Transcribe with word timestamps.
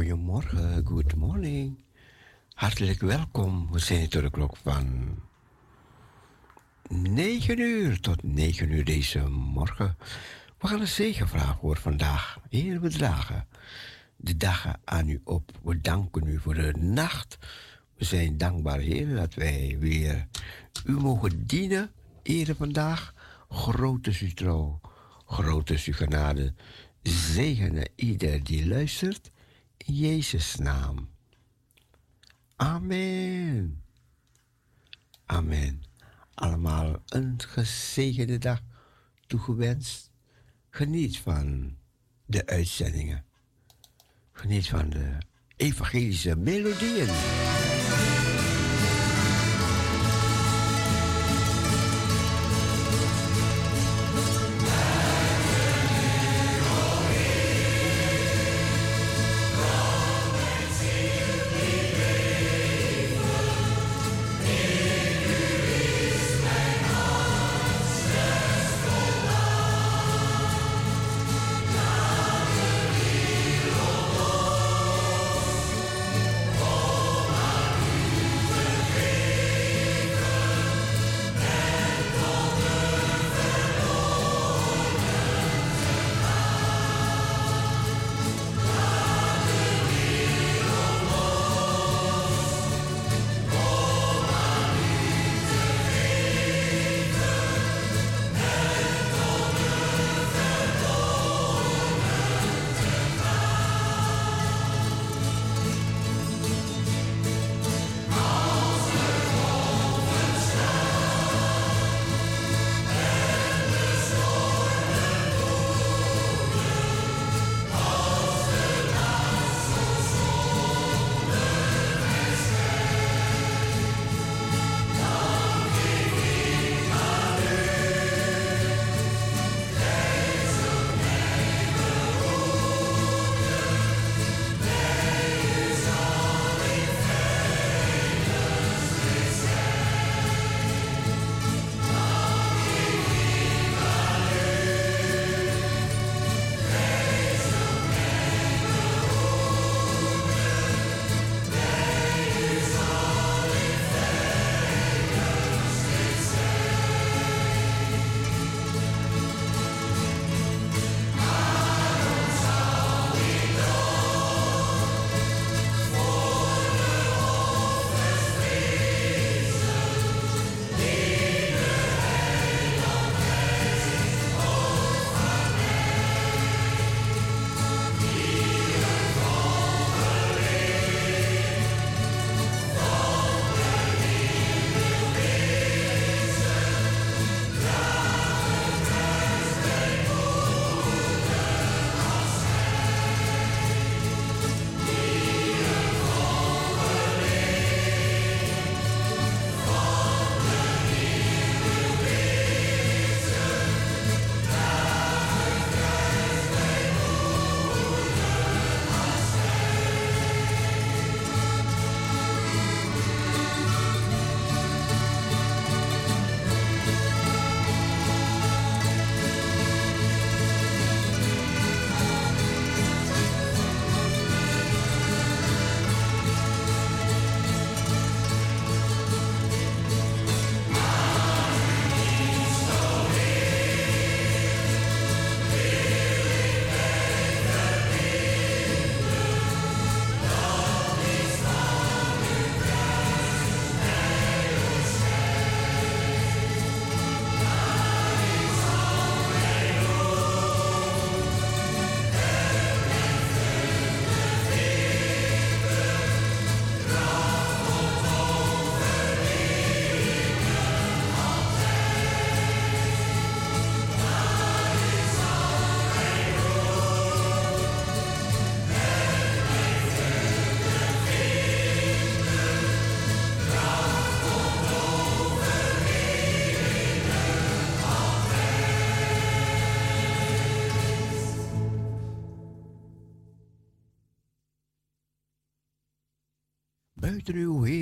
Goedemorgen, 0.00 0.86
good 0.86 1.14
morning. 1.14 1.84
Hartelijk 2.54 3.00
welkom. 3.00 3.68
We 3.72 3.78
zijn 3.78 4.08
tot 4.08 4.22
de 4.22 4.30
klok 4.30 4.56
van 4.56 5.14
9 6.88 7.58
uur 7.58 8.00
tot 8.00 8.22
9 8.22 8.70
uur 8.70 8.84
deze 8.84 9.28
morgen. 9.28 9.96
We 10.58 10.66
gaan 10.66 10.80
een 10.80 10.88
zegenvraag 10.88 11.58
voor 11.58 11.76
vandaag. 11.76 12.38
Heer, 12.48 12.80
we 12.80 12.88
dragen 12.88 13.46
de 14.16 14.36
dagen 14.36 14.80
aan 14.84 15.08
u 15.08 15.20
op. 15.24 15.52
We 15.62 15.80
danken 15.80 16.26
u 16.26 16.38
voor 16.38 16.54
de 16.54 16.72
nacht. 16.78 17.38
We 17.96 18.04
zijn 18.04 18.36
dankbaar, 18.36 18.78
Heer, 18.78 19.14
dat 19.14 19.34
wij 19.34 19.76
weer 19.78 20.26
u 20.86 20.92
mogen 20.92 21.46
dienen. 21.46 21.90
Heer 22.22 22.54
vandaag, 22.54 23.14
grote 23.48 24.10
is 24.10 24.20
grote 24.20 24.34
trouw, 24.34 24.80
groot 25.26 25.70
is 25.70 25.84
ieder 27.96 28.44
die 28.44 28.66
luistert 28.66 29.30
Jezus' 29.86 30.56
naam. 30.56 31.08
Amen. 32.56 33.82
Amen. 35.24 35.82
Allemaal 36.34 37.02
een 37.06 37.40
gezegende 37.48 38.38
dag 38.38 38.62
toegewenst. 39.26 40.10
Geniet 40.70 41.18
van 41.18 41.76
de 42.24 42.46
uitzendingen. 42.46 43.24
Geniet 44.32 44.68
van 44.68 44.90
de 44.90 45.18
evangelische 45.56 46.36
melodieën. 46.36 47.08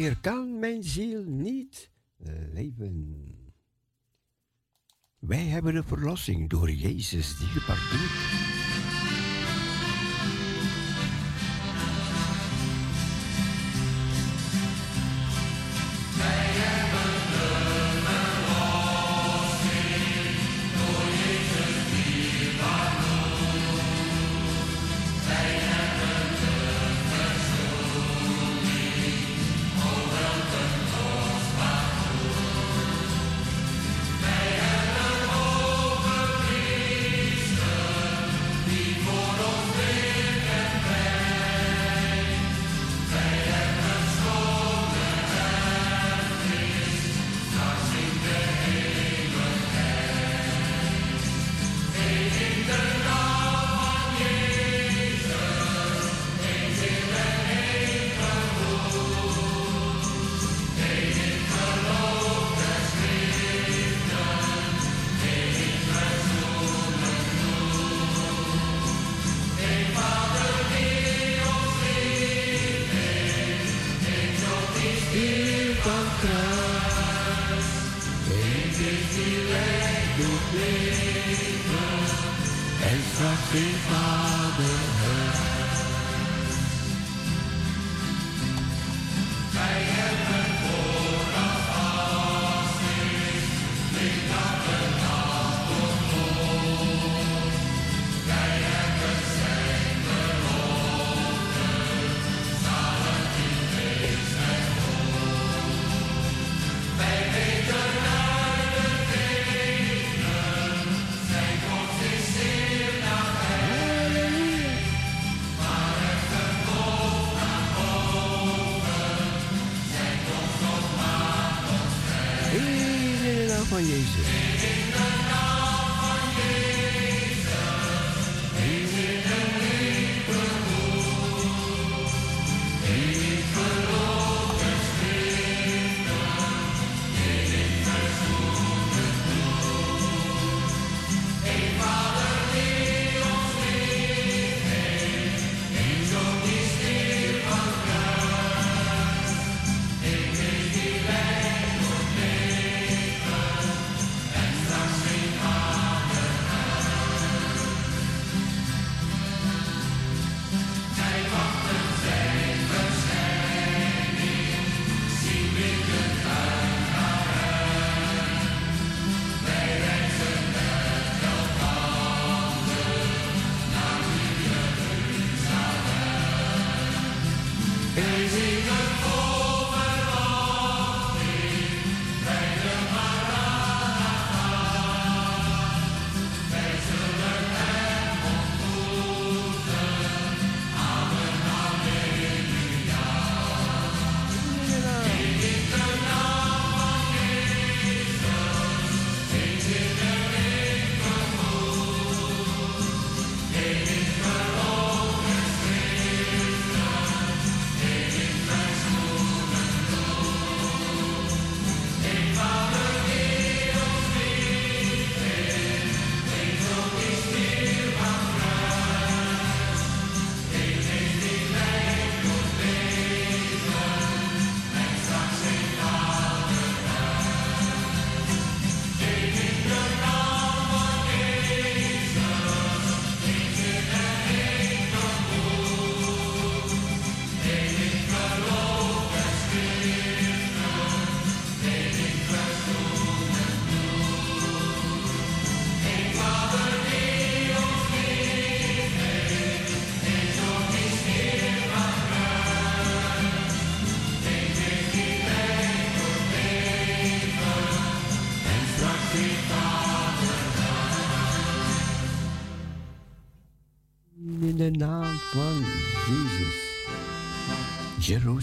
Heer 0.09 0.19
kan 0.21 0.59
mijn 0.59 0.83
ziel 0.83 1.25
niet 1.25 1.91
leven. 2.53 3.17
Wij 5.19 5.45
hebben 5.45 5.75
de 5.75 5.83
verlossing 5.83 6.49
door 6.49 6.71
Jezus 6.71 7.39
die 7.39 7.47
gepardoet. 7.47 8.68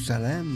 Jerusalem. 0.05 0.54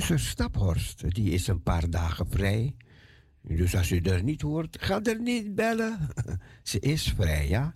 Zuster 0.00 0.18
Staphorst, 0.18 1.14
die 1.14 1.30
is 1.30 1.46
een 1.46 1.62
paar 1.62 1.90
dagen 1.90 2.26
vrij. 2.30 2.74
Dus 3.42 3.76
als 3.76 3.90
u 3.90 4.00
er 4.00 4.22
niet 4.22 4.42
hoort, 4.42 4.76
ga 4.80 5.02
er 5.02 5.20
niet 5.20 5.54
bellen. 5.54 5.98
Ze 6.62 6.80
is 6.80 7.12
vrij, 7.16 7.48
ja? 7.48 7.75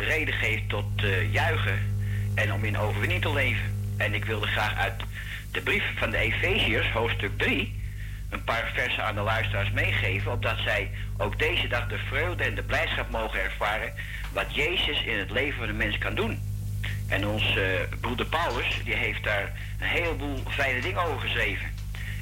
Reden 0.00 0.34
geeft 0.34 0.68
tot 0.68 1.02
uh, 1.02 1.32
juichen 1.32 1.78
en 2.34 2.52
om 2.52 2.64
in 2.64 2.78
overwinning 2.78 3.22
te 3.22 3.32
leven. 3.32 3.94
En 3.96 4.14
ik 4.14 4.24
wilde 4.24 4.46
graag 4.46 4.76
uit 4.76 5.02
de 5.50 5.60
brief 5.60 5.84
van 5.96 6.10
de 6.10 6.16
Efeziërs, 6.16 6.90
hoofdstuk 6.90 7.38
3, 7.38 7.82
een 8.30 8.44
paar 8.44 8.70
versen 8.74 9.04
aan 9.04 9.14
de 9.14 9.20
luisteraars 9.20 9.70
meegeven, 9.70 10.32
opdat 10.32 10.58
zij 10.58 10.90
ook 11.16 11.38
deze 11.38 11.68
dag 11.68 11.88
de 11.88 11.98
vreugde 12.08 12.44
en 12.44 12.54
de 12.54 12.62
blijdschap 12.62 13.10
mogen 13.10 13.42
ervaren 13.42 13.92
wat 14.32 14.54
Jezus 14.54 15.04
in 15.04 15.18
het 15.18 15.30
leven 15.30 15.58
van 15.58 15.66
de 15.66 15.72
mens 15.72 15.98
kan 15.98 16.14
doen. 16.14 16.40
En 17.08 17.26
ons 17.26 17.56
uh, 17.56 17.64
broeder 18.00 18.26
Paulus, 18.26 18.80
die 18.84 18.94
heeft 18.94 19.24
daar 19.24 19.52
een 19.78 19.86
heleboel 19.86 20.42
fijne 20.48 20.80
dingen 20.80 21.02
over 21.02 21.20
geschreven. 21.20 21.73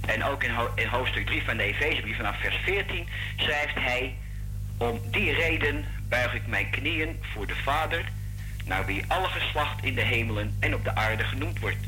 En 0.07 0.25
ook 0.25 0.45
in, 0.75 0.87
hoofdstuk 0.87 1.27
3 1.27 1.43
van 1.43 1.57
de 1.57 1.63
Efezebrief 1.63 2.17
vanaf 2.17 2.41
vers 2.41 2.57
14 2.65 3.09
schrijft 3.37 3.75
hij, 3.75 4.15
om 4.77 5.01
die 5.11 5.33
reden 5.33 5.85
buig 6.09 6.35
ik 6.35 6.47
mijn 6.47 6.71
knieën 6.71 7.19
voor 7.21 7.47
de 7.47 7.55
Vader, 7.55 8.05
naar 8.65 8.87
wie 8.87 9.05
alle 9.09 9.29
geslacht 9.29 9.85
in 9.85 9.95
de 9.95 10.01
hemelen 10.01 10.57
en 10.61 10.75
op 10.75 10.85
de 10.85 10.95
aarde 10.95 11.25
genoemd 11.25 11.59
wordt. 11.59 11.87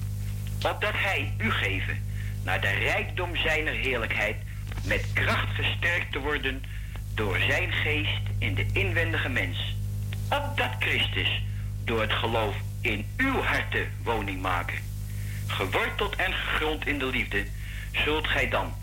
Opdat 0.54 0.92
hij 0.94 1.32
u 1.38 1.50
geven, 1.50 2.02
naar 2.42 2.60
de 2.60 2.70
rijkdom 2.70 3.36
zijner 3.36 3.72
heerlijkheid, 3.72 4.36
met 4.84 5.06
kracht 5.12 5.54
gesterkt 5.54 6.12
te 6.12 6.18
worden 6.18 6.62
door 7.14 7.38
zijn 7.38 7.72
geest 7.72 8.22
in 8.38 8.54
de 8.54 8.66
inwendige 8.72 9.28
mens. 9.28 9.76
Opdat 10.24 10.70
Christus 10.78 11.42
door 11.84 12.00
het 12.00 12.12
geloof 12.12 12.54
in 12.80 13.06
uw 13.16 13.42
harten 13.42 13.90
woning 14.02 14.40
maken. 14.40 14.78
Geworteld 15.46 16.16
en 16.16 16.32
gegrond 16.32 16.86
in 16.86 16.98
de 16.98 17.06
liefde, 17.06 17.44
zult 18.04 18.28
gij 18.28 18.48
dan, 18.48 18.74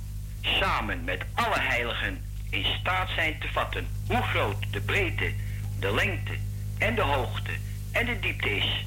samen 0.41 1.03
met 1.03 1.25
alle 1.33 1.59
heiligen, 1.59 2.25
in 2.49 2.65
staat 2.79 3.09
zijn 3.09 3.39
te 3.39 3.47
vatten 3.51 3.87
hoe 4.07 4.21
groot 4.21 4.73
de 4.73 4.81
breedte, 4.81 5.33
de 5.79 5.93
lengte 5.93 6.33
en 6.77 6.95
de 6.95 7.01
hoogte 7.01 7.51
en 7.91 8.05
de 8.05 8.19
diepte 8.19 8.55
is. 8.55 8.85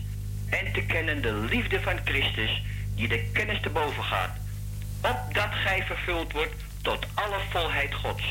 En 0.50 0.72
te 0.72 0.82
kennen 0.82 1.22
de 1.22 1.32
liefde 1.32 1.80
van 1.80 1.98
Christus 2.04 2.62
die 2.94 3.08
de 3.08 3.30
kennis 3.32 3.60
te 3.60 3.70
boven 3.70 4.04
gaat. 4.04 4.36
Opdat 4.96 5.52
gij 5.52 5.82
vervuld 5.86 6.32
wordt 6.32 6.54
tot 6.82 7.06
alle 7.14 7.38
volheid 7.50 7.94
Gods. 7.94 8.24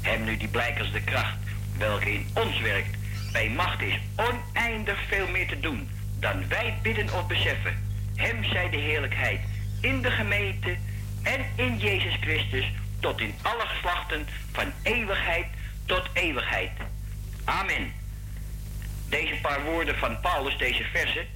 Hem 0.00 0.24
nu 0.24 0.36
die 0.36 0.48
blijkens 0.48 0.92
de 0.92 1.00
kracht 1.00 1.36
welke 1.78 2.12
in 2.12 2.26
ons 2.34 2.60
werkt 2.60 2.96
bij 3.32 3.50
macht 3.50 3.82
is 3.82 3.98
oneindig 4.16 4.98
veel 5.08 5.28
meer 5.28 5.48
te 5.48 5.60
doen 5.60 5.88
dan 6.20 6.48
wij 6.48 6.78
bidden 6.82 7.14
of 7.14 7.26
beseffen. 7.26 7.78
Hem 8.14 8.44
zij 8.44 8.70
de 8.70 8.76
heerlijkheid 8.76 9.40
in 9.84 10.02
de 10.02 10.10
gemeente 10.10 10.76
en 11.22 11.44
in 11.56 11.78
Jezus 11.78 12.16
Christus 12.20 12.72
tot 13.00 13.20
in 13.20 13.34
alle 13.42 13.66
geslachten 13.66 14.26
van 14.52 14.72
eeuwigheid 14.82 15.46
tot 15.86 16.08
eeuwigheid. 16.12 16.70
Amen. 17.44 17.92
Deze 19.08 19.34
paar 19.42 19.62
woorden 19.64 19.98
van 19.98 20.20
Paulus, 20.20 20.58
deze 20.58 20.84
versen, 20.84 21.26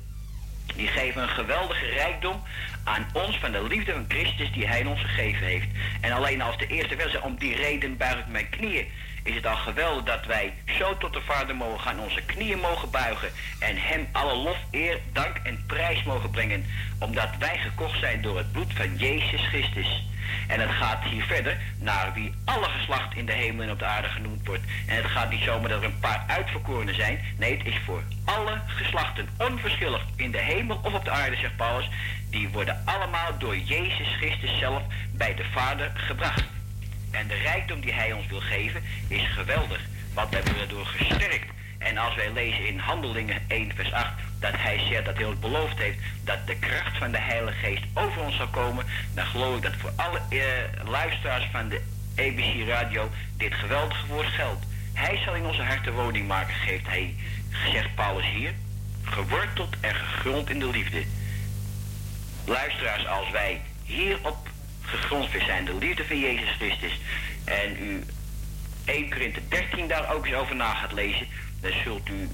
die 0.76 0.86
geven 0.86 1.22
een 1.22 1.28
geweldige 1.28 1.86
rijkdom 1.86 2.42
aan 2.84 3.06
ons 3.12 3.38
van 3.38 3.52
de 3.52 3.62
liefde 3.62 3.92
van 3.92 4.04
Christus 4.08 4.52
die 4.52 4.66
hij 4.66 4.84
ons 4.84 5.00
gegeven 5.00 5.46
heeft. 5.46 5.68
En 6.00 6.12
alleen 6.12 6.42
als 6.42 6.58
de 6.58 6.66
eerste 6.66 6.96
versen, 6.96 7.22
om 7.22 7.36
die 7.38 7.56
reden 7.56 7.96
buig 7.96 8.18
ik 8.18 8.26
mijn 8.26 8.48
knieën, 8.48 8.86
is 9.22 9.34
het 9.34 9.46
al 9.46 9.56
geweldig 9.56 10.04
dat 10.04 10.26
wij 10.26 10.54
zo 10.78 10.96
tot 10.96 11.12
de 11.12 11.20
Vader 11.20 11.56
mogen 11.56 11.80
gaan, 11.80 12.00
onze 12.00 12.22
knieën 12.22 12.58
mogen 12.58 12.90
buigen 12.90 13.30
en 13.58 13.76
hem 13.76 14.08
alle 14.12 14.34
lof, 14.34 14.58
eer, 14.70 14.98
dank 15.12 15.36
en 15.42 15.64
prijs 15.66 16.02
mogen 16.02 16.30
brengen, 16.30 16.64
omdat 16.98 17.28
wij 17.38 17.58
gekocht 17.58 17.98
zijn 17.98 18.22
door 18.22 18.36
het 18.36 18.52
bloed 18.52 18.72
van 18.74 18.96
Jezus 18.96 19.46
Christus. 19.46 20.06
En 20.46 20.60
het 20.60 20.70
gaat 20.70 21.04
hier 21.04 21.24
verder 21.24 21.58
naar 21.78 22.12
wie 22.14 22.34
alle 22.44 22.68
geslacht 22.68 23.16
in 23.16 23.26
de 23.26 23.32
hemel 23.32 23.62
en 23.62 23.70
op 23.70 23.78
de 23.78 23.84
aarde 23.84 24.08
genoemd 24.08 24.46
wordt. 24.46 24.62
En 24.86 24.96
het 24.96 25.06
gaat 25.06 25.30
niet 25.30 25.42
zomaar 25.42 25.68
dat 25.68 25.82
er 25.82 25.88
een 25.88 25.98
paar 25.98 26.24
uitverkorenen 26.26 26.94
zijn. 26.94 27.20
Nee, 27.36 27.56
het 27.58 27.66
is 27.66 27.78
voor 27.84 28.02
alle 28.24 28.60
geslachten, 28.66 29.28
onverschillig 29.38 30.06
in 30.16 30.30
de 30.30 30.38
hemel 30.38 30.80
of 30.82 30.92
op 30.92 31.04
de 31.04 31.10
aarde, 31.10 31.36
zegt 31.36 31.56
Paulus. 31.56 31.88
Die 32.30 32.48
worden 32.48 32.82
allemaal 32.84 33.38
door 33.38 33.56
Jezus 33.56 34.08
Christus 34.18 34.58
zelf 34.58 34.82
bij 35.12 35.34
de 35.34 35.44
Vader 35.52 35.92
gebracht. 35.94 36.44
En 37.18 37.26
de 37.26 37.34
rijkdom 37.34 37.80
die 37.80 37.92
hij 37.92 38.12
ons 38.12 38.26
wil 38.26 38.40
geven 38.40 38.82
is 39.08 39.26
geweldig. 39.34 39.80
Want 40.14 40.30
wij 40.30 40.42
worden 40.42 40.68
door 40.68 40.86
gesterkt. 40.86 41.50
En 41.78 41.98
als 41.98 42.14
wij 42.14 42.32
lezen 42.32 42.66
in 42.68 42.78
Handelingen 42.78 43.42
1 43.48 43.72
vers 43.74 43.92
8 43.92 44.12
dat 44.40 44.52
hij 44.56 44.78
zegt 44.90 45.04
dat 45.04 45.16
hij 45.16 45.24
ons 45.24 45.38
beloofd 45.38 45.78
heeft 45.78 45.98
dat 46.24 46.46
de 46.46 46.56
kracht 46.56 46.98
van 46.98 47.10
de 47.10 47.18
Heilige 47.18 47.58
Geest 47.58 47.82
over 47.94 48.22
ons 48.22 48.36
zal 48.36 48.48
komen, 48.48 48.84
dan 49.14 49.26
geloof 49.26 49.56
ik 49.56 49.62
dat 49.62 49.76
voor 49.78 49.92
alle 49.96 50.20
eh, 50.28 50.88
luisteraars 50.90 51.48
van 51.52 51.68
de 51.68 51.80
ABC 52.16 52.68
Radio 52.68 53.10
dit 53.36 53.54
geweldige 53.54 54.06
woord 54.06 54.26
geldt. 54.26 54.66
Hij 54.92 55.20
zal 55.24 55.34
in 55.34 55.44
onze 55.44 55.62
harten 55.62 55.92
woning 55.92 56.28
maken, 56.28 56.54
geeft 56.54 56.86
hij, 56.86 57.14
zegt 57.72 57.94
Paulus 57.94 58.26
hier, 58.26 58.52
geworteld 59.02 59.76
en 59.80 59.94
gegrond 59.94 60.50
in 60.50 60.58
de 60.58 60.70
liefde. 60.70 61.04
Luisteraars, 62.44 63.06
als 63.06 63.30
wij 63.30 63.60
hierop 63.84 64.48
gegrond 64.88 65.28
zijn, 65.46 65.64
de 65.64 65.74
liefde 65.74 66.04
van 66.04 66.18
Jezus 66.18 66.50
Christus, 66.58 67.00
en 67.44 67.82
u 67.82 68.04
1 68.84 69.10
Korinthe 69.10 69.40
13 69.48 69.88
daar 69.88 70.14
ook 70.14 70.26
eens 70.26 70.34
over 70.34 70.56
na 70.56 70.74
gaat 70.74 70.92
lezen, 70.92 71.26
dan 71.60 71.72
zult 71.84 72.08
u 72.08 72.28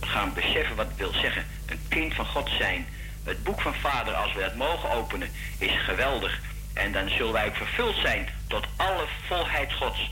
gaan 0.00 0.34
beseffen 0.34 0.76
wat 0.76 0.86
het 0.88 0.96
wil 0.96 1.12
zeggen. 1.12 1.46
Een 1.66 1.80
kind 1.88 2.14
van 2.14 2.26
God 2.26 2.50
zijn. 2.58 2.86
Het 3.24 3.42
boek 3.42 3.60
van 3.60 3.74
Vader, 3.74 4.14
als 4.14 4.32
we 4.32 4.42
het 4.42 4.56
mogen 4.56 4.90
openen, 4.90 5.30
is 5.58 5.82
geweldig. 5.84 6.40
En 6.72 6.92
dan 6.92 7.08
zullen 7.08 7.32
wij 7.32 7.46
ook 7.46 7.56
vervuld 7.56 7.96
zijn 7.96 8.28
tot 8.46 8.66
alle 8.76 9.06
volheid 9.26 9.72
Gods. 9.72 10.10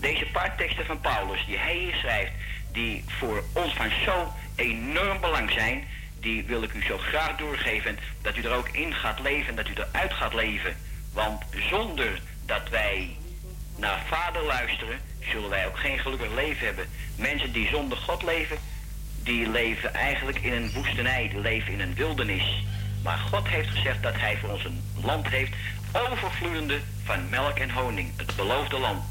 Deze 0.00 0.26
paar 0.32 0.56
teksten 0.56 0.86
van 0.86 1.00
Paulus, 1.00 1.46
die 1.46 1.58
hij 1.58 1.76
hier 1.76 1.94
schrijft, 1.94 2.32
die 2.72 3.04
voor 3.06 3.44
ons 3.52 3.74
van 3.74 3.90
zo 4.04 4.32
enorm 4.54 5.20
belang 5.20 5.50
zijn, 5.50 5.84
die 6.20 6.44
wil 6.44 6.62
ik 6.62 6.72
u 6.72 6.82
zo 6.84 6.98
graag 6.98 7.36
doorgeven. 7.36 7.98
Dat 8.22 8.36
u 8.36 8.42
er 8.42 8.54
ook 8.54 8.68
in 8.68 8.94
gaat 8.94 9.20
leven, 9.20 9.54
dat 9.54 9.68
u 9.68 9.72
eruit 9.74 10.12
gaat 10.12 10.34
leven. 10.34 10.76
Want 11.12 11.42
zonder 11.70 12.20
dat 12.46 12.68
wij 12.68 13.16
naar 13.76 14.02
Vader 14.06 14.42
luisteren, 14.42 15.00
zullen 15.20 15.50
wij 15.50 15.66
ook 15.66 15.78
geen 15.78 15.98
gelukkig 15.98 16.34
leven 16.34 16.66
hebben. 16.66 16.86
Mensen 17.16 17.52
die 17.52 17.68
zonder 17.68 17.98
God 17.98 18.22
leven, 18.22 18.56
die 19.22 19.50
leven 19.50 19.94
eigenlijk 19.94 20.38
in 20.38 20.52
een 20.52 20.72
woestenij, 20.72 21.28
die 21.28 21.40
leven 21.40 21.72
in 21.72 21.80
een 21.80 21.94
wildernis. 21.94 22.64
Maar 23.02 23.18
God 23.18 23.48
heeft 23.48 23.68
gezegd 23.68 24.02
dat 24.02 24.14
hij 24.16 24.36
voor 24.36 24.50
ons 24.50 24.64
een 24.64 24.82
land 25.02 25.28
heeft 25.28 25.54
overvloeiende 25.92 26.80
van 27.04 27.28
melk 27.28 27.58
en 27.58 27.70
honing, 27.70 28.12
het 28.16 28.36
beloofde 28.36 28.78
land. 28.78 29.02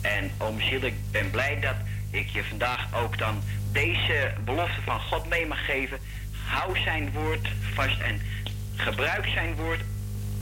En 0.00 0.30
oom 0.38 0.60
Ziel, 0.60 0.82
ik 0.82 0.94
ben 1.10 1.30
blij 1.30 1.60
dat 1.60 1.76
ik 2.10 2.28
je 2.28 2.44
vandaag 2.44 2.94
ook 2.94 3.18
dan 3.18 3.42
deze 3.72 4.32
belofte 4.44 4.80
van 4.84 5.00
God 5.00 5.28
mee 5.28 5.46
mag 5.46 5.64
geven. 5.64 5.98
hou 6.46 6.78
zijn 6.78 7.12
woord 7.12 7.48
vast 7.74 8.00
en 8.00 8.20
gebruik 8.76 9.26
zijn 9.26 9.54
woord 9.54 9.80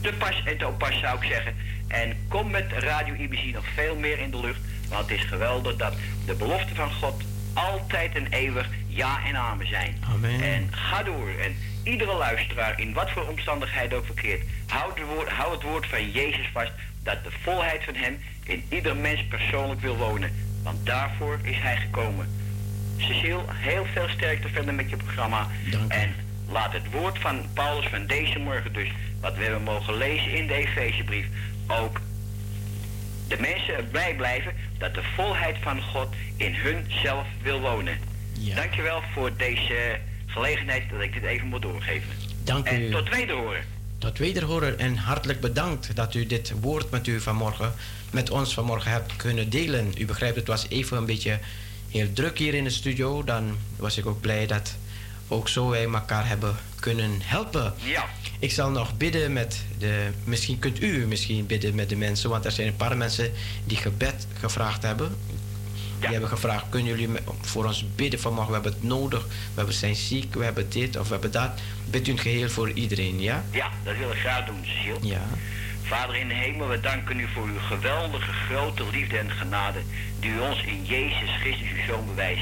te 0.01 0.13
pas 0.13 0.43
en 0.45 0.57
te 0.57 0.65
pas 0.77 0.99
zou 0.99 1.17
ik 1.17 1.31
zeggen. 1.31 1.55
En 1.87 2.17
kom 2.27 2.49
met 2.49 2.71
Radio 2.71 3.13
IBC 3.13 3.53
nog 3.53 3.65
veel 3.75 3.95
meer 3.95 4.19
in 4.19 4.31
de 4.31 4.39
lucht. 4.39 4.59
Want 4.89 5.09
het 5.09 5.19
is 5.19 5.25
geweldig 5.25 5.75
dat 5.75 5.93
de 6.25 6.33
beloften 6.33 6.75
van 6.75 6.91
God 6.91 7.23
altijd 7.53 8.15
en 8.15 8.27
eeuwig 8.29 8.69
ja 8.87 9.19
en 9.25 9.35
amen 9.35 9.67
zijn. 9.67 9.97
Amen. 10.13 10.41
En 10.41 10.67
ga 10.71 11.03
door. 11.03 11.29
En 11.29 11.55
iedere 11.83 12.13
luisteraar, 12.13 12.79
in 12.79 12.93
wat 12.93 13.11
voor 13.11 13.27
omstandigheid 13.27 13.93
ook 13.93 14.05
verkeert, 14.05 14.41
houd 14.67 14.99
het, 14.99 15.07
woord, 15.07 15.29
houd 15.29 15.51
het 15.51 15.63
woord 15.63 15.87
van 15.87 16.11
Jezus 16.11 16.49
vast. 16.53 16.71
Dat 17.03 17.23
de 17.23 17.31
volheid 17.41 17.83
van 17.83 17.95
hem 17.95 18.19
in 18.43 18.63
ieder 18.69 18.95
mens 18.95 19.25
persoonlijk 19.29 19.81
wil 19.81 19.97
wonen. 19.97 20.31
Want 20.63 20.85
daarvoor 20.85 21.39
is 21.41 21.57
hij 21.59 21.77
gekomen. 21.77 22.29
Cecile, 22.97 23.43
heel 23.47 23.85
veel 23.93 24.09
sterkte 24.09 24.49
verder 24.49 24.73
met 24.73 24.89
je 24.89 24.95
programma. 24.95 25.47
Dank. 25.71 25.91
En 25.91 26.15
laat 26.51 26.73
het 26.73 26.91
woord 26.91 27.19
van 27.19 27.45
Paulus 27.53 27.87
van 27.87 28.07
deze 28.07 28.39
morgen 28.39 28.73
dus, 28.73 28.89
wat 29.21 29.35
we 29.35 29.43
hebben 29.43 29.63
mogen 29.63 29.97
lezen 29.97 30.33
in 30.33 30.47
de 30.47 30.53
Efezebrief, 30.53 31.25
ook 31.67 31.99
de 33.27 33.37
mensen 33.39 33.75
erbij 33.75 34.15
blijven 34.15 34.53
dat 34.77 34.93
de 34.93 35.03
volheid 35.15 35.57
van 35.61 35.81
God 35.81 36.07
in 36.35 36.53
hun 36.53 36.85
zelf 37.03 37.27
wil 37.41 37.59
wonen. 37.59 37.97
Ja. 38.33 38.55
Dankjewel 38.55 39.01
voor 39.13 39.31
deze 39.37 39.99
gelegenheid 40.25 40.83
dat 40.89 41.01
ik 41.01 41.13
dit 41.13 41.23
even 41.23 41.47
moet 41.47 41.61
doorgeven. 41.61 42.09
Dank 42.43 42.67
En 42.67 42.81
u. 42.81 42.91
tot 42.91 43.09
wederhoren. 43.09 43.63
Tot 43.97 44.17
wederhoren 44.17 44.79
en 44.79 44.95
hartelijk 44.95 45.39
bedankt 45.41 45.95
dat 45.95 46.15
u 46.15 46.25
dit 46.25 46.53
woord 46.61 46.91
met 46.91 47.07
u 47.07 47.19
vanmorgen, 47.19 47.73
met 48.11 48.29
ons 48.29 48.53
vanmorgen 48.53 48.91
hebt 48.91 49.15
kunnen 49.15 49.49
delen. 49.49 49.93
U 49.97 50.05
begrijpt, 50.05 50.35
het 50.35 50.47
was 50.47 50.65
even 50.69 50.97
een 50.97 51.05
beetje 51.05 51.39
heel 51.89 52.13
druk 52.13 52.37
hier 52.37 52.53
in 52.53 52.63
de 52.63 52.69
studio. 52.69 53.23
Dan 53.23 53.57
was 53.75 53.97
ik 53.97 54.05
ook 54.05 54.21
blij 54.21 54.47
dat 54.47 54.75
ook 55.31 55.47
zo 55.49 55.69
wij 55.69 55.83
elkaar 55.83 56.27
hebben 56.27 56.55
kunnen 56.79 57.11
helpen. 57.23 57.73
Ja, 57.83 58.05
Ik 58.39 58.51
zal 58.51 58.69
nog 58.69 58.97
bidden 58.97 59.33
met 59.33 59.65
de. 59.77 60.09
Misschien 60.23 60.59
kunt 60.59 60.81
u 60.81 61.07
misschien 61.07 61.45
bidden 61.45 61.75
met 61.75 61.89
de 61.89 61.95
mensen, 61.95 62.29
want 62.29 62.45
er 62.45 62.51
zijn 62.51 62.67
een 62.67 62.75
paar 62.75 62.97
mensen 62.97 63.31
die 63.65 63.77
gebed 63.77 64.27
gevraagd 64.39 64.83
hebben. 64.83 65.15
Die 65.27 65.39
Ja. 65.99 66.11
hebben 66.11 66.29
gevraagd: 66.29 66.65
kunnen 66.69 66.89
jullie 66.97 67.09
voor 67.41 67.65
ons 67.65 67.85
bidden 67.95 68.19
vanmorgen? 68.19 68.47
We 68.53 68.59
hebben 68.59 68.73
het 68.79 68.83
nodig. 68.89 69.23
We 69.27 69.31
hebben 69.55 69.73
zijn 69.75 69.95
ziek, 69.95 70.33
we 70.33 70.43
hebben 70.43 70.69
dit 70.69 70.97
of 70.97 71.05
we 71.07 71.11
hebben 71.13 71.31
dat. 71.31 71.51
Bidt 71.89 72.07
u 72.07 72.11
het 72.11 72.21
geheel 72.21 72.49
voor 72.49 72.71
iedereen, 72.71 73.19
ja? 73.21 73.43
ja, 73.51 73.69
dat 73.83 73.97
wil 73.97 74.11
ik 74.11 74.17
graag 74.19 74.45
doen, 74.45 74.59
Cecile. 74.65 74.97
Ja. 75.01 75.21
Vader 75.83 76.15
in 76.15 76.27
de 76.27 76.33
hemel, 76.33 76.67
we 76.67 76.79
danken 76.79 77.19
u 77.19 77.27
voor 77.33 77.45
uw 77.45 77.59
geweldige 77.67 78.31
grote 78.31 78.83
liefde 78.91 79.17
en 79.17 79.31
genade 79.31 79.79
die 80.19 80.31
u 80.31 80.39
ons 80.39 80.63
in 80.63 80.85
Jezus 80.85 81.29
Christus 81.41 81.67
uw 81.69 81.85
Zoon 81.87 82.05
bewijst. 82.05 82.41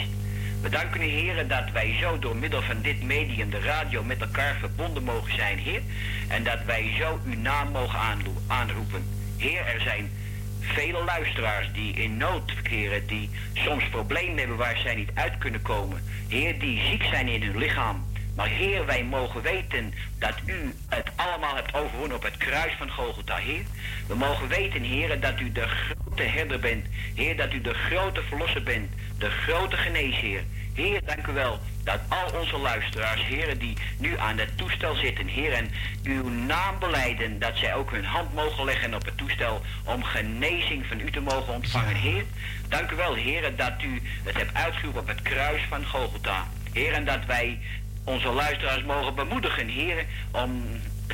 We 0.62 0.70
danken 0.70 1.02
u, 1.02 1.06
heren, 1.06 1.48
dat 1.48 1.72
wij 1.74 1.98
zo 2.00 2.20
door 2.20 2.36
middel 2.36 2.62
van 2.62 2.82
dit 2.82 3.04
medium, 3.04 3.50
de 3.50 3.60
radio, 3.60 4.04
met 4.04 4.22
elkaar 4.22 4.56
verbonden 4.60 5.04
mogen 5.04 5.36
zijn, 5.36 5.58
Heer. 5.58 5.82
En 6.28 6.44
dat 6.44 6.64
wij 6.66 6.94
zo 6.98 7.20
uw 7.26 7.40
naam 7.40 7.72
mogen 7.72 8.00
aanroepen. 8.48 9.06
Heer, 9.38 9.66
er 9.66 9.82
zijn 9.82 10.12
vele 10.60 11.04
luisteraars 11.04 11.70
die 11.74 11.94
in 11.94 12.18
nood 12.18 12.52
verkeren, 12.52 13.08
die 13.08 13.30
soms 13.54 13.90
problemen 13.90 14.38
hebben 14.38 14.58
waar 14.58 14.78
zij 14.78 14.96
niet 14.96 15.12
uit 15.14 15.38
kunnen 15.38 15.62
komen. 15.62 16.04
Heer, 16.28 16.60
die 16.60 16.82
ziek 16.90 17.04
zijn 17.04 17.28
in 17.28 17.44
hun 17.44 17.58
lichaam. 17.58 18.08
Maar 18.36 18.48
Heer, 18.48 18.86
wij 18.86 19.04
mogen 19.04 19.42
weten 19.42 19.94
dat 20.18 20.36
u 20.46 20.74
het 20.90 21.10
allemaal 21.16 21.56
hebt 21.56 21.74
overwonnen 21.74 22.18
op 22.18 22.24
het 22.24 22.38
kruis 22.38 22.74
van 22.78 22.92
Golgotha, 22.92 23.36
Heer. 23.36 23.64
We 24.08 24.16
mogen 24.16 24.48
weten, 24.48 24.82
Heer, 24.82 25.20
dat 25.20 25.40
u 25.40 25.52
de 25.52 25.68
grote 25.68 26.24
herder 26.24 26.60
bent. 26.60 26.86
Heer, 27.16 27.38
dat 27.38 27.54
u 27.54 27.62
de 27.62 27.74
grote 27.74 28.22
verlosser 28.22 28.64
bent. 28.64 28.92
De 29.20 29.30
grote 29.30 29.78
geneesheer. 29.78 30.44
Heer, 30.74 31.02
dank 31.06 31.28
u 31.28 31.34
wel 31.34 31.60
dat 31.84 32.00
al 32.08 32.40
onze 32.40 32.58
luisteraars, 32.58 33.24
heren, 33.24 33.58
die 33.60 33.78
nu 33.98 34.18
aan 34.18 34.38
het 34.38 34.58
toestel 34.58 34.96
zitten, 34.96 35.28
Heer, 35.28 35.54
en 35.54 35.70
uw 36.04 36.30
naam 36.30 36.80
beleiden, 36.80 37.40
dat 37.40 37.58
zij 37.58 37.76
ook 37.76 37.92
hun 37.92 38.06
hand 38.06 38.34
mogen 38.34 38.66
leggen 38.66 38.94
op 38.94 39.06
het 39.06 39.18
toestel 39.18 39.62
om 39.84 40.04
genezing 40.04 40.86
van 40.86 41.00
u 41.00 41.12
te 41.12 41.20
mogen 41.20 41.54
ontvangen. 41.54 41.96
Heer, 41.96 42.24
dank 42.68 42.92
u 42.92 42.96
wel, 42.96 43.14
Heer, 43.14 43.56
dat 43.56 43.82
u 43.84 44.02
het 44.24 44.38
hebt 44.38 44.54
uitgeroepen 44.54 45.02
op 45.02 45.08
het 45.08 45.22
kruis 45.22 45.62
van 45.70 45.86
Golgotha. 45.86 46.48
Heer, 46.74 46.94
en 46.94 47.06
dat 47.06 47.26
wij 47.26 47.60
onze 48.04 48.30
luisteraars 48.30 48.84
mogen 48.84 49.16
bemoedigen, 49.16 49.68
Heer, 49.68 50.06
om 50.32 50.64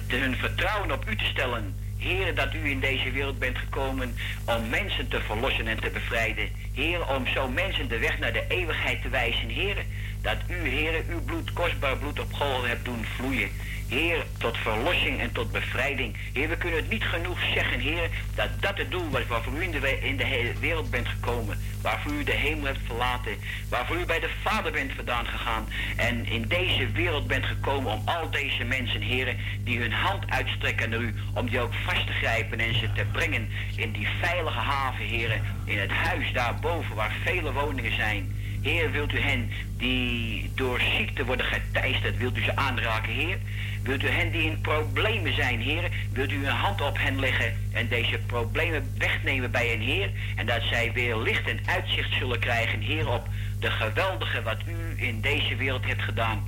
hun 0.08 0.36
vertrouwen 0.36 0.92
op 0.92 1.10
u 1.10 1.16
te 1.16 1.26
stellen. 1.26 1.85
Heer, 2.06 2.36
dat 2.36 2.54
u 2.54 2.70
in 2.70 2.80
deze 2.80 3.12
wereld 3.12 3.40
bent 3.40 3.58
gekomen 3.58 4.16
om 4.46 4.70
mensen 4.70 5.08
te 5.08 5.22
verlossen 5.22 5.68
en 5.68 5.80
te 5.80 5.90
bevrijden. 5.90 6.50
Heer, 6.74 7.08
om 7.08 7.28
zo 7.28 7.50
mensen 7.50 7.88
de 7.88 8.00
weg 8.00 8.20
naar 8.20 8.34
de 8.34 8.46
eeuwigheid 8.48 9.02
te 9.02 9.10
wijzen. 9.10 9.50
Heer, 9.50 9.86
dat 10.26 10.38
u, 10.48 10.70
Heer, 10.70 11.04
uw 11.10 11.22
bloed, 11.22 11.54
kostbaar 11.54 11.98
bloed 11.98 12.20
op 12.20 12.34
Golgotha 12.34 12.68
hebt 12.68 12.86
doen 12.86 13.06
vloeien. 13.16 13.50
Heer, 13.90 14.26
tot 14.38 14.58
verlossing 14.58 15.20
en 15.20 15.32
tot 15.32 15.52
bevrijding. 15.52 16.16
Heer, 16.34 16.50
we 16.50 16.58
kunnen 16.58 16.80
het 16.80 16.90
niet 16.90 17.04
genoeg 17.04 17.40
zeggen, 17.54 17.80
Heer, 17.80 18.10
dat 18.36 18.50
dat 18.60 18.78
het 18.78 18.92
doel 18.92 19.10
was 19.10 19.28
waarvoor 19.28 19.54
u 19.54 19.62
in 19.62 19.72
de, 19.72 20.00
in 20.00 20.18
de 20.18 20.26
hele 20.26 20.54
wereld 20.60 20.90
bent 20.92 21.08
gekomen. 21.08 21.58
Waarvoor 21.82 22.12
u 22.12 22.24
de 22.24 22.32
hemel 22.32 22.66
hebt 22.66 22.80
verlaten. 22.86 23.38
Waarvoor 23.70 23.98
u 23.98 24.06
bij 24.06 24.20
de 24.20 24.30
Vader 24.44 24.72
bent 24.72 24.92
vandaan 24.96 25.26
gegaan. 25.26 25.68
En 25.96 26.26
in 26.26 26.48
deze 26.48 26.92
wereld 26.92 27.28
bent 27.28 27.46
gekomen 27.46 27.92
om 27.92 28.02
al 28.06 28.30
deze 28.30 28.64
mensen, 28.64 29.02
Heer, 29.02 29.36
die 29.64 29.80
hun 29.80 29.94
hand 29.94 30.24
uitstrekken 30.30 30.90
naar 30.90 31.00
u. 31.00 31.14
Om 31.34 31.50
die 31.50 31.60
ook 31.60 31.74
vast 31.74 32.08
te 32.08 32.14
grijpen 32.14 32.60
en 32.60 32.80
ze 32.80 32.92
te 32.92 33.06
brengen 33.12 33.50
in 33.76 33.92
die 33.92 34.08
veilige 34.22 34.60
haven, 34.60 35.06
Heer. 35.06 35.42
In 35.66 35.80
het 35.80 35.92
huis 35.92 36.34
daarboven 36.34 36.96
waar 36.96 37.16
vele 37.24 37.52
woningen 37.52 37.96
zijn. 37.96 38.44
Heer, 38.66 38.92
wilt 38.92 39.14
u 39.14 39.20
hen 39.20 39.52
die 39.78 40.52
door 40.56 40.80
ziekte 40.98 41.26
worden 41.26 41.46
geteisterd, 41.46 42.18
wilt 42.18 42.38
u 42.38 42.44
ze 42.44 42.56
aanraken, 42.56 43.14
Heer? 43.14 43.38
Wilt 43.84 44.04
u 44.04 44.08
hen 44.08 44.32
die 44.32 44.44
in 44.44 44.62
problemen 44.62 45.36
zijn, 45.36 45.60
Heer? 45.62 45.90
Wilt 46.12 46.32
u 46.32 46.38
uw 46.38 46.46
hand 46.46 46.82
op 46.82 46.98
hen 46.98 47.20
leggen 47.20 47.54
en 47.72 47.88
deze 47.88 48.18
problemen 48.26 48.94
wegnemen 48.98 49.52
bij 49.52 49.68
hen, 49.68 49.80
Heer? 49.80 50.10
En 50.36 50.46
dat 50.46 50.62
zij 50.70 50.92
weer 50.94 51.18
licht 51.18 51.48
en 51.48 51.60
uitzicht 51.66 52.14
zullen 52.14 52.40
krijgen, 52.40 52.80
Heer, 52.80 53.10
op 53.10 53.28
de 53.60 53.72
geweldige 53.72 54.42
wat 54.42 54.62
u 54.68 55.04
in 55.04 55.22
deze 55.22 55.56
wereld 55.56 55.86
hebt 55.86 56.02
gedaan. 56.02 56.44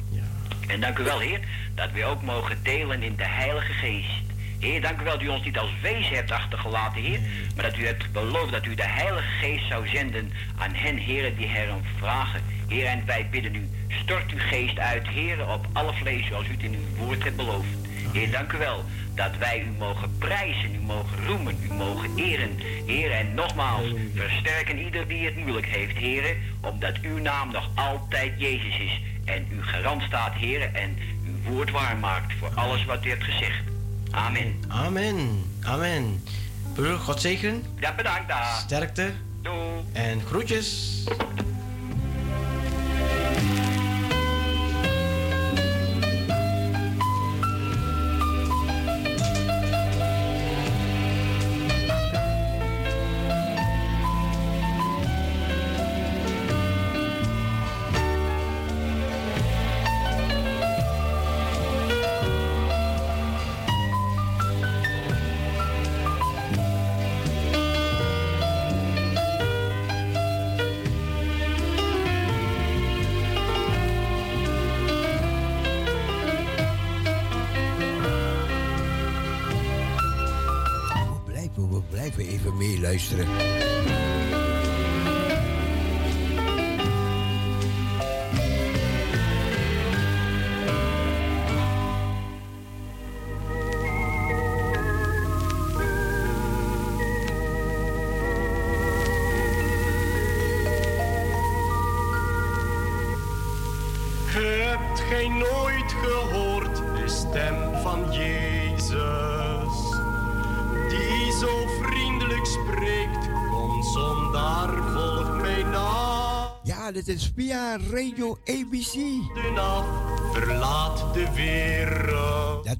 En 0.67 0.79
dank 0.79 0.97
u 0.97 1.03
wel, 1.03 1.19
Heer, 1.19 1.39
dat 1.75 1.91
we 1.91 2.05
ook 2.05 2.21
mogen 2.21 2.63
delen 2.63 3.03
in 3.03 3.15
de 3.15 3.27
Heilige 3.27 3.73
Geest. 3.73 4.26
Heer, 4.59 4.81
dank 4.81 5.01
u 5.01 5.03
wel 5.03 5.13
dat 5.13 5.21
u 5.21 5.27
ons 5.27 5.43
niet 5.43 5.57
als 5.57 5.71
wezen 5.81 6.15
hebt 6.15 6.31
achtergelaten, 6.31 7.01
Heer. 7.01 7.19
Maar 7.55 7.63
dat 7.63 7.77
u 7.77 7.85
hebt 7.85 8.11
beloofd 8.11 8.51
dat 8.51 8.65
u 8.65 8.75
de 8.75 8.87
Heilige 8.87 9.27
Geest 9.41 9.67
zou 9.67 9.87
zenden 9.87 10.31
aan 10.57 10.73
hen, 10.73 10.97
Heer, 10.97 11.35
die 11.35 11.47
herom 11.47 11.81
vragen. 11.97 12.41
Heer, 12.67 12.85
en 12.85 13.05
wij 13.05 13.27
bidden 13.31 13.55
u, 13.55 13.69
stort 13.87 14.31
uw 14.31 14.39
geest 14.39 14.79
uit, 14.79 15.07
Heer, 15.07 15.49
op 15.49 15.67
alle 15.73 15.93
vlees, 15.93 16.27
zoals 16.27 16.47
u 16.47 16.51
het 16.51 16.63
in 16.63 16.73
uw 16.73 17.05
woord 17.05 17.23
hebt 17.23 17.35
beloofd. 17.35 17.67
Heer, 18.13 18.31
dank 18.31 18.51
u 18.51 18.57
wel 18.57 18.83
dat 19.15 19.37
wij 19.37 19.59
u 19.59 19.77
mogen 19.77 20.17
prijzen, 20.17 20.75
u 20.75 20.79
mogen 20.79 21.25
roemen, 21.25 21.57
u 21.63 21.73
mogen 21.73 22.09
eren. 22.15 22.59
Heer, 22.85 23.11
en 23.11 23.33
nogmaals, 23.33 23.85
versterken 24.15 24.79
ieder 24.79 25.07
die 25.07 25.25
het 25.25 25.35
moeilijk 25.35 25.65
heeft, 25.65 25.97
Heer, 25.97 26.35
omdat 26.61 26.99
uw 27.01 27.17
naam 27.17 27.51
nog 27.51 27.69
altijd 27.75 28.33
Jezus 28.37 28.79
is. 28.79 29.01
En 29.25 29.47
u 29.51 29.63
garant 29.63 30.01
staat, 30.01 30.33
Heer, 30.33 30.73
en 30.73 30.97
uw 31.25 31.51
woord 31.51 31.71
waar 31.71 31.97
maakt 31.97 32.33
voor 32.39 32.49
alles 32.55 32.85
wat 32.85 33.05
u 33.05 33.09
hebt 33.09 33.23
gezegd. 33.23 33.76
Amen. 34.17 34.59
Amen. 34.67 35.43
Amen. 35.63 36.23
Broer, 36.73 36.97
God 36.97 37.21
zegen. 37.21 37.63
Ja, 37.79 37.95
bedankt 37.95 38.27
daar. 38.27 38.59
Sterkte. 38.65 39.11
Doei. 39.41 39.83
En 39.93 40.21
groetjes. 40.21 41.03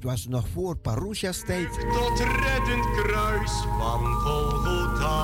Dat 0.00 0.10
was 0.10 0.26
nog 0.26 0.48
voor 0.52 0.76
Parousia's 0.76 1.42
tijd. 1.46 1.72
Tot 1.72 2.18
reddend 2.18 2.90
kruis 2.96 3.50
van 3.78 4.04
Golgotha. 4.04 5.16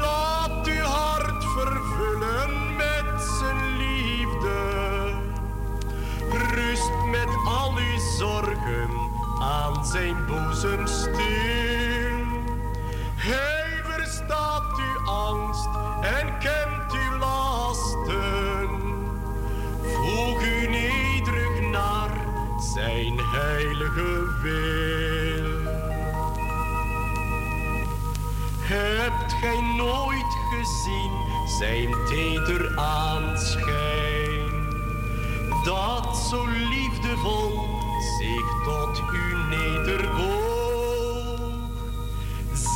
Laat 0.00 0.66
uw 0.66 0.82
hart 0.82 1.44
vervullen 1.44 2.76
met 2.76 3.22
zijn 3.38 3.76
liefde. 3.76 4.60
Rust 6.54 6.90
met 7.10 7.36
al 7.44 7.76
uw 7.76 7.98
zorgen 8.18 8.90
aan 9.40 9.86
zijn 9.86 10.26
boezem 10.26 10.86
stil. 10.86 12.05
Heilige 23.36 24.24
wil. 24.42 25.74
Hebt 28.60 29.32
gij 29.32 29.60
nooit 29.76 30.36
gezien 30.50 31.10
zijn 31.58 31.94
teder 32.06 32.78
aanschijn? 32.78 34.46
Dat 35.64 36.16
zo 36.16 36.46
liefdevol 36.46 37.68
zich 38.18 38.62
tot 38.64 39.02
u 39.12 39.34
nederboog. 39.56 40.46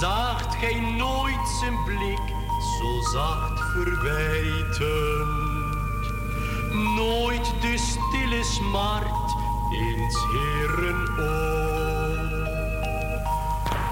Zaagt 0.00 0.54
gij 0.54 0.80
nooit 0.80 1.48
zijn 1.60 1.84
blik 1.84 2.34
zo 2.78 3.00
zacht 3.12 3.60
verwijtend? 3.72 5.40
Nooit 6.96 7.52
de 7.60 7.78
stille 7.78 8.44
smart 8.44 9.19
in 9.72 10.10
's 10.10 10.16
Heeren. 10.32 11.08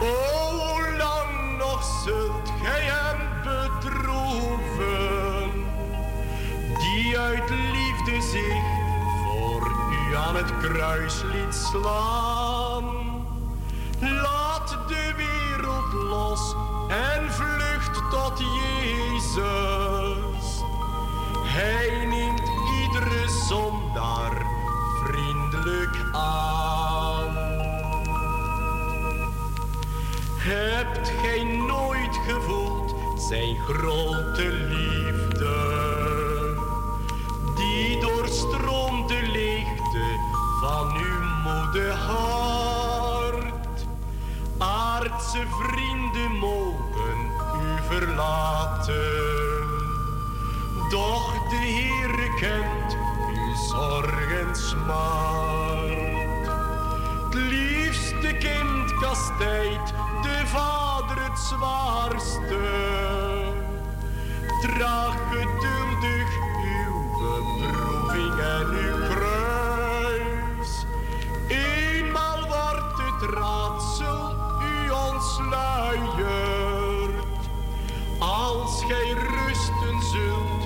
O, 0.00 0.02
hoe 0.02 0.96
lang 0.96 1.58
nog 1.58 1.84
zult 2.04 2.52
gij 2.62 2.82
hem 2.82 3.18
bedroeven, 3.42 4.70
die 6.78 7.18
uit 7.18 7.50
liefde 7.50 8.20
zich 8.20 8.64
voor 9.24 9.70
u 9.92 10.16
aan 10.16 10.36
het 10.36 10.58
kruis 10.58 11.22
liet 11.22 11.54
slaan. 11.54 12.84
Laat 14.00 14.78
de 14.88 15.12
wereld 15.16 15.92
los 15.92 16.54
en 16.88 17.32
vlucht 17.32 18.10
tot 18.10 18.38
Jezus. 18.38 19.36
Hij 21.44 22.06
neemt 22.06 22.37
zijn 33.28 33.56
grote 33.56 34.48
liefde? 34.48 35.56
Die 37.56 38.00
doorstroomt 38.00 39.08
de 39.08 39.28
leegte 39.32 40.18
van 40.60 40.96
uw 40.96 41.24
moede 41.44 41.92
hart. 41.92 43.86
Aardse 44.58 45.42
vrienden 45.60 46.38
mogen 46.38 47.18
u 47.54 47.82
verlaten. 47.88 49.66
Doch 50.90 51.48
de 51.48 51.56
Heere 51.56 52.34
kent 52.34 52.96
uw 53.28 53.54
zorg 53.68 54.32
en 54.32 54.56
smart. 54.56 55.88
Het 57.24 57.34
liefste 57.34 58.36
kind 58.38 58.94
kastijdt 59.00 59.92
de 60.22 60.42
vader 60.46 61.22
het 61.22 61.38
zwaarste. 61.38 63.17
Draag 64.74 65.16
geduldig 65.30 66.28
uw 66.64 66.96
beproeving 67.18 68.38
en 68.40 68.66
uw 68.66 68.98
kruis. 69.14 70.84
Eenmaal 71.48 72.40
wordt 72.46 72.98
het 72.98 73.22
raadsel 73.30 74.34
u 74.62 74.90
ontsluierd. 74.90 77.26
Als 78.18 78.84
gij 78.84 79.10
rusten 79.12 80.02
zult 80.12 80.62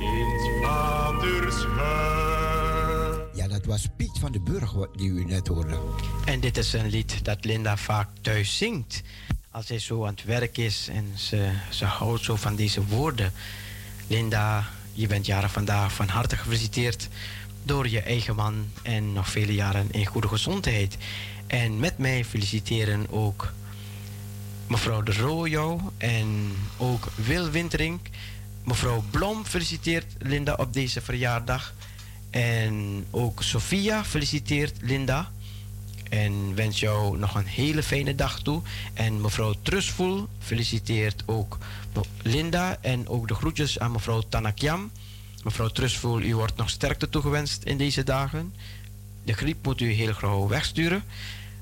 in 0.00 0.38
's 0.38 0.48
vaders 0.66 1.64
huis. 1.76 3.16
Ja, 3.34 3.48
dat 3.48 3.64
was 3.64 3.86
Piet 3.96 4.18
van 4.20 4.32
de 4.32 4.40
Burg 4.40 4.72
wat- 4.72 4.94
die 4.94 5.10
u 5.10 5.24
net 5.24 5.48
hoorde. 5.48 5.78
En 6.24 6.40
dit 6.40 6.56
is 6.56 6.72
een 6.72 6.86
lied 6.86 7.24
dat 7.24 7.44
Linda 7.44 7.76
vaak 7.76 8.08
thuis 8.20 8.56
zingt. 8.56 9.02
Als 9.54 9.66
zij 9.66 9.78
zo 9.78 10.02
aan 10.04 10.14
het 10.14 10.24
werk 10.24 10.58
is 10.58 10.88
en 10.88 11.12
ze, 11.16 11.50
ze 11.70 11.84
houdt 11.84 12.24
zo 12.24 12.36
van 12.36 12.56
deze 12.56 12.86
woorden. 12.86 13.32
Linda, 14.06 14.68
je 14.92 15.06
bent 15.06 15.26
jaren 15.26 15.50
vandaag 15.50 15.92
van 15.92 16.08
harte 16.08 16.36
gefeliciteerd 16.36 17.08
door 17.62 17.88
je 17.88 18.00
eigen 18.00 18.34
man 18.34 18.70
en 18.82 19.12
nog 19.12 19.28
vele 19.28 19.54
jaren 19.54 19.90
in 19.90 20.06
goede 20.06 20.28
gezondheid. 20.28 20.96
En 21.46 21.78
met 21.78 21.98
mij 21.98 22.24
feliciteren 22.24 23.10
ook 23.10 23.52
mevrouw 24.66 25.02
de 25.02 25.12
Roojo 25.12 25.92
en 25.96 26.52
ook 26.76 27.08
Wil 27.14 27.50
Wintering. 27.50 28.00
Mevrouw 28.64 29.04
Blom 29.10 29.44
feliciteert 29.44 30.06
Linda 30.18 30.54
op 30.54 30.72
deze 30.72 31.00
verjaardag. 31.00 31.74
En 32.30 33.06
ook 33.10 33.42
Sophia 33.42 34.04
feliciteert 34.04 34.76
Linda. 34.80 35.30
En 36.10 36.54
wens 36.54 36.80
jou 36.80 37.18
nog 37.18 37.34
een 37.34 37.46
hele 37.46 37.82
fijne 37.82 38.14
dag 38.14 38.42
toe. 38.42 38.62
En 38.94 39.20
mevrouw 39.20 39.54
Trustful 39.62 40.28
feliciteert 40.38 41.22
ook 41.26 41.58
Linda. 42.22 42.78
En 42.80 43.08
ook 43.08 43.28
de 43.28 43.34
groetjes 43.34 43.78
aan 43.78 43.92
mevrouw 43.92 44.22
Tanakiam. 44.28 44.90
Mevrouw 45.44 45.68
Trustful, 45.68 46.20
u 46.20 46.34
wordt 46.34 46.56
nog 46.56 46.70
sterkte 46.70 47.08
toegewenst 47.08 47.62
in 47.62 47.78
deze 47.78 48.04
dagen. 48.04 48.54
De 49.24 49.32
griep 49.32 49.64
moet 49.64 49.80
u 49.80 49.92
heel 49.92 50.14
gauw 50.14 50.48
wegsturen. 50.48 51.04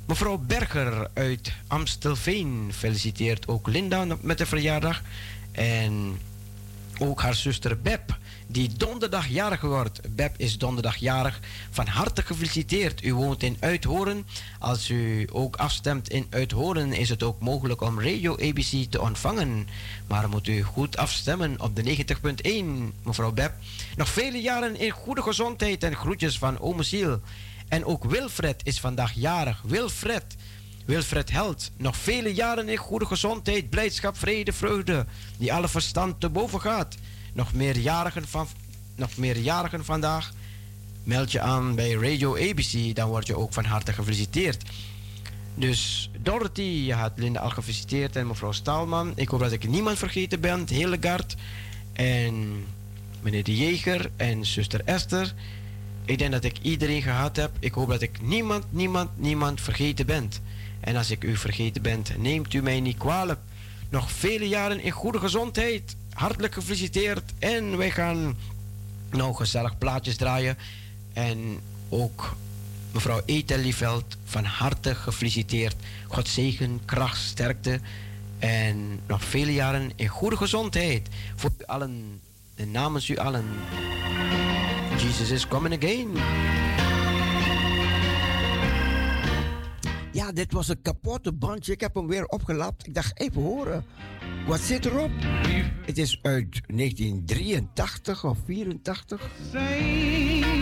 Mevrouw 0.07 0.39
Berger 0.39 1.11
uit 1.15 1.53
Amstelveen 1.67 2.71
feliciteert 2.75 3.49
ook 3.49 3.69
Linda 3.69 4.07
met 4.21 4.39
de 4.39 4.47
verjaardag. 4.47 5.03
En 5.53 6.19
ook 6.99 7.23
haar 7.23 7.35
zuster 7.35 7.81
Beb, 7.81 8.19
die 8.53 8.71
donderdag 8.77 9.27
jarig 9.27 9.61
wordt. 9.61 10.01
Beb 10.15 10.35
is 10.37 10.59
donderdag 10.59 10.97
jarig. 10.97 11.41
Van 11.71 11.87
harte 11.87 12.23
gefeliciteerd. 12.23 13.05
U 13.05 13.15
woont 13.15 13.43
in 13.43 13.57
Uithoren. 13.61 14.27
Als 14.59 14.91
u 14.91 15.29
ook 15.33 15.57
afstemt 15.57 16.09
in 16.09 16.27
Uithoren, 16.31 16.93
is 16.93 17.09
het 17.09 17.23
ook 17.23 17.41
mogelijk 17.41 17.81
om 17.81 18.01
Radio 18.01 18.33
ABC 18.33 18.91
te 18.91 19.01
ontvangen. 19.01 19.69
Maar 20.07 20.29
moet 20.29 20.49
u 20.49 20.63
goed 20.63 20.97
afstemmen 20.97 21.61
op 21.61 21.77
de 21.77 22.05
90.1, 22.93 23.03
mevrouw 23.03 23.33
Beb. 23.33 23.53
Nog 23.97 24.09
vele 24.09 24.41
jaren 24.41 24.77
in 24.77 24.91
goede 24.91 25.23
gezondheid 25.23 25.83
en 25.83 25.97
groetjes 25.97 26.39
van 26.39 26.59
ome 26.61 26.83
Ziel. 26.83 27.21
En 27.69 27.85
ook 27.85 28.05
Wilfred 28.05 28.61
is 28.65 28.81
vandaag 28.81 29.13
jarig. 29.13 29.63
Wilfred. 29.65 30.37
Wilfred 30.85 31.31
Held, 31.31 31.71
nog 31.77 31.97
vele 31.97 32.35
jaren 32.35 32.69
in 32.69 32.77
goede 32.77 33.07
gezondheid, 33.07 33.71
blijdschap, 33.71 34.17
vrede, 34.17 34.53
vreugde, 34.53 35.07
die 35.39 35.53
alle 35.53 35.69
verstand 35.69 36.21
te 36.21 36.29
boven 36.29 36.61
gaat. 36.61 36.97
Nog 37.33 37.53
meer 37.53 37.79
jarigen, 37.79 38.29
van, 38.29 38.47
nog 38.95 39.17
meer 39.17 39.39
jarigen 39.39 39.85
vandaag. 39.85 40.33
Meld 41.05 41.33
je 41.33 41.41
aan 41.41 41.75
bij 41.75 41.93
Radio 41.93 42.37
ABC, 42.37 42.95
dan 42.95 43.09
word 43.09 43.27
je 43.27 43.37
ook 43.37 43.53
van 43.53 43.65
harte 43.65 43.93
gefeliciteerd. 43.93 44.63
Dus 45.55 46.11
Dorothy, 46.19 46.63
je 46.63 46.95
had 46.95 47.13
Linda 47.15 47.41
al 47.41 47.51
gefeliciteerd 47.51 48.17
en 48.17 48.27
mevrouw 48.27 48.53
Staalman. 48.53 49.13
Ik 49.15 49.29
hoop 49.29 49.41
dat 49.41 49.53
ik 49.53 49.69
niemand 49.69 49.99
vergeten 49.99 50.41
ben. 50.41 50.69
Hildegard 50.69 51.37
en 51.93 52.65
meneer 53.21 53.45
De 53.45 53.57
Jeger 53.57 54.11
en 54.17 54.47
zuster 54.47 54.81
Esther. 54.85 55.35
Ik 56.05 56.19
denk 56.19 56.33
dat 56.33 56.45
ik 56.45 56.59
iedereen 56.63 57.03
gehad 57.03 57.37
heb. 57.37 57.51
Ik 57.59 57.73
hoop 57.73 57.89
dat 57.89 58.03
ik 58.03 58.21
niemand, 58.23 58.65
niemand, 58.71 59.11
niemand 59.15 59.61
vergeten 59.61 60.07
ben. 60.07 60.31
En 60.81 60.97
als 60.97 61.11
ik 61.11 61.25
u 61.25 61.37
vergeten 61.37 61.83
ben, 61.83 62.03
neemt 62.19 62.55
u 62.55 62.63
mij 62.63 62.81
niet 62.81 62.99
kwalijk. 62.99 63.41
Nog 63.89 64.11
vele 64.11 64.49
jaren 64.49 64.81
in 64.81 64.91
goede 64.91 65.19
gezondheid. 65.19 65.97
Hartelijk 66.13 66.55
gefeliciteerd. 66.55 67.33
En 67.39 67.77
wij 67.77 67.91
gaan 67.91 68.37
nou 69.11 69.35
gezellig 69.35 69.79
plaatjes 69.79 70.17
draaien. 70.17 70.59
En 71.13 71.61
ook 71.89 72.37
mevrouw 72.93 73.21
Lieveld, 73.25 74.17
van 74.25 74.45
harte 74.45 74.95
gefeliciteerd. 74.95 75.77
God 76.09 76.29
zegen, 76.29 76.81
kracht, 76.85 77.23
sterkte. 77.23 77.81
En 78.39 79.01
nog 79.07 79.25
vele 79.25 79.53
jaren 79.53 79.93
in 79.97 80.09
goede 80.09 80.37
gezondheid. 80.37 81.09
Voor 81.37 81.51
u 81.59 81.65
allen 81.65 82.21
en 82.55 82.71
namens 82.71 83.09
u 83.09 83.17
allen 83.17 83.45
Jesus 84.97 85.31
is 85.31 85.49
coming 85.49 85.75
again. 85.75 86.11
Ja, 90.13 90.33
dit 90.33 90.53
was 90.53 90.69
een 90.69 90.83
kapotte 90.83 91.33
bandje. 91.33 91.73
Ik 91.73 91.81
heb 91.81 91.95
hem 91.95 92.07
weer 92.07 92.27
opgelapt. 92.27 92.87
Ik 92.87 92.95
dacht, 92.95 93.21
even 93.21 93.43
horen. 93.43 93.85
Wat 94.47 94.61
zit 94.61 94.85
erop? 94.85 95.11
Het 95.87 95.99
is 95.99 96.19
uit 96.23 96.61
1983 96.67 98.25
of 98.25 98.39
84. 98.47 99.31
Saints 99.53 100.53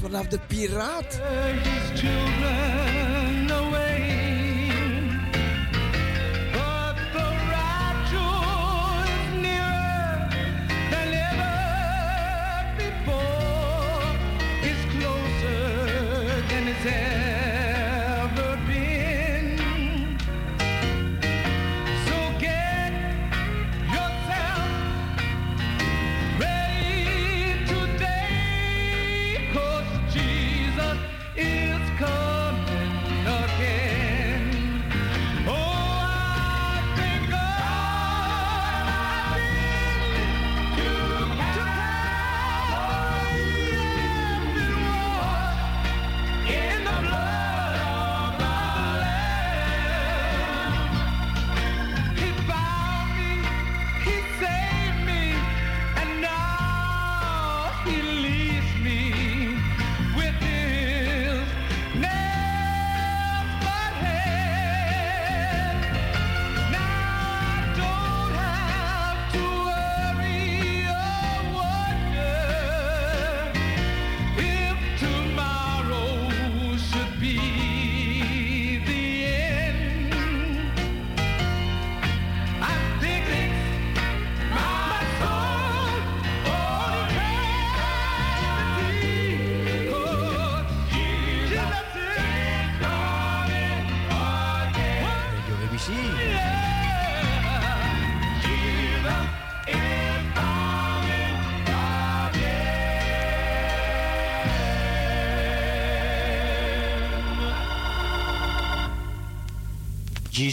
was 0.00 0.10
vanaf 0.10 0.26
de 0.26 0.38
Piraat. 0.46 1.20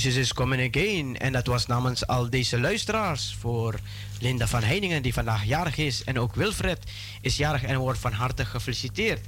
Jesus 0.04 0.22
is 0.22 0.34
coming 0.34 0.76
again. 0.76 1.18
En 1.18 1.32
dat 1.32 1.48
was 1.48 1.66
namens 1.66 2.08
al 2.08 2.30
deze 2.30 2.60
luisteraars. 2.60 3.36
Voor 3.40 3.80
Linda 4.20 4.48
van 4.48 4.64
Heiningen, 4.64 5.02
die 5.02 5.14
vandaag 5.14 5.44
jarig 5.44 5.78
is. 5.78 6.04
En 6.04 6.20
ook 6.20 6.36
Wilfred 6.36 6.84
is 7.22 7.38
jarig 7.38 7.64
en 7.64 7.78
wordt 7.78 8.00
van 8.00 8.12
harte 8.12 8.46
gefeliciteerd. 8.46 9.26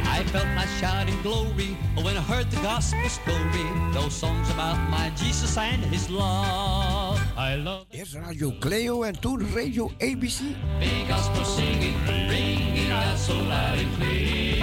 I 0.04 0.24
felt 0.24 0.46
my 0.54 0.66
shouting 0.80 1.22
glory 1.22 1.76
when 1.94 2.16
I 2.16 2.20
heard 2.20 2.50
the 2.50 2.60
gospel 2.62 3.08
story. 3.08 3.66
Those 3.92 4.14
songs 4.18 4.50
about 4.50 4.78
my 4.90 5.10
Jesus 5.16 5.56
and 5.56 5.84
his 5.84 6.08
love. 6.08 7.20
I 7.36 7.56
love 7.56 7.84
Eerst 7.90 8.14
radio 8.14 8.52
Cleo 8.58 9.02
en 9.02 9.20
toen 9.20 9.46
radio 9.54 9.90
ABC. 9.98 10.40
the 10.80 11.04
gospel 11.08 11.44
singing, 11.44 11.94
ringing 12.28 12.92
out 12.92 13.18
so 13.18 13.34
loud 13.34 13.78
and 13.78 13.96
clear. 13.98 14.58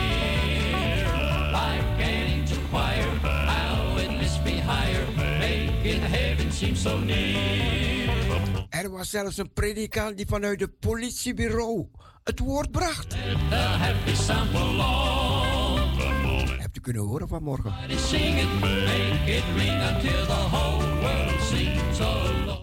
Like 1.51 1.83
an 1.99 2.25
angel 2.25 2.57
choir, 2.71 3.18
higher, 4.69 5.05
making 5.15 6.01
heaven 6.01 6.51
seem 6.51 6.75
so 6.75 6.97
near. 6.99 8.09
Er 8.69 8.89
was 8.89 9.09
zelfs 9.09 9.37
een 9.37 9.53
predikant 9.53 10.17
die 10.17 10.25
vanuit 10.27 10.59
het 10.59 10.79
politiebureau 10.79 11.87
het 12.23 12.39
woord 12.39 12.71
bracht. 12.71 13.09
The 13.49 13.55
happy 13.55 14.15
sound 14.15 14.51
belong. 14.51 15.97
Hebt 16.59 16.77
u 16.77 16.79
kunnen 16.81 17.01
horen 17.01 17.27
vanmorgen? 17.27 17.73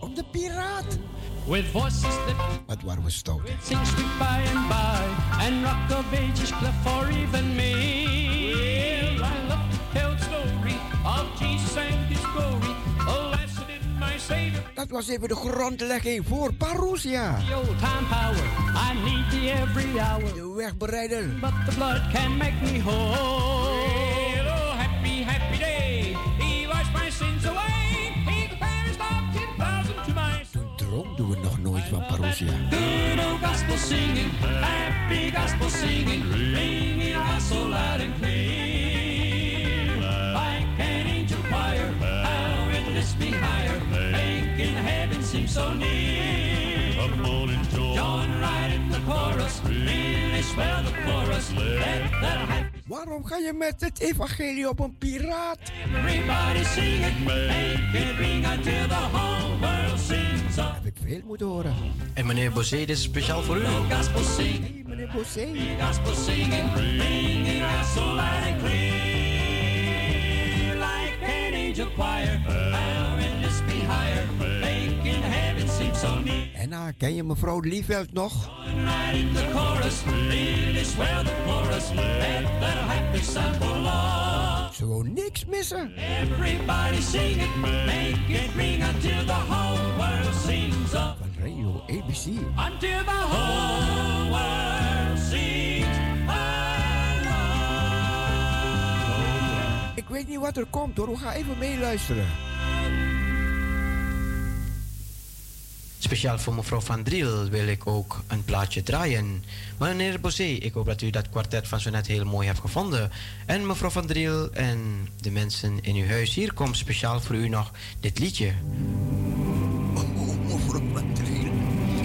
Op 0.01 0.15
de 0.17 0.25
piraat. 0.31 0.99
With 1.47 1.65
voices 1.73 2.01
that 2.03 2.35
Wat 2.67 2.83
waren 2.83 3.03
we 3.05 3.11
stout. 3.11 3.41
sing 3.63 3.87
sweet 3.87 4.19
by 4.19 4.41
and 4.55 4.69
by, 4.69 5.45
and 5.45 5.65
rock 5.65 5.99
of 5.99 6.13
ages 6.13 6.53
for 6.85 7.09
even 7.09 7.55
me. 7.55 8.76
Dat 14.89 14.97
was 15.05 15.09
even 15.09 15.29
de 15.29 15.35
grondlegging 15.35 16.25
voor 16.29 16.55
Parousia. 16.55 17.37
The 17.49 17.55
old 17.55 17.67
time 17.79 18.07
power, 18.09 18.45
I 18.91 19.05
need 19.05 19.31
thee 19.31 19.51
every 19.51 19.99
hour, 19.99 20.35
De 20.35 20.53
wegbereider. 20.57 21.29
but 21.41 21.53
the 21.69 21.75
blood 21.75 22.01
can 22.13 22.37
make 22.37 22.55
me 22.63 22.81
whole. 22.81 22.95
Oh, 24.47 24.73
happy, 24.77 25.23
happy 25.25 25.59
day, 25.59 26.17
He 26.39 26.67
washed 26.67 26.93
my 27.03 27.11
sins 27.11 27.45
away. 27.45 28.13
He 28.27 28.49
compares 28.49 28.97
of 28.99 29.25
10,000 29.35 30.05
to 30.07 30.13
my 30.15 30.45
soul. 30.53 30.75
Droomden 30.77 31.29
we 31.29 31.37
nog 31.43 31.59
nooit 31.59 31.85
van 31.85 32.05
Parousia. 32.07 32.53
Good 32.71 33.25
old 33.31 33.41
gospel 33.41 33.77
singing, 33.77 34.31
happy 34.61 35.31
gospel 35.31 35.69
singing, 35.71 36.23
ringing 36.33 37.15
out 37.15 37.43
so 37.43 37.69
loud 37.69 38.01
and 38.01 38.15
clear. 38.21 38.86
How 45.37 45.37
it 45.37 45.37
lifts 45.37 45.37
me 45.37 45.37
higher, 45.37 45.37
making 45.37 45.37
heaven 45.37 45.39
seem 45.39 45.49
so 45.49 45.73
near. 45.75 46.95
Come 46.95 47.25
on 47.27 47.51
and 47.51 47.71
join. 47.71 47.95
Join 47.97 48.41
right 48.41 48.73
in 48.75 48.89
the 48.91 48.99
chorus. 49.07 49.61
Really 49.65 50.43
swell 50.43 50.83
the 50.83 50.93
chorus. 51.05 51.53
Let 51.53 52.11
that 52.21 52.49
happy 52.49 52.65
Waarom 52.87 53.25
ga 53.25 53.37
je 53.37 53.53
met 53.53 53.81
het 53.81 54.01
evangelie 54.01 54.69
op 54.69 54.81
een 54.81 54.97
piraat? 54.99 55.59
everybody 55.95 56.65
sing 56.65 57.05
it. 57.05 57.25
Make 57.25 57.99
it 57.99 58.17
ring 58.19 58.47
until 58.47 58.87
the 58.89 58.95
whole 58.95 59.59
world 59.61 59.99
sings 60.01 60.59
up. 60.59 60.75
Heb 60.75 60.85
ik 60.87 60.97
veel 61.07 61.21
moeten 61.25 61.47
horen. 61.47 61.75
En 62.15 62.27
meneer 62.27 62.53
Bosé, 62.53 62.77
dit 62.77 62.91
is 62.91 63.03
speciaal 63.03 63.43
voor 63.43 63.57
u. 63.57 63.65
Gospel 63.91 64.23
sing, 64.23 64.59
Hey, 64.61 64.83
meneer 64.87 65.11
Bossé. 65.15 65.47
gospel 65.81 66.15
singing, 66.15 66.75
ringing 66.75 67.63
out 67.63 67.87
so 67.95 68.01
loud 68.05 68.47
and 68.47 68.59
clear, 68.63 70.75
like 70.75 71.17
an 71.23 71.55
angel 71.55 71.87
choir. 71.95 72.39
How 72.47 73.19
and 73.19 73.45
this 73.45 73.61
be 73.67 73.81
higher, 73.87 74.25
En 76.55 76.69
nou, 76.69 76.93
ken 76.93 77.15
je 77.15 77.23
mevrouw 77.23 77.61
Lieveld 77.61 78.13
nog? 78.13 78.51
Ze 84.73 84.87
wou 84.87 85.09
niks 85.09 85.45
missen. 85.45 85.93
Everybody 85.97 87.01
sing 87.01 87.43
it, 87.43 87.57
make 87.57 88.17
it 88.29 88.51
ring 88.57 88.83
until 88.85 89.25
the 89.27 89.33
whole 89.49 89.97
world 89.97 90.35
sings 90.47 90.93
up. 90.93 91.17
Van 91.19 91.31
Radio 91.39 91.83
ABC. 91.87 92.27
Until 92.27 93.05
the 93.05 93.27
whole 93.31 94.29
world 94.29 95.19
sings 95.31 95.99
along. 96.27 96.77
Ik 99.95 100.09
weet 100.09 100.29
niet 100.29 100.39
wat 100.39 100.57
er 100.57 100.67
komt 100.71 100.97
hoor. 100.97 101.11
We 101.11 101.17
gaan 101.17 101.33
even 101.33 101.59
meeluisteren. 101.59 102.27
Speciaal 105.99 106.39
voor 106.39 106.55
mevrouw 106.55 106.81
Van 106.81 107.03
Driel 107.03 107.49
wil 107.49 107.67
ik 107.67 107.87
ook 107.87 108.23
een 108.27 108.45
plaatje 108.45 108.83
draaien. 108.83 109.45
Meneer 109.79 110.21
Bosé, 110.21 110.43
ik 110.43 110.73
hoop 110.73 110.87
dat 110.87 111.03
u 111.03 111.11
dat 111.11 111.31
kwartet 111.31 111.69
van 111.69 111.81
zo 111.81 111.91
net 111.91 112.07
heel 112.07 112.25
mooi 112.25 112.47
hebt 112.47 112.61
gevonden. 112.61 113.11
En 113.47 113.67
mevrouw 113.67 113.91
Van 113.91 114.07
Driel 114.07 114.53
en 114.53 115.09
de 115.21 115.31
mensen 115.31 115.79
in 115.83 115.95
uw 115.95 116.07
huis, 116.07 116.35
hier 116.35 116.53
komt 116.53 116.77
speciaal 116.77 117.21
voor 117.21 117.35
u 117.35 117.49
nog 117.49 117.71
dit 118.01 118.19
liedje. 118.19 118.53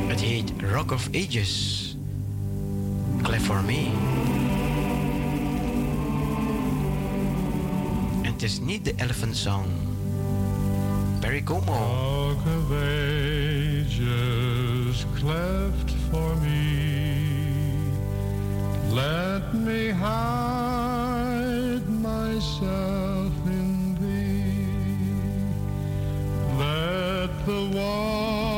Het 0.08 0.22
heet 0.22 0.52
Rock 0.72 0.92
of 0.92 1.08
Ages. 1.16 1.96
Clap 3.22 3.39
for 3.39 3.64
me. 3.64 3.88
En 8.22 8.32
het 8.32 8.44
is 8.44 8.60
niet 8.60 8.86
de 8.86 8.94
Elephant 8.96 9.38
Song. 9.38 9.66
Barry 11.20 11.44
Como. 11.44 12.36
Ages 13.92 15.06
cleft 15.18 15.92
for 16.10 16.36
me. 16.38 17.92
Let 18.89 19.54
me 19.54 19.89
hide 19.89 21.86
myself 21.89 23.34
in 23.46 23.96
thee. 24.00 25.52
Let 26.58 27.46
the 27.46 27.70
water 27.76 28.51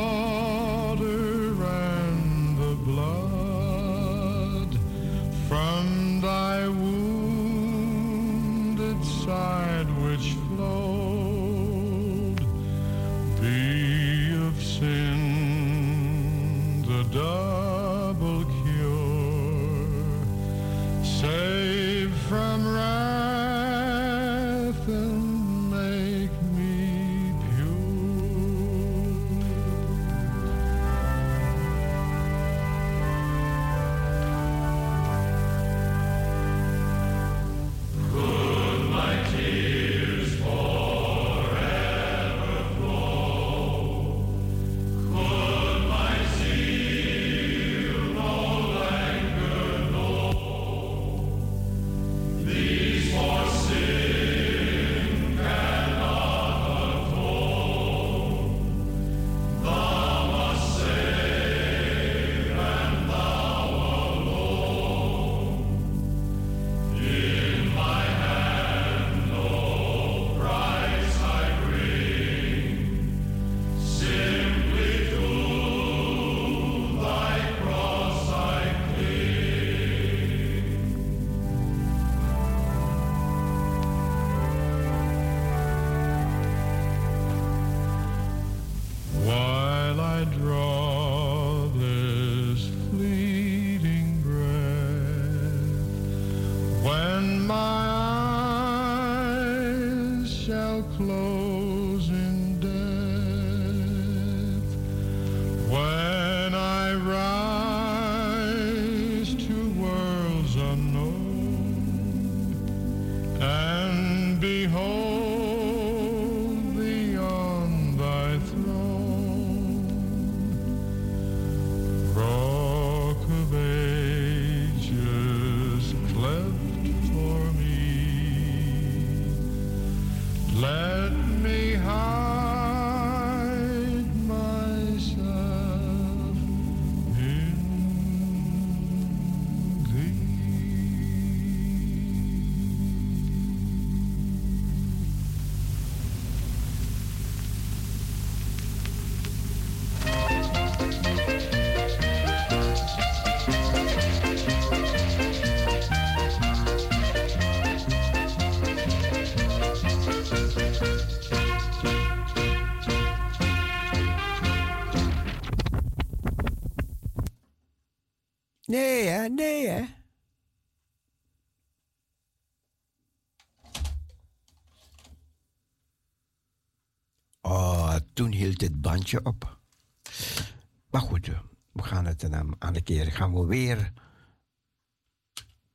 gaan 183.24 183.34
we 183.34 183.46
weer 183.46 183.92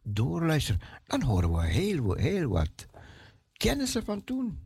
doorluisteren. 0.03 0.81
Dan 1.05 1.21
horen 1.21 1.53
we 1.53 1.65
heel, 1.65 2.13
heel 2.13 2.49
wat 2.49 2.85
kennissen 3.53 4.03
van 4.03 4.23
toen. 4.23 4.59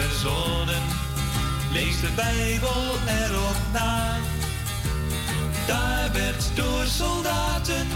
verzonnen. 0.00 0.82
Lees 1.72 2.00
de 2.00 2.10
Bijbel 2.14 2.84
erop 3.06 3.60
na. 3.72 4.16
Daar 5.66 6.10
werd 6.12 6.50
door 6.54 6.86
soldaten 6.86 7.86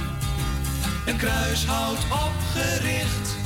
een 1.07 1.17
kruishout 1.17 1.99
opgericht. 2.27 3.37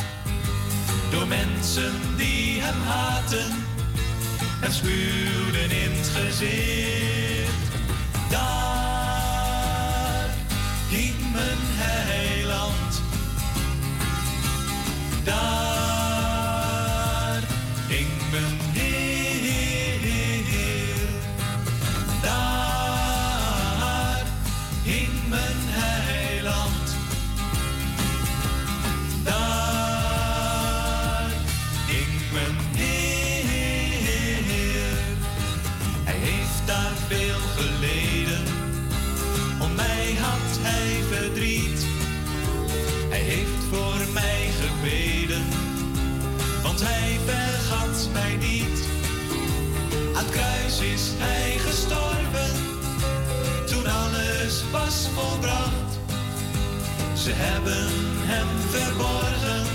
Door 1.11 1.27
mensen 1.27 1.93
die 2.17 2.61
hem 2.61 2.83
haten 2.83 3.65
en 4.61 4.73
spuwden 4.73 5.71
in 5.71 5.91
het 5.93 6.09
gezicht. 6.09 7.67
Daar 8.31 8.56
Ze 57.27 57.33
hebben 57.35 57.87
hem 58.27 58.47
verborgen. 58.71 59.66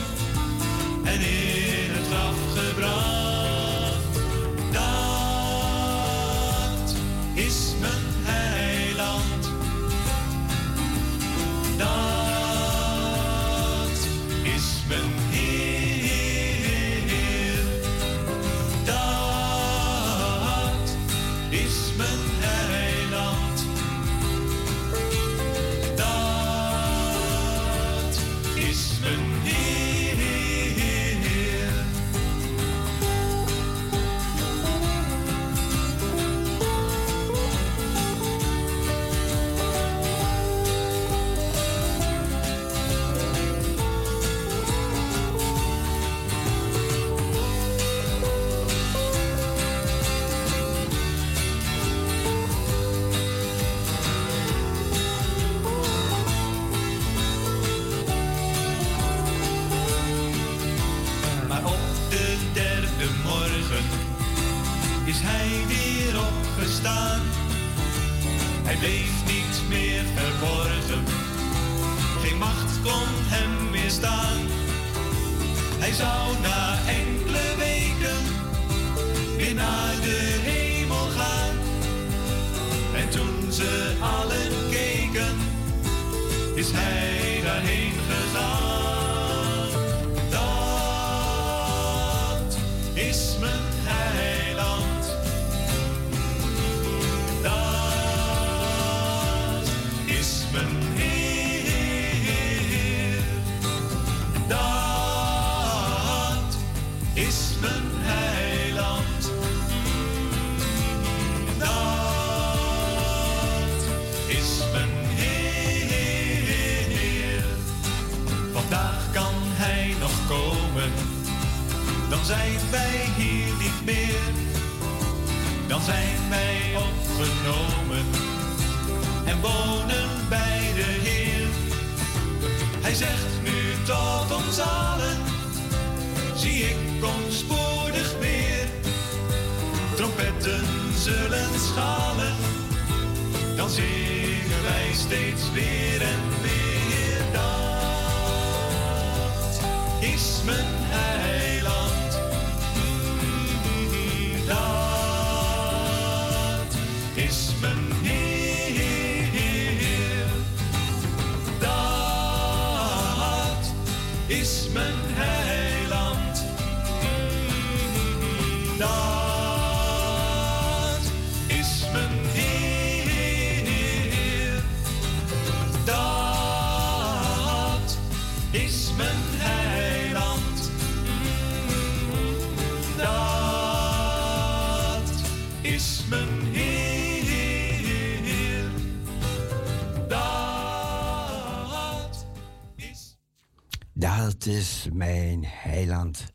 is 194.52 194.88
mijn 194.94 195.44
heiland. 195.46 196.32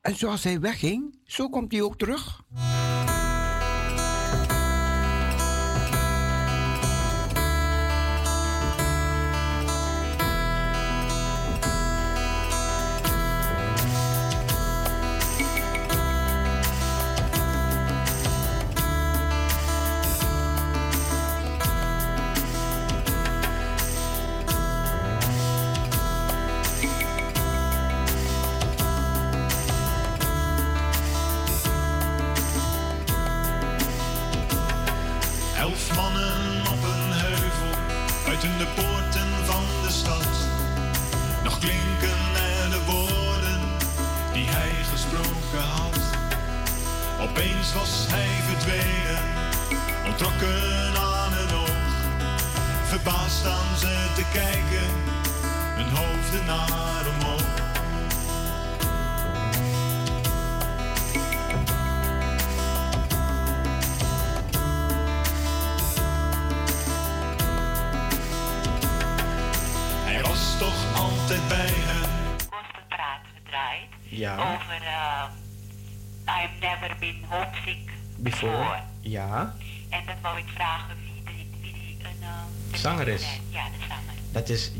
En 0.00 0.16
zoals 0.16 0.44
hij 0.44 0.60
wegging, 0.60 1.18
zo 1.24 1.48
komt 1.48 1.72
hij 1.72 1.82
ook 1.82 1.98
terug. 1.98 2.33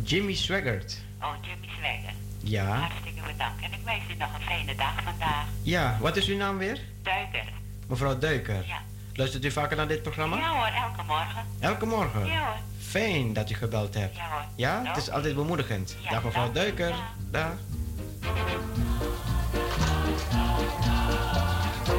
Jimmy 0.05 0.35
Swaggart. 0.35 0.97
Oh, 1.23 1.35
Jimmy 1.41 1.67
Swagger. 1.79 2.13
Ja. 2.41 2.67
Hartstikke 2.67 3.21
bedankt. 3.33 3.63
En 3.63 3.73
ik 3.73 3.79
wens 3.85 4.03
u 4.11 4.15
nog 4.19 4.29
een 4.35 4.41
fijne 4.45 4.75
dag 4.75 4.95
vandaag. 5.05 5.45
Ja, 5.63 5.97
wat 6.01 6.17
is 6.17 6.27
uw 6.27 6.37
naam 6.37 6.59
weer? 6.59 6.81
Duiker. 7.03 7.45
Mevrouw 7.87 8.19
Duiker. 8.19 8.65
Ja. 8.67 8.79
Luistert 9.15 9.45
u 9.45 9.51
vaker 9.51 9.77
naar 9.77 9.89
dit 9.89 10.03
programma? 10.03 10.37
Ja 10.37 10.49
hoor, 10.49 10.67
elke 10.67 11.03
morgen. 11.07 11.45
Elke 11.61 11.87
morgen? 11.87 12.27
Ja 12.27 12.39
hoor. 12.47 12.57
Fijn 12.79 13.33
dat 13.33 13.51
u 13.51 13.55
gebeld 13.55 13.95
hebt. 13.95 14.17
Ja 14.17 14.29
hoor. 14.31 14.45
Ja, 14.57 14.83
het 14.85 14.97
is 14.97 15.11
altijd 15.11 15.35
bemoedigend. 15.35 15.97
Ja, 16.03 16.11
Dag 16.11 16.25
mevrouw 16.25 16.49
u. 16.49 16.53
Duiker. 16.53 16.95
Dag. 17.31 17.53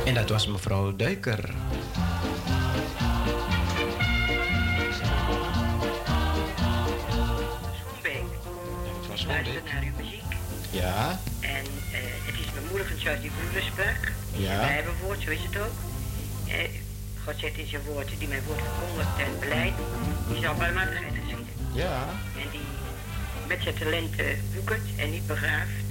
En 0.05 0.13
dat 0.13 0.29
was 0.29 0.47
mevrouw 0.47 0.95
Duiker. 0.95 1.53
Ja. 10.81 11.19
En 11.39 11.65
eh, 11.91 11.99
het 12.27 12.37
is 12.39 12.49
bemoedigend 12.59 12.99
zoals 13.01 13.21
die 13.21 13.31
broeder 13.39 13.61
sprak. 13.71 14.11
Ja. 14.47 14.57
Wij 14.59 14.75
hebben 14.79 14.93
woord, 15.03 15.21
zo 15.21 15.29
is 15.29 15.43
het 15.49 15.57
ook. 15.57 15.75
God 17.23 17.33
zegt 17.37 17.57
in 17.57 17.67
zijn 17.67 17.81
woord, 17.81 18.09
die 18.19 18.27
mijn 18.27 18.43
woord 18.47 18.59
verkondigt 18.59 19.17
en 19.17 19.39
beleidt, 19.39 19.77
die 20.27 20.41
zal 20.41 20.55
barmhartigheid 20.55 21.13
geschieden. 21.19 21.53
Ja. 21.73 21.97
En 22.41 22.47
die 22.51 22.67
met 23.47 23.59
zijn 23.61 23.75
talenten 23.75 24.39
woekert 24.53 24.87
en 24.95 25.11
niet 25.11 25.27
begraaft, 25.27 25.85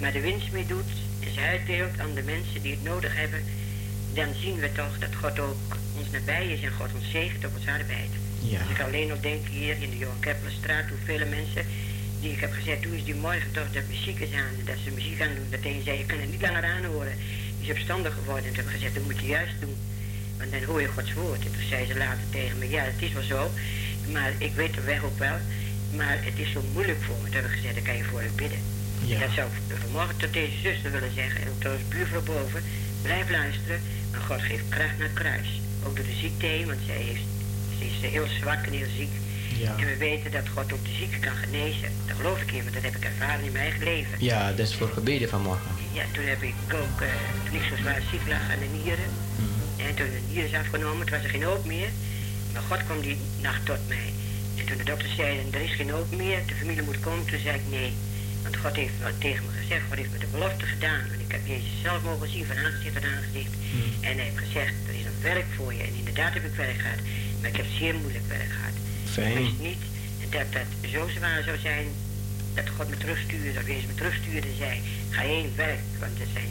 maar 0.00 0.12
de 0.12 0.20
winst 0.20 0.52
mee 0.52 0.66
doet 0.66 0.92
en 1.20 1.34
ze 1.34 1.40
uitdeelt 1.40 1.98
aan 1.98 2.14
de 2.14 2.22
mensen 2.22 2.62
die 2.62 2.72
het 2.72 2.82
nodig 2.82 3.16
hebben, 3.16 3.44
dan 4.14 4.28
zien 4.40 4.58
we 4.58 4.72
toch 4.72 4.98
dat 4.98 5.14
God 5.14 5.38
ook 5.38 5.76
ons 5.98 6.10
nabij 6.10 6.46
is 6.46 6.62
en 6.62 6.72
God 6.72 6.88
ons 6.94 7.10
zegent 7.10 7.44
op 7.44 7.56
ons 7.56 7.66
arbeid. 7.66 8.12
Ja. 8.40 8.60
Als 8.60 8.70
ik 8.70 8.80
alleen 8.80 9.08
nog 9.08 9.20
denk 9.20 9.46
hier 9.46 9.82
in 9.82 9.90
de 9.90 9.98
Johan 9.98 10.20
Keplerstraat, 10.20 10.88
hoeveel 10.88 11.26
mensen 11.26 11.64
die 12.22 12.32
ik 12.32 12.40
heb 12.40 12.52
gezegd, 12.52 12.82
doe 12.82 12.94
eens 12.94 13.04
die 13.04 13.14
morgen 13.14 13.52
toch 13.52 13.72
dat 13.72 13.82
muziek 13.88 14.18
is 14.20 14.32
aan, 14.32 14.54
dat 14.64 14.76
ze 14.84 14.90
muziek 14.90 15.20
aan 15.20 15.34
doen. 15.34 15.50
Dat 15.50 15.60
een 15.62 15.82
zei, 15.84 15.98
je 15.98 16.06
kan 16.06 16.20
het 16.20 16.30
niet 16.30 16.40
langer 16.40 16.64
aanhoren. 16.64 17.14
Die 17.58 17.70
is 17.70 17.76
opstandig 17.78 18.14
geworden 18.14 18.44
en 18.44 18.54
toen 18.54 18.64
heb 18.64 18.66
ik 18.66 18.78
gezegd, 18.78 18.94
dat 18.94 19.04
moet 19.04 19.20
je 19.20 19.26
juist 19.26 19.54
doen. 19.60 19.76
Want 20.38 20.50
dan 20.52 20.62
hoor 20.62 20.80
je 20.80 20.88
Gods 20.88 21.12
woord. 21.12 21.44
En 21.46 21.52
toen 21.52 21.68
zei 21.68 21.86
ze 21.86 21.96
later 21.96 22.24
tegen 22.30 22.58
me, 22.58 22.68
ja, 22.68 22.82
het 22.82 23.02
is 23.02 23.12
wel 23.12 23.22
zo, 23.22 23.50
maar 24.12 24.32
ik 24.38 24.54
weet 24.54 24.74
de 24.74 24.80
weg 24.80 25.02
ook 25.04 25.18
wel. 25.18 25.38
Maar 25.96 26.18
het 26.24 26.38
is 26.38 26.50
zo 26.52 26.62
moeilijk 26.72 27.02
voor 27.02 27.16
me. 27.22 27.24
Toen 27.24 27.42
heb 27.42 27.44
ik 27.44 27.56
gezegd, 27.56 27.74
dan 27.74 27.84
kan 27.84 27.96
je 27.96 28.04
voor 28.04 28.22
je 28.22 28.30
bidden. 28.34 28.58
Ja. 29.04 29.14
En 29.14 29.20
dat 29.20 29.30
zou 29.34 29.48
ik 29.48 29.76
vanmorgen 29.84 30.16
tot 30.16 30.32
deze 30.32 30.58
zuster 30.62 30.90
willen 30.90 31.14
zeggen. 31.14 31.40
En 31.40 31.48
ook 31.48 31.60
tot 31.60 31.72
ons 31.72 31.88
buurvrouw 31.88 32.22
boven. 32.22 32.62
Blijf 33.02 33.30
luisteren. 33.30 33.80
Maar 34.10 34.20
God 34.20 34.42
geeft 34.42 34.68
kracht 34.68 34.98
naar 34.98 35.08
het 35.08 35.18
kruis. 35.22 35.60
Ook 35.86 35.96
door 35.96 36.04
de 36.04 36.18
ziekte 36.20 36.46
heen, 36.46 36.66
want 36.66 36.80
zij 36.86 36.96
heeft, 36.96 37.26
ze 37.78 37.84
is 37.84 38.10
heel 38.10 38.26
zwak 38.40 38.66
en 38.66 38.72
heel 38.72 38.92
ziek. 38.96 39.12
Ja. 39.62 39.74
En 39.76 39.86
we 39.86 39.96
weten 39.96 40.30
dat 40.30 40.48
God 40.54 40.72
ook 40.72 40.84
de 40.84 40.96
zieke 41.00 41.18
kan 41.18 41.36
genezen. 41.36 41.88
Dat 42.06 42.16
geloof 42.16 42.40
ik 42.40 42.52
in, 42.52 42.62
want 42.62 42.74
dat 42.74 42.82
heb 42.82 42.96
ik 42.96 43.04
ervaren 43.04 43.44
in 43.44 43.52
mijn 43.52 43.64
eigen 43.64 43.84
leven. 43.84 44.16
Ja, 44.18 44.50
dat 44.50 44.66
is 44.68 44.74
voor 44.74 44.88
gebeden 44.88 45.28
vanmorgen. 45.28 45.70
Ja, 45.92 46.04
toen 46.12 46.24
heb 46.24 46.42
ik 46.42 46.54
ook, 46.82 47.00
eh, 47.00 47.08
toen 47.44 47.54
ik 47.60 47.64
zo 47.70 47.76
zwaar 47.76 48.02
ziek 48.10 48.26
lag 48.28 48.44
aan 48.52 48.62
de 48.64 48.70
nieren. 48.78 49.10
En 49.86 49.94
toen 49.94 50.10
de 50.16 50.22
nieren 50.28 50.50
is 50.50 50.56
afgenomen, 50.56 51.06
toen 51.06 51.16
was 51.16 51.24
er 51.24 51.30
geen 51.30 51.42
hoop 51.42 51.64
meer. 51.64 51.88
Maar 52.52 52.62
God 52.68 52.84
kwam 52.84 53.00
die 53.00 53.16
nacht 53.40 53.66
tot 53.66 53.88
mij. 53.88 54.12
En 54.58 54.64
toen 54.66 54.76
de 54.76 54.84
dokter 54.84 55.08
zei, 55.16 55.38
er 55.50 55.60
is 55.60 55.74
geen 55.74 55.90
hoop 55.90 56.10
meer, 56.16 56.38
de 56.46 56.54
familie 56.54 56.82
moet 56.82 57.00
komen, 57.00 57.24
toen 57.26 57.38
zei 57.38 57.54
ik 57.56 57.66
nee. 57.70 57.92
Want 58.42 58.56
God 58.56 58.76
heeft 58.76 58.98
wel 58.98 59.16
tegen 59.18 59.44
me 59.46 59.52
gezegd, 59.60 59.82
God 59.88 59.98
heeft 59.98 60.12
me 60.12 60.18
de 60.18 60.32
belofte 60.36 60.66
gedaan. 60.66 61.02
Want 61.08 61.20
ik 61.26 61.32
heb 61.36 61.46
Jezus 61.46 61.74
zelf 61.82 62.02
mogen 62.02 62.28
zien 62.28 62.46
van 62.46 62.56
aangezicht 62.56 62.94
tot 62.94 63.04
aangezicht. 63.04 63.52
En 64.00 64.14
hij 64.18 64.24
heeft 64.28 64.38
gezegd, 64.46 64.74
er 64.88 64.94
is 65.00 65.04
een 65.04 65.20
werk 65.22 65.48
voor 65.56 65.72
je. 65.74 65.82
En 65.82 65.94
inderdaad 66.02 66.34
heb 66.34 66.44
ik 66.44 66.54
werk 66.54 66.80
gehad. 66.80 67.00
Maar 67.40 67.50
ik 67.50 67.56
heb 67.56 67.66
zeer 67.78 67.94
moeilijk 67.94 68.28
werk 68.28 68.52
gehad. 68.58 68.76
Fijn. 69.12 69.30
Ik 69.32 69.38
wist 69.38 69.58
niet 69.60 69.82
dat 70.30 70.52
dat 70.52 70.90
zo 70.90 71.08
zwaar 71.16 71.42
zou 71.42 71.58
zijn 71.58 71.86
dat 72.54 72.68
God 72.76 72.88
me 72.88 72.96
terugstuurde, 72.96 73.58
of 73.60 73.66
Jezus 73.66 73.86
me 73.86 73.94
terugstuurde 73.94 74.46
en 74.48 74.56
zei, 74.56 74.80
ga 75.10 75.20
heen 75.22 75.52
werk, 75.56 75.80
want 75.98 76.20
er 76.20 76.26
zijn 76.32 76.50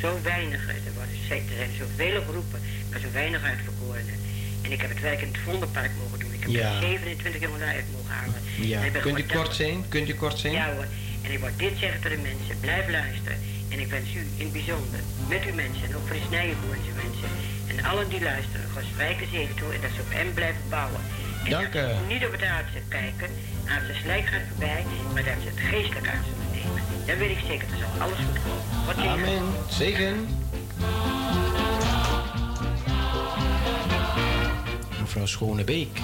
zo 0.00 0.18
weinig, 0.22 0.60
er, 0.68 0.92
worden, 0.94 1.14
er 1.50 1.56
zijn 1.56 1.70
zoveel 1.78 2.22
geroepen, 2.26 2.60
maar 2.90 3.00
zo 3.00 3.10
weinig 3.12 3.42
uitverkorenen. 3.42 4.16
En 4.62 4.72
ik 4.72 4.80
heb 4.80 4.90
het 4.90 5.00
werk 5.00 5.20
in 5.20 5.28
het 5.28 5.38
Vondelpark 5.44 5.90
mogen 6.02 6.18
doen. 6.18 6.32
Ik 6.32 6.40
heb 6.42 6.50
Ja. 6.50 6.74
er 6.74 6.80
27 6.80 7.40
jongelui 7.40 7.74
uit 7.74 7.84
mogen 7.92 8.14
halen. 8.14 8.40
Ja. 8.60 8.80
Kunt 9.00 9.18
u 9.18 9.22
kort 9.24 9.54
zijn? 9.54 9.84
Kunt 9.88 10.08
u 10.08 10.14
kort 10.14 10.38
zijn? 10.38 10.52
Ja 10.52 10.72
hoor. 10.74 10.86
En 11.22 11.30
ik 11.32 11.38
word 11.38 11.58
dit 11.58 11.72
zeggen 11.78 12.00
tot 12.00 12.10
de 12.10 12.16
mensen, 12.30 12.60
blijf 12.60 12.88
luisteren. 12.90 13.38
En 13.68 13.78
ik 13.80 13.86
wens 13.96 14.08
u 14.14 14.18
in 14.36 14.44
het 14.48 14.52
bijzonder, 14.52 15.00
met 15.28 15.42
uw 15.48 15.54
mensen, 15.54 15.84
en 15.88 15.96
ook 15.96 16.06
voor 16.06 16.16
de 16.16 16.26
Snijenboerse 16.28 16.92
mensen. 17.02 17.30
En 17.70 17.84
allen 17.84 18.08
die 18.08 18.22
luisteren, 18.22 18.66
Gods 18.74 18.86
rijke 18.96 19.24
zegen 19.32 19.54
toe 19.54 19.72
en 19.74 19.80
dat 19.80 19.90
ze 19.96 20.00
op 20.00 20.12
hem 20.18 20.32
blijven 20.38 20.62
bouwen. 20.68 21.00
Dank 21.48 21.74
u. 21.74 21.78
ze 21.78 21.94
niet 22.08 22.24
op 22.24 22.32
het 22.32 22.42
aardse 22.42 22.78
kijken, 22.88 23.28
aardse 23.68 23.94
slijk 24.02 24.26
gaat 24.26 24.40
voorbij, 24.48 24.84
maar 25.12 25.24
dat 25.24 25.34
ze 25.42 25.48
het 25.48 25.58
geestelijk 25.58 26.08
aan 26.08 26.22
zullen 26.24 26.50
nemen. 26.52 27.06
Dan 27.06 27.16
weet 27.16 27.30
ik 27.30 27.38
zeker, 27.46 27.68
dat 27.68 27.78
zal 27.78 28.02
alles 28.02 28.18
goed 28.18 28.38
komen. 28.42 29.10
Amen. 29.10 29.42
Zegen. 29.68 30.28
Mevrouw 35.00 35.26
Schonebeek. 35.26 36.00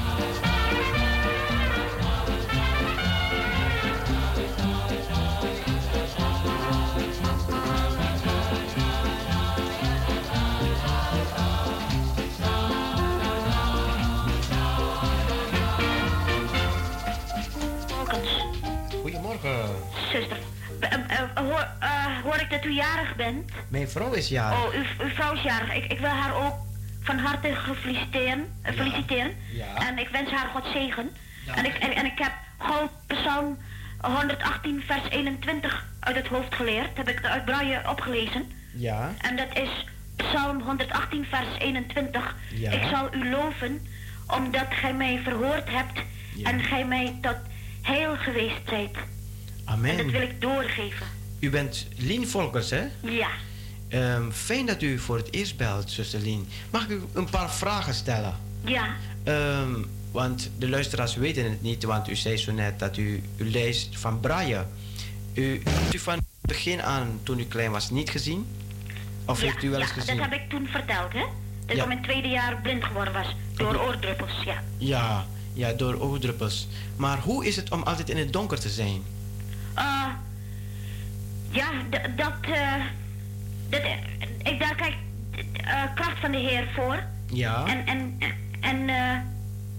Zuster, 20.13 20.37
eh, 20.81 20.93
eh, 20.93 21.29
hoor, 21.35 21.67
eh, 21.79 22.23
hoor 22.23 22.41
ik 22.41 22.51
dat 22.51 22.65
u 22.65 22.73
jarig 22.73 23.17
bent? 23.17 23.51
Mijn 23.69 23.89
vrouw 23.89 24.13
is 24.13 24.29
jarig. 24.29 24.59
Oh, 24.59 24.75
uw, 24.75 25.05
uw 25.05 25.11
vrouw 25.15 25.33
is 25.33 25.43
jarig. 25.43 25.75
Ik, 25.75 25.93
ik 25.93 25.99
wil 25.99 26.09
haar 26.09 26.35
ook 26.35 26.55
van 27.03 27.19
harte 27.19 27.57
feliciteren. 27.81 28.47
feliciteren. 28.63 29.37
Ja. 29.53 29.75
En 29.89 29.99
ik 29.99 30.09
wens 30.09 30.31
haar 30.31 30.49
God 30.49 30.65
zegen. 30.73 31.11
En, 31.55 31.65
ik, 31.65 31.75
en, 31.75 31.95
en 31.95 32.07
ik 32.07 32.19
heb 32.19 32.33
gewoon 32.59 32.91
Psalm 33.07 33.59
118 34.01 34.83
vers 34.87 35.09
21 35.09 35.87
uit 36.01 36.17
het 36.17 36.27
hoofd 36.27 36.55
geleerd. 36.55 36.97
Heb 36.97 37.09
ik 37.09 37.25
uit 37.25 37.45
Braille 37.45 37.83
opgelezen. 37.89 38.53
Ja. 38.75 39.13
En 39.19 39.37
dat 39.37 39.57
is 39.57 39.87
Psalm 40.17 40.61
118 40.61 41.27
vers 41.31 41.59
21. 41.59 42.37
Ja. 42.55 42.71
Ik 42.71 42.83
zal 42.91 43.15
u 43.15 43.31
loven 43.31 43.87
omdat 44.27 44.67
gij 44.71 44.95
mij 44.95 45.21
verhoord 45.25 45.71
hebt 45.71 46.01
en 46.43 46.61
gij 46.61 46.85
mij 46.85 47.19
tot 47.21 47.37
heil 47.83 48.17
geweest 48.17 48.61
zijt. 48.69 48.97
En 49.69 49.97
dat 49.97 50.07
wil 50.11 50.21
ik 50.23 50.41
doorgeven. 50.41 51.07
U 51.39 51.51
bent 51.51 51.87
Lien 51.97 52.29
Volkers, 52.29 52.71
hè? 52.71 52.85
Ja. 53.03 53.29
Ehm, 53.89 54.31
fijn 54.31 54.67
dat 54.67 54.83
u 54.83 54.99
voor 54.99 55.17
het 55.17 55.33
eerst 55.33 55.57
belt, 55.57 55.91
zuster 55.91 56.21
Lien. 56.21 56.49
Mag 56.71 56.83
ik 56.85 56.91
u 56.91 57.01
een 57.13 57.31
paar 57.31 57.51
vragen 57.55 57.95
stellen? 57.95 58.35
Ja. 58.65 58.87
Ehm, 59.25 59.75
want 60.13 60.51
de 60.59 60.69
luisteraars 60.69 61.15
weten 61.15 61.45
het 61.45 61.63
niet, 61.63 61.85
want 61.85 62.09
u 62.09 62.17
zei 62.17 62.37
zo 62.37 62.53
net 62.53 62.79
dat 62.79 62.97
u, 62.97 63.23
u 63.37 63.51
leest 63.51 63.99
van 63.99 64.21
Braille. 64.21 64.67
U, 65.35 65.63
hebt 65.65 65.95
u 65.95 65.99
van 65.99 66.15
het 66.15 66.25
begin 66.41 66.83
aan, 66.83 67.21
toen 67.23 67.39
u 67.39 67.45
klein 67.45 67.71
was, 67.71 67.91
niet 67.91 68.11
gezien? 68.11 68.47
Of 69.25 69.41
heeft 69.41 69.63
u 69.63 69.71
wel 69.71 69.81
eens 69.81 69.89
ja, 69.89 69.95
gezien? 69.95 70.17
dat 70.17 70.31
heb 70.31 70.41
ik 70.41 70.49
toen 70.51 70.67
verteld, 70.67 71.13
hè? 71.13 71.25
Dat 71.67 71.77
Ja. 71.77 71.83
ik 71.83 71.83
in 71.83 71.89
mijn 71.89 72.03
tweede 72.03 72.29
jaar 72.29 72.61
blind 72.63 72.85
geworden 72.85 73.13
was. 73.13 73.35
Door 73.57 73.77
oordruppels, 73.81 74.43
ja. 74.45 74.63
Ja, 74.79 75.27
ja, 75.53 75.73
door 75.73 76.01
oogdruppels. 76.01 76.69
Maar 76.97 77.19
hoe 77.19 77.47
is 77.47 77.57
het 77.57 77.71
om 77.71 77.83
altijd 77.83 78.11
in 78.11 78.17
het 78.17 78.33
donker 78.33 78.61
te 78.61 78.69
zijn? 78.69 79.03
Eh, 79.79 80.05
ja, 81.51 81.67
dat, 82.17 82.33
eh, 82.41 82.75
dat, 83.69 83.81
eh, 83.81 84.53
ik 84.53 84.59
daar 84.59 84.75
kijk 84.75 84.95
kracht 85.95 86.19
van 86.21 86.31
de 86.33 86.39
Heer 86.39 86.69
voor. 86.75 87.03
Ja, 87.33 87.67
En, 87.67 87.87
en, 87.87 88.19
en, 88.61 88.89
eh, 88.89 89.13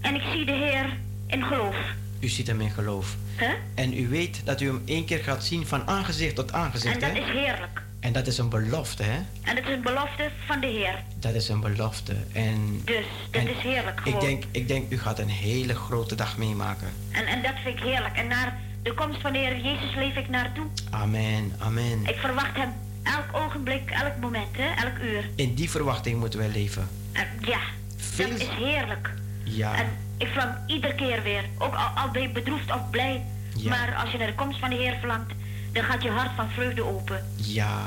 en 0.00 0.14
ik 0.14 0.22
zie 0.32 0.44
de 0.46 0.52
Heer 0.52 0.96
in 1.26 1.42
geloof. 1.44 1.76
u 2.20 2.28
ziet 2.28 2.46
hem 2.46 2.60
in 2.60 2.70
geloof. 2.70 3.16
Hè? 3.36 3.54
En 3.74 3.98
u 3.98 4.08
weet 4.08 4.40
dat 4.44 4.60
u 4.60 4.66
hem 4.66 4.82
één 4.84 5.04
keer 5.04 5.18
gaat 5.18 5.44
zien 5.44 5.66
van 5.66 5.86
aangezicht 5.88 6.34
tot 6.34 6.52
aangezicht, 6.52 6.94
En 6.94 7.00
dat 7.00 7.10
hè? 7.10 7.18
is 7.18 7.32
heerlijk. 7.40 7.82
En 8.00 8.12
dat 8.12 8.26
is 8.26 8.38
een 8.38 8.48
belofte, 8.48 9.02
hè? 9.02 9.18
En 9.42 9.56
het 9.56 9.66
is 9.66 9.74
een 9.74 9.82
belofte 9.82 10.30
van 10.46 10.60
de 10.60 10.66
Heer. 10.66 10.94
Dat 11.16 11.34
is 11.34 11.48
een 11.48 11.60
belofte. 11.60 12.16
En, 12.32 12.80
Dus 12.84 13.04
dat 13.30 13.40
en 13.42 13.48
is 13.56 13.62
heerlijk 13.62 14.00
ik 14.04 14.20
denk, 14.20 14.44
ik 14.50 14.68
denk, 14.68 14.90
u 14.92 14.98
gaat 14.98 15.18
een 15.18 15.28
hele 15.28 15.74
grote 15.74 16.14
dag 16.14 16.36
meemaken. 16.36 16.88
En, 17.10 17.26
en 17.26 17.42
dat 17.42 17.52
vind 17.64 17.78
ik 17.78 17.84
heerlijk. 17.84 18.16
En 18.16 18.26
naar 18.26 18.58
de 18.82 18.94
komst 18.94 19.20
van 19.20 19.32
de 19.32 19.38
Heer 19.38 19.60
Jezus 19.60 19.94
leef 19.94 20.16
ik 20.16 20.28
naartoe. 20.28 20.66
Amen, 20.90 21.52
amen. 21.58 22.06
Ik 22.06 22.16
verwacht 22.18 22.56
hem 22.56 22.72
elk 23.02 23.42
ogenblik, 23.44 23.90
elk 23.90 24.16
moment, 24.20 24.56
hè, 24.56 24.84
elk 24.86 24.98
uur. 24.98 25.30
In 25.34 25.54
die 25.54 25.70
verwachting 25.70 26.18
moeten 26.18 26.38
wij 26.38 26.48
leven. 26.48 26.88
En 27.12 27.26
ja, 27.40 27.58
Veel- 27.96 28.28
dat 28.30 28.38
is 28.40 28.48
heerlijk. 28.48 29.10
Ja. 29.44 29.74
En 29.74 29.86
ik 30.16 30.26
verlang 30.26 30.54
iedere 30.66 30.94
keer 30.94 31.22
weer, 31.22 31.44
ook 31.58 31.74
al, 31.74 31.86
al 32.02 32.10
ben 32.10 32.22
je 32.22 32.30
bedroefd 32.30 32.70
of 32.72 32.90
blij. 32.90 33.24
Ja. 33.56 33.68
Maar 33.70 33.96
als 34.02 34.10
je 34.10 34.18
naar 34.18 34.26
de 34.26 34.34
komst 34.34 34.58
van 34.58 34.70
de 34.70 34.76
Heer 34.76 34.96
verlangt, 34.98 35.32
dan 35.72 35.84
gaat 35.84 36.02
je 36.02 36.10
hart 36.10 36.30
van 36.36 36.50
vreugde 36.50 36.84
open. 36.84 37.24
Ja. 37.36 37.78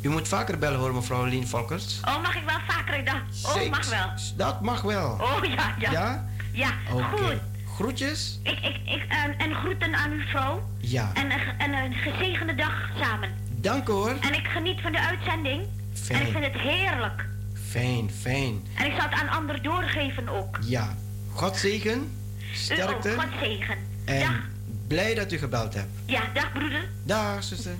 U 0.00 0.08
moet 0.08 0.28
vaker 0.28 0.58
bellen 0.58 0.78
hoor, 0.78 0.94
mevrouw 0.94 1.24
Lien 1.24 1.48
Volkers. 1.48 2.00
Oh, 2.04 2.22
mag 2.22 2.36
ik 2.36 2.42
wel 2.46 2.58
vaker 2.68 3.04
dan? 3.04 3.20
Oh, 3.44 3.70
mag 3.70 3.88
wel. 3.90 4.08
Dat 4.36 4.60
mag 4.60 4.82
wel. 4.82 5.10
Oh, 5.20 5.44
ja, 5.44 5.74
ja. 5.78 5.90
Ja? 5.90 6.28
Ja, 6.52 6.70
Oké. 6.92 7.02
goed. 7.02 7.40
Groetjes? 7.76 8.38
Ik, 8.42 8.58
ik, 8.58 8.76
ik, 8.84 9.04
en, 9.08 9.38
en 9.38 9.54
groeten 9.54 9.94
aan 9.94 10.10
uw 10.10 10.20
vrouw. 10.20 10.62
Ja. 10.78 11.10
En, 11.14 11.30
en 11.58 11.72
een 11.72 11.92
gezegende 11.92 12.54
dag 12.54 12.90
samen. 13.00 13.30
Dank 13.50 13.86
hoor. 13.86 14.16
En 14.20 14.34
ik 14.34 14.46
geniet 14.46 14.80
van 14.80 14.92
de 14.92 15.00
uitzending. 15.00 15.66
Fijn. 15.92 16.20
En 16.20 16.26
ik 16.26 16.32
vind 16.32 16.44
het 16.44 16.62
heerlijk. 16.62 17.26
Fijn, 17.68 18.10
fijn. 18.10 18.62
En 18.74 18.86
ik 18.86 18.92
zal 18.92 19.08
het 19.08 19.12
aan 19.12 19.28
anderen 19.28 19.62
doorgeven 19.62 20.28
ook. 20.28 20.58
Ja. 20.64 20.96
God 21.32 21.56
zegen. 21.56 22.10
U 22.38 22.54
Sterkte. 22.54 23.10
ook, 23.10 23.20
God 23.20 23.30
zegen. 23.40 23.76
En 24.04 24.40
blij 24.86 25.14
dat 25.14 25.32
u 25.32 25.38
gebeld 25.38 25.74
hebt. 25.74 25.90
Ja, 26.04 26.22
dag 26.34 26.52
broeder. 26.52 26.88
Dag, 27.02 27.42
zuster. 27.42 27.74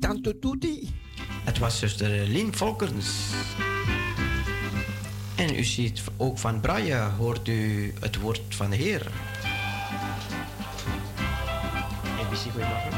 Tanto 0.00 0.38
tutti. 0.38 0.94
Het 1.44 1.58
was 1.58 1.78
zuster 1.78 2.26
Lien 2.26 2.56
Volkens. 2.56 3.06
En 5.40 5.54
u 5.58 5.64
ziet 5.64 6.02
ook 6.16 6.38
van 6.38 6.60
Braille, 6.60 6.96
hoort 7.18 7.48
u 7.48 7.94
het 8.00 8.16
woord 8.20 8.40
van 8.48 8.70
de 8.70 8.76
Heer. 8.76 9.06
ABC, 12.20 12.38
goedemorgen. 12.52 12.92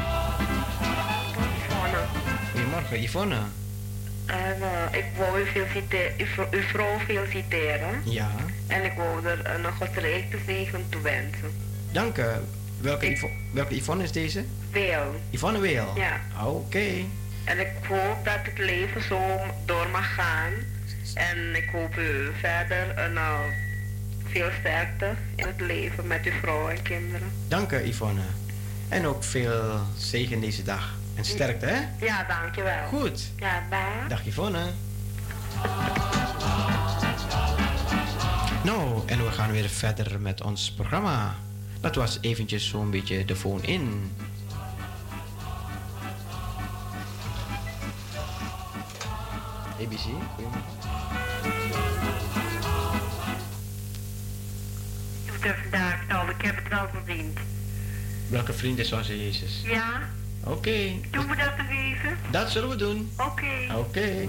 Goedemorgen, 2.51 3.01
Yvonne. 3.01 3.37
En 4.25 4.55
eh, 4.61 4.97
ik 4.99 5.05
wou 5.17 5.39
u, 5.39 5.45
uw 6.19 6.25
vrou- 6.25 6.47
uw 6.51 6.61
vrouw 6.61 6.99
feliciteren. 6.99 8.01
Ja, 8.05 8.29
En 8.67 8.83
ik 8.83 8.93
wou 8.97 9.25
er 9.25 9.45
een 9.55 9.73
gezegende 9.73 10.37
zegen 10.45 10.85
toe 10.89 11.01
wensen. 11.01 11.51
dank 11.91 12.17
u. 12.17 12.23
Welke, 12.81 13.17
welke 13.51 13.75
Yvonne 13.75 14.03
is 14.03 14.11
deze? 14.11 14.43
Veel. 14.71 15.15
Yvonne 15.29 15.59
Weel? 15.59 15.91
Ja. 15.95 16.21
Oké. 16.45 16.83
En 17.43 17.59
ik 17.59 17.71
hoop 17.87 18.17
dat 18.25 18.39
het 18.43 18.57
leven 18.57 19.03
zo 19.03 19.19
door 19.65 19.87
mag 19.91 20.13
gaan. 20.13 20.51
En 21.13 21.55
ik 21.55 21.69
hoop 21.71 21.97
u 21.97 22.31
verder 22.39 22.97
een, 22.97 23.17
eh, 23.17 23.39
veel 24.23 24.49
sterkte 24.59 25.13
in 25.35 25.47
het 25.47 25.61
leven 25.61 26.07
met 26.07 26.25
uw 26.25 26.31
vrouw 26.31 26.69
en 26.69 26.81
kinderen. 26.81 27.31
Dank 27.47 27.71
u, 27.71 27.77
Yvonne. 27.87 28.21
En 28.89 29.05
ook 29.05 29.23
veel 29.23 29.79
zegen 29.97 30.39
deze 30.39 30.63
dag. 30.63 30.95
En 31.15 31.25
sterkte, 31.25 31.65
hè? 31.65 32.05
Ja, 32.05 32.23
dankjewel. 32.23 32.87
Goed. 32.87 33.31
Ja, 33.39 33.63
dag. 33.69 34.07
Dag 34.07 34.25
Yvonne. 34.25 34.63
Nou, 38.63 39.01
en 39.05 39.25
we 39.25 39.31
gaan 39.31 39.51
weer 39.51 39.69
verder 39.69 40.21
met 40.21 40.41
ons 40.41 40.71
programma. 40.71 41.35
Dat 41.79 41.95
was 41.95 42.17
eventjes 42.21 42.67
zo'n 42.69 42.91
beetje 42.91 43.25
de 43.25 43.35
phone 43.35 43.61
in. 43.61 44.11
ABC, 49.79 49.99
goedemorgen. 50.35 51.02
Er 55.43 55.55
vandaag 55.61 56.07
nou, 56.07 56.29
ik 56.29 56.41
heb 56.41 56.55
het 56.55 56.67
wel 56.67 56.87
verdiend. 56.93 57.37
Welke 58.29 58.53
vriend 58.53 58.79
is 58.79 58.91
onze 58.91 59.23
Jezus? 59.25 59.61
Ja, 59.65 60.09
Oké, 60.43 60.91
doen 61.11 61.27
we 61.27 61.35
dat 61.35 61.57
nog 61.57 61.69
even? 61.69 62.17
dat 62.31 62.51
zullen 62.51 62.69
we 62.69 62.75
doen. 62.75 63.11
Oké. 63.17 63.75
Oké. 63.77 64.27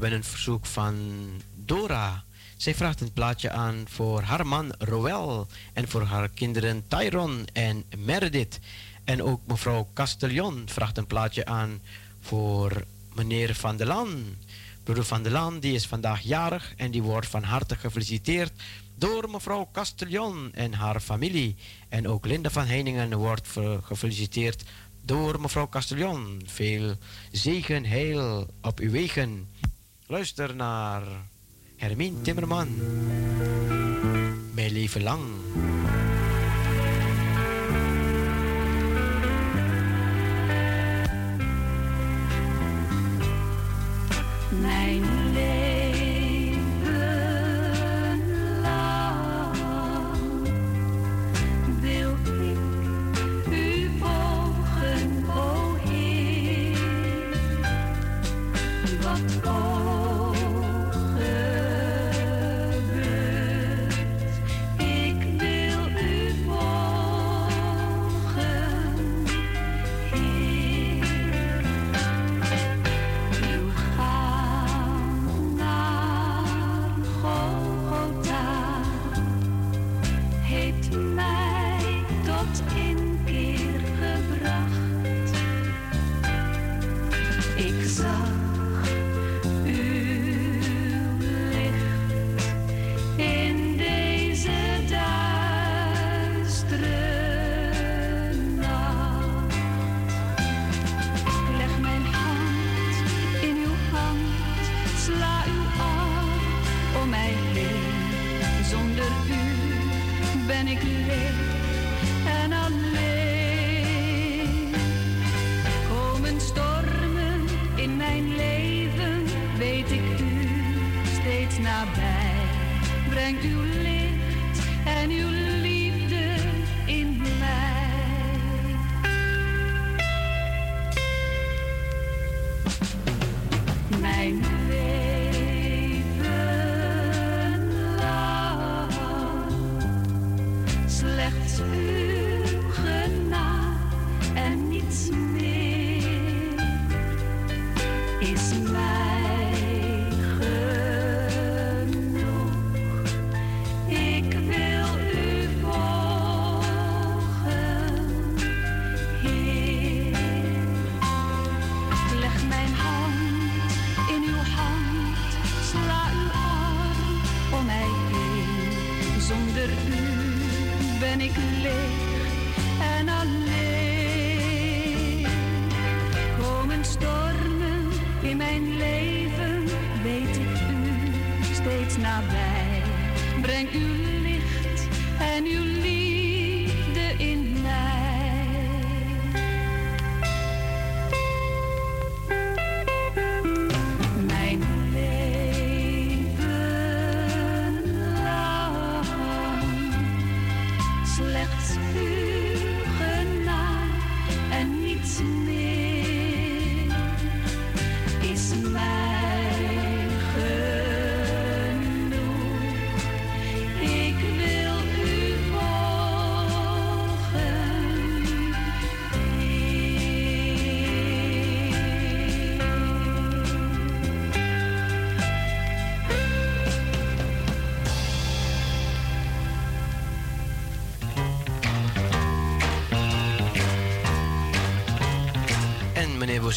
hebben 0.00 0.18
een 0.18 0.24
verzoek 0.24 0.66
van 0.66 0.96
Dora. 1.54 2.24
Zij 2.56 2.74
vraagt 2.74 3.00
een 3.00 3.12
plaatje 3.12 3.50
aan 3.50 3.84
voor 3.88 4.20
haar 4.20 4.46
man 4.46 4.74
Roel 4.78 5.46
en 5.72 5.88
voor 5.88 6.02
haar 6.02 6.28
kinderen 6.28 6.84
Tyron 6.88 7.46
en 7.52 7.84
Meredith. 7.96 8.58
En 9.04 9.22
ook 9.22 9.40
mevrouw 9.46 9.88
Castellon 9.94 10.62
vraagt 10.66 10.98
een 10.98 11.06
plaatje 11.06 11.46
aan 11.46 11.80
voor 12.20 12.84
meneer 13.14 13.54
Van 13.54 13.76
der 13.76 13.86
Laan. 13.86 14.24
Broeder 14.82 15.04
Van 15.04 15.22
der 15.22 15.32
Laan 15.32 15.60
die 15.60 15.74
is 15.74 15.86
vandaag 15.86 16.20
jarig 16.20 16.74
en 16.76 16.90
die 16.90 17.02
wordt 17.02 17.26
van 17.26 17.42
harte 17.42 17.76
gefeliciteerd 17.76 18.52
door 18.94 19.30
mevrouw 19.30 19.68
Castellon 19.72 20.50
en 20.52 20.72
haar 20.72 21.00
familie. 21.00 21.56
En 21.88 22.08
ook 22.08 22.26
Linda 22.26 22.50
van 22.50 22.66
Heiningen 22.66 23.18
wordt 23.18 23.48
gefeliciteerd 23.82 24.64
door 25.08 25.40
mevrouw 25.40 25.68
Castellon. 25.68 26.42
Veel 26.46 26.96
zegen, 27.32 27.84
heil 27.84 28.46
op 28.62 28.78
uw 28.78 28.90
wegen. 28.90 29.48
Luister 30.10 30.54
naar 30.56 31.02
Hermine 31.76 32.20
Timmerman. 32.20 32.68
Mijn 34.54 34.72
leven 34.72 35.02
lang. 35.02 35.22
Mijn 44.60 45.17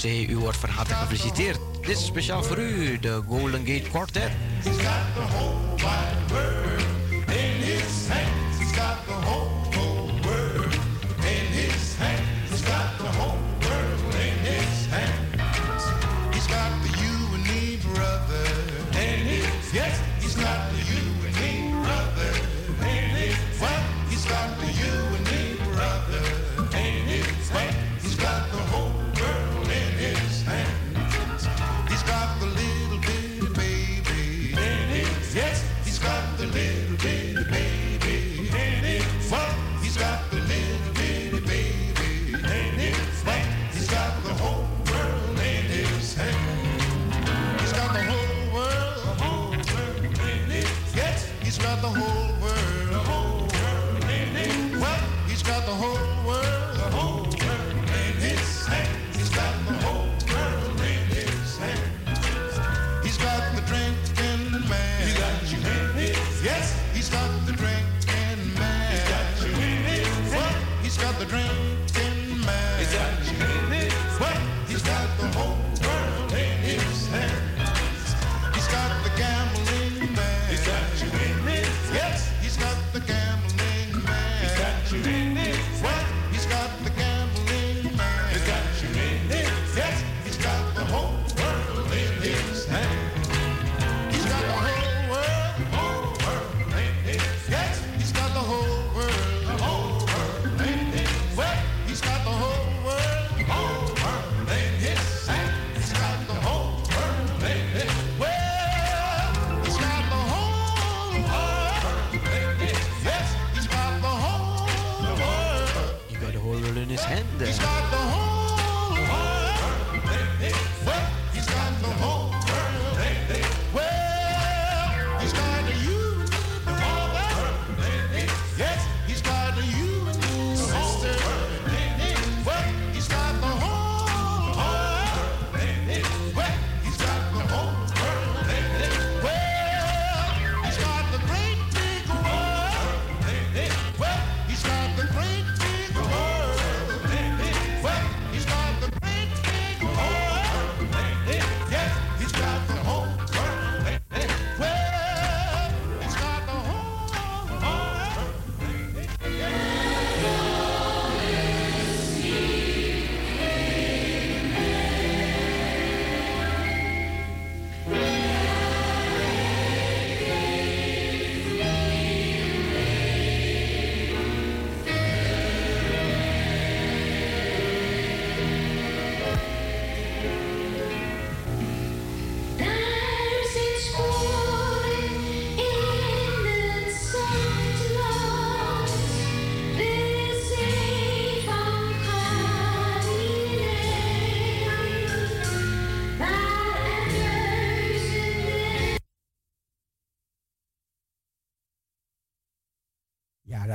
U 0.04 0.38
wordt 0.38 0.58
van 0.58 0.70
harte 0.70 0.94
gefeliciteerd. 0.94 1.60
Dit 1.82 1.98
is 1.98 2.06
speciaal 2.06 2.44
voor 2.44 2.58
u, 2.58 3.00
de 3.00 3.22
Golden 3.28 3.66
Gate 3.66 3.90
Quartet. 3.90 4.32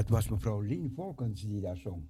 Dat 0.06 0.14
was 0.14 0.28
mevrouw 0.28 0.60
Lien 0.60 0.92
Volkens 0.94 1.42
die 1.42 1.60
daar 1.60 1.76
zong. 1.76 2.08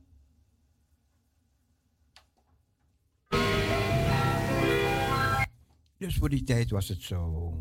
Dus 5.97 6.17
voor 6.17 6.29
die 6.29 6.43
tijd 6.43 6.71
was 6.71 6.89
het 6.89 7.03
zo 7.03 7.55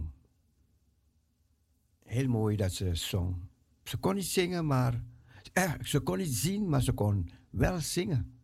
heel 2.04 2.28
mooi 2.28 2.56
dat 2.56 2.72
ze 2.72 2.96
zong. 2.96 3.36
Ze 3.84 3.98
kon 3.98 4.16
niet 4.16 4.26
zingen, 4.26 4.68
maar 4.68 5.04
eh, 5.54 5.74
ze 5.82 6.00
kon 6.00 6.18
niet 6.18 6.34
zien, 6.34 6.70
maar 6.70 6.82
ze 6.82 6.94
kon 6.94 7.30
wel 7.50 7.80
zingen. 7.80 8.40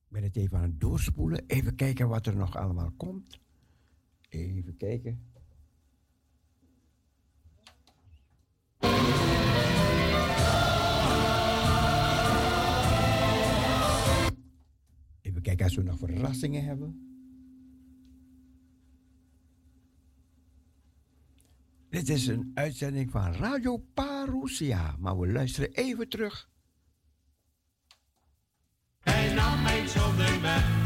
Ik 0.00 0.08
ben 0.08 0.22
het 0.22 0.36
even 0.36 0.58
aan 0.58 0.62
het 0.62 0.80
doorspoelen. 0.80 1.44
Even 1.46 1.74
kijken 1.74 2.08
wat 2.08 2.26
er 2.26 2.36
nog 2.36 2.56
allemaal 2.56 2.92
komt. 2.96 3.40
Even 4.28 4.76
kijken. 4.76 5.34
Kijken 15.56 15.76
als 15.76 15.86
nog 15.86 15.98
verrassingen 15.98 16.64
hebben. 16.64 17.00
Dit 21.88 22.08
is 22.08 22.26
een 22.26 22.50
uitzending 22.54 23.10
van 23.10 23.32
Radio 23.32 23.76
Parousia, 23.76 24.96
maar 24.98 25.18
we 25.18 25.32
luisteren 25.32 25.72
even 25.72 26.08
terug. 26.08 26.50
Hij 29.00 29.34
nam 29.34 29.62
mijn 29.62 29.88
zonden 29.88 30.42
weg. 30.42 30.85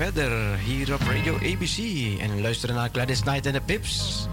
Verder 0.00 0.56
hier 0.56 0.94
op 0.94 1.00
Radio 1.00 1.34
ABC 1.34 1.78
en 2.20 2.40
luisteren 2.40 2.74
naar 2.74 2.88
Gladys 2.92 3.20
Knight 3.20 3.46
en 3.46 3.52
de 3.52 3.60
Pips. 3.60 4.26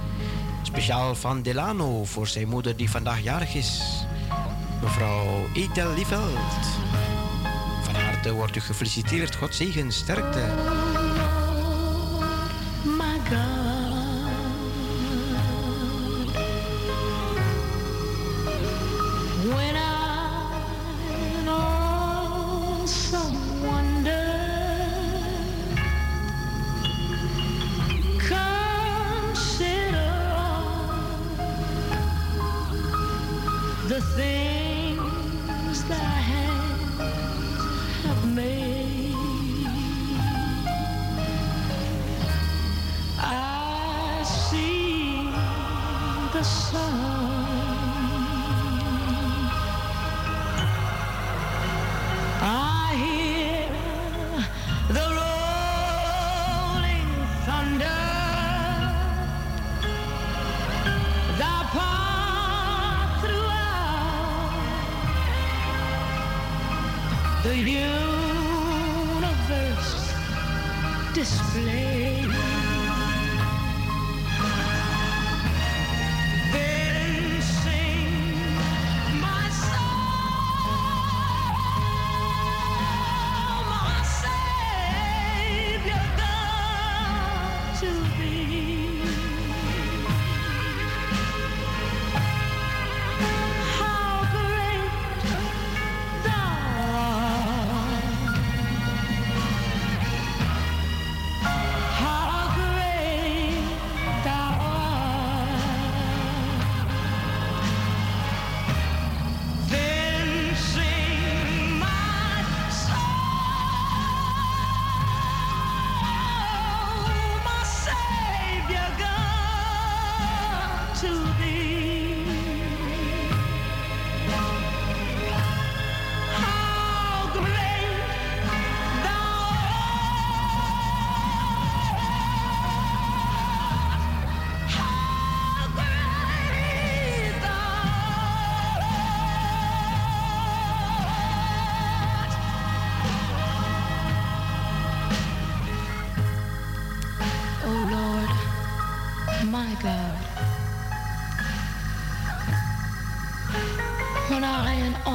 Speciaal 0.64 1.16
van 1.16 1.42
Delano 1.42 2.06
voor 2.06 2.28
zijn 2.28 2.48
moeder 2.48 2.76
die 2.76 2.90
vandaag 2.90 3.24
jarig 3.24 3.56
is. 3.56 3.82
Mevrouw 4.82 5.48
Ethel 5.54 5.94
Lieveld. 5.94 6.66
Van 7.84 7.96
harte 7.96 8.34
wordt 8.34 8.56
u 8.56 8.60
gefeliciteerd. 8.60 9.36
God 9.36 9.56
zegen, 9.56 9.92
sterkte. 9.92 10.46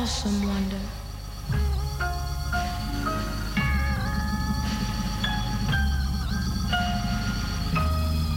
Awesome 0.03 0.49
wonder. 0.49 0.81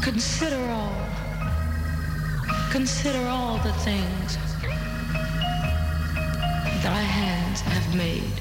Consider 0.03 0.63
all, 0.69 0.95
consider 2.69 3.27
all 3.27 3.57
the 3.57 3.73
things 3.81 4.37
thy 6.83 7.01
hands 7.01 7.61
have 7.61 7.95
made. 7.95 8.35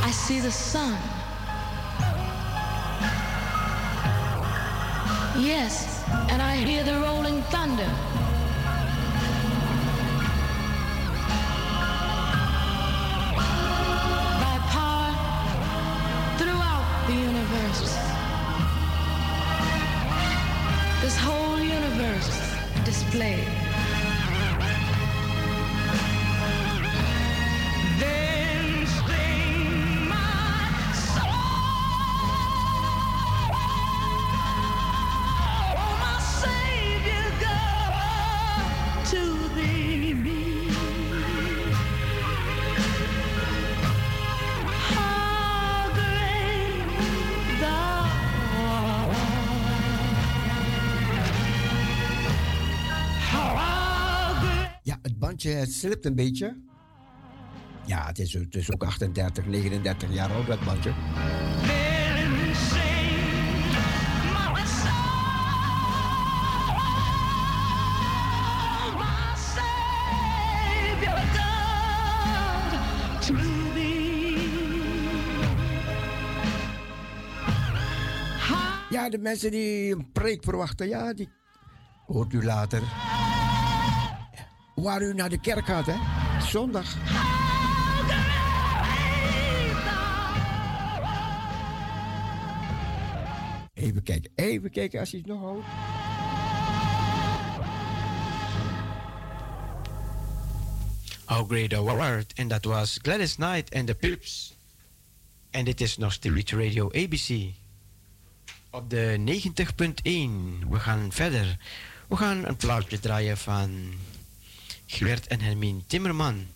I 0.00 0.12
see 0.12 0.38
the 0.38 0.52
sun. 0.52 1.11
Yes, 5.42 6.04
and 6.30 6.40
I 6.40 6.54
hear 6.54 6.84
the 6.84 7.00
rolling 7.00 7.42
thunder. 7.50 8.11
Het 55.50 55.72
slipt 55.72 56.04
een 56.04 56.14
beetje. 56.14 56.56
Ja, 57.86 58.06
het 58.06 58.18
is, 58.18 58.32
het 58.32 58.54
is 58.54 58.72
ook 58.72 58.84
38, 58.84 59.46
39 59.46 60.12
jaar 60.12 60.32
oud, 60.32 60.46
dat 60.46 60.64
bandje. 60.64 60.92
Ja, 78.90 79.08
de 79.08 79.18
mensen 79.18 79.50
die 79.50 79.94
een 79.94 80.12
preek 80.12 80.44
verwachten, 80.44 80.88
ja, 80.88 81.12
die 81.12 81.28
hoort 82.06 82.32
u 82.32 82.44
later. 82.44 82.82
Waar 84.82 85.02
u 85.02 85.14
naar 85.14 85.28
de 85.28 85.40
kerk 85.40 85.64
gaat, 85.64 85.86
hè? 85.86 85.96
Zondag. 86.46 86.96
Even 93.74 94.02
kijken, 94.02 94.30
even 94.34 94.70
kijken 94.70 95.00
als 95.00 95.10
hij 95.10 95.20
het 95.20 95.28
nog 95.28 95.40
houdt. 95.40 95.64
How 101.24 101.50
Great 101.50 101.70
Thou 101.70 102.00
Art. 102.00 102.32
En 102.32 102.48
dat 102.48 102.64
was 102.64 102.98
Gladys 103.02 103.34
Knight 103.34 103.70
en 103.70 103.84
de 103.84 103.94
Pips. 103.94 104.56
En 105.50 105.64
dit 105.64 105.80
is 105.80 105.96
nog 105.96 106.12
steeds 106.12 106.52
Radio 106.52 106.90
ABC. 106.90 107.54
Op 108.70 108.90
de 108.90 109.16
90.1. 109.18 110.68
We 110.68 110.78
gaan 110.78 111.12
verder. 111.12 111.56
We 112.08 112.16
gaan 112.16 112.46
een 112.46 112.56
plaatje 112.56 113.00
draaien 113.00 113.38
van 113.38 113.92
Gert 114.92 115.26
en 115.26 115.40
Hermine 115.40 115.86
Timmerman. 115.86 116.46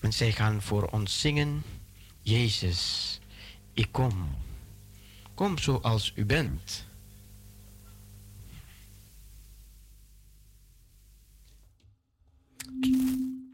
Want 0.00 0.14
zij 0.14 0.32
gaan 0.32 0.62
voor 0.62 0.88
ons 0.88 1.20
zingen. 1.20 1.62
Jezus, 2.20 3.20
ik 3.72 3.88
kom. 3.90 4.34
Kom 5.34 5.58
zoals 5.58 6.12
u 6.14 6.24
bent. 6.24 6.86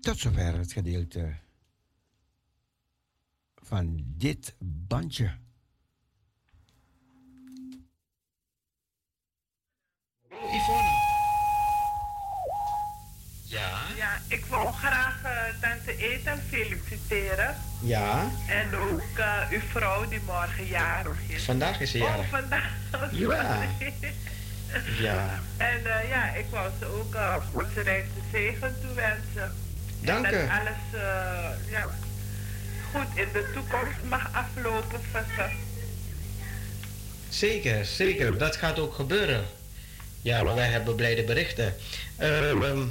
Tot 0.00 0.18
zover 0.18 0.58
het 0.58 0.72
gedeelte 0.72 1.36
van 3.54 4.04
dit 4.16 4.54
bandje. 4.58 5.34
Ja? 13.48 13.86
Ja, 13.95 13.95
ik 14.28 14.44
wil 14.50 14.72
graag 14.72 15.16
eh, 15.22 15.30
tante 15.60 15.96
Ethel 15.96 16.36
feliciteren. 16.50 17.56
Ja? 17.82 18.30
En 18.48 18.76
ook 18.76 19.02
eh, 19.18 19.50
uw 19.50 19.60
vrouw 19.70 20.08
die 20.08 20.20
morgen 20.26 20.66
jarig 20.66 21.16
is. 21.26 21.42
Vandaag 21.44 21.80
is 21.80 21.90
ze 21.90 21.98
Oh, 21.98 22.08
jarig. 22.08 22.28
vandaag. 22.28 22.70
Ja. 23.12 23.68
Ja. 24.98 25.40
En 25.56 25.86
eh, 25.86 26.08
ja, 26.08 26.34
ik 26.34 26.44
wou 26.50 26.70
ze 26.78 26.84
ook 26.86 27.14
uh, 27.14 27.36
onze 27.52 27.80
rijkste 27.80 28.20
zegen 28.32 28.76
toewensen. 28.80 29.54
Dank 30.00 30.26
En 30.26 30.34
u. 30.34 30.36
dat 30.38 30.48
alles 30.50 31.02
ja, 31.70 31.86
goed 32.92 33.06
in 33.18 33.28
de 33.32 33.50
toekomst 33.54 33.96
mag 34.08 34.28
aflopen 34.32 35.00
voor 35.12 35.24
ze. 35.36 35.44
Zeker, 37.28 37.84
zeker. 37.84 38.38
Dat 38.38 38.56
gaat 38.56 38.78
ook 38.78 38.94
gebeuren. 38.94 39.44
Ja, 40.22 40.42
maar 40.42 40.54
wij 40.54 40.68
hebben 40.68 40.94
blijde 40.94 41.22
berichten. 41.24 41.74
Ehm, 42.16 42.86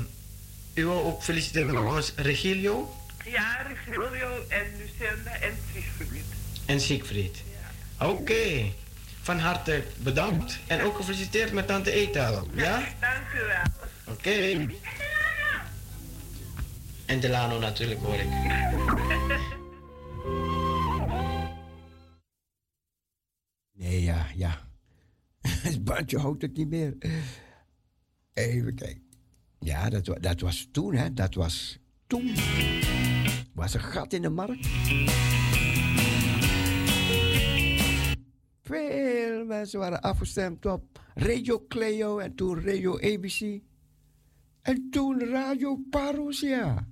u 0.76 0.86
wil 0.86 1.04
ook 1.04 1.24
feliciteren 1.24 1.74
namens 1.74 2.14
Regilio 2.16 2.96
Ja, 3.26 3.62
Regilio 3.68 4.46
en 4.48 4.66
Lucinda 4.78 5.32
en 5.32 5.58
Siegfried. 5.74 6.26
en 6.66 6.80
Siegfried. 6.82 7.44
Oké. 8.00 8.72
Van 9.22 9.40
harte 9.40 9.84
bedankt. 9.98 10.60
En 10.68 10.82
ook 10.82 10.96
gefeliciteerd 10.96 11.52
met 11.52 11.68
tante 11.68 11.92
Ethel. 11.92 12.48
Ja? 12.54 12.78
Dank 13.00 13.44
u 13.44 13.46
wel. 13.46 14.14
Oké. 14.14 14.68
En 17.06 17.20
Delano 17.20 17.60
natuurlijk 17.60 18.00
hoor 18.02 18.14
ik. 18.16 18.28
Nee, 23.74 24.02
ja, 24.04 24.28
ja. 24.36 24.68
Het 25.68 25.84
bandje 25.84 26.20
houdt 26.20 26.42
het 26.42 26.58
niet 26.58 26.68
meer. 26.70 26.98
Even 28.34 28.76
kijken. 28.76 29.05
Ja, 29.66 29.90
dat, 29.90 30.18
dat 30.22 30.40
was 30.40 30.68
toen, 30.72 30.94
hè. 30.96 31.14
Dat 31.14 31.34
was 31.34 31.80
toen. 32.08 32.34
Was 33.54 33.74
een 33.74 33.80
gat 33.80 34.14
in 34.14 34.22
de 34.22 34.30
markt. 34.30 34.68
Veel 38.62 39.46
mensen 39.46 39.80
waren 39.80 40.02
afgestemd 40.02 40.66
op 40.66 41.00
Radio 41.14 41.66
Cleo 41.68 42.18
en 42.18 42.36
toen 42.36 42.62
Radio 42.62 43.00
ABC. 43.00 43.62
En 44.62 44.88
toen 44.90 45.20
Radio 45.20 45.80
Parousia. 45.90 46.88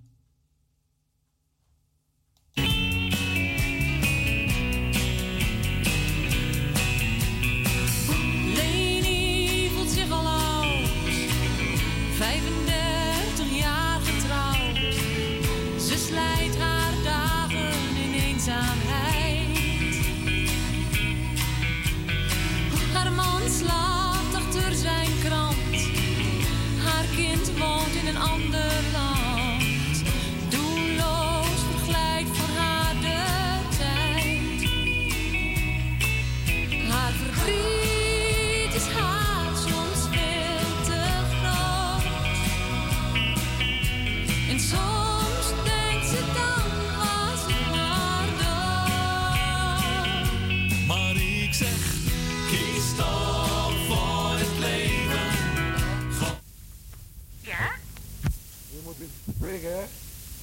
Burger? 59.44 59.88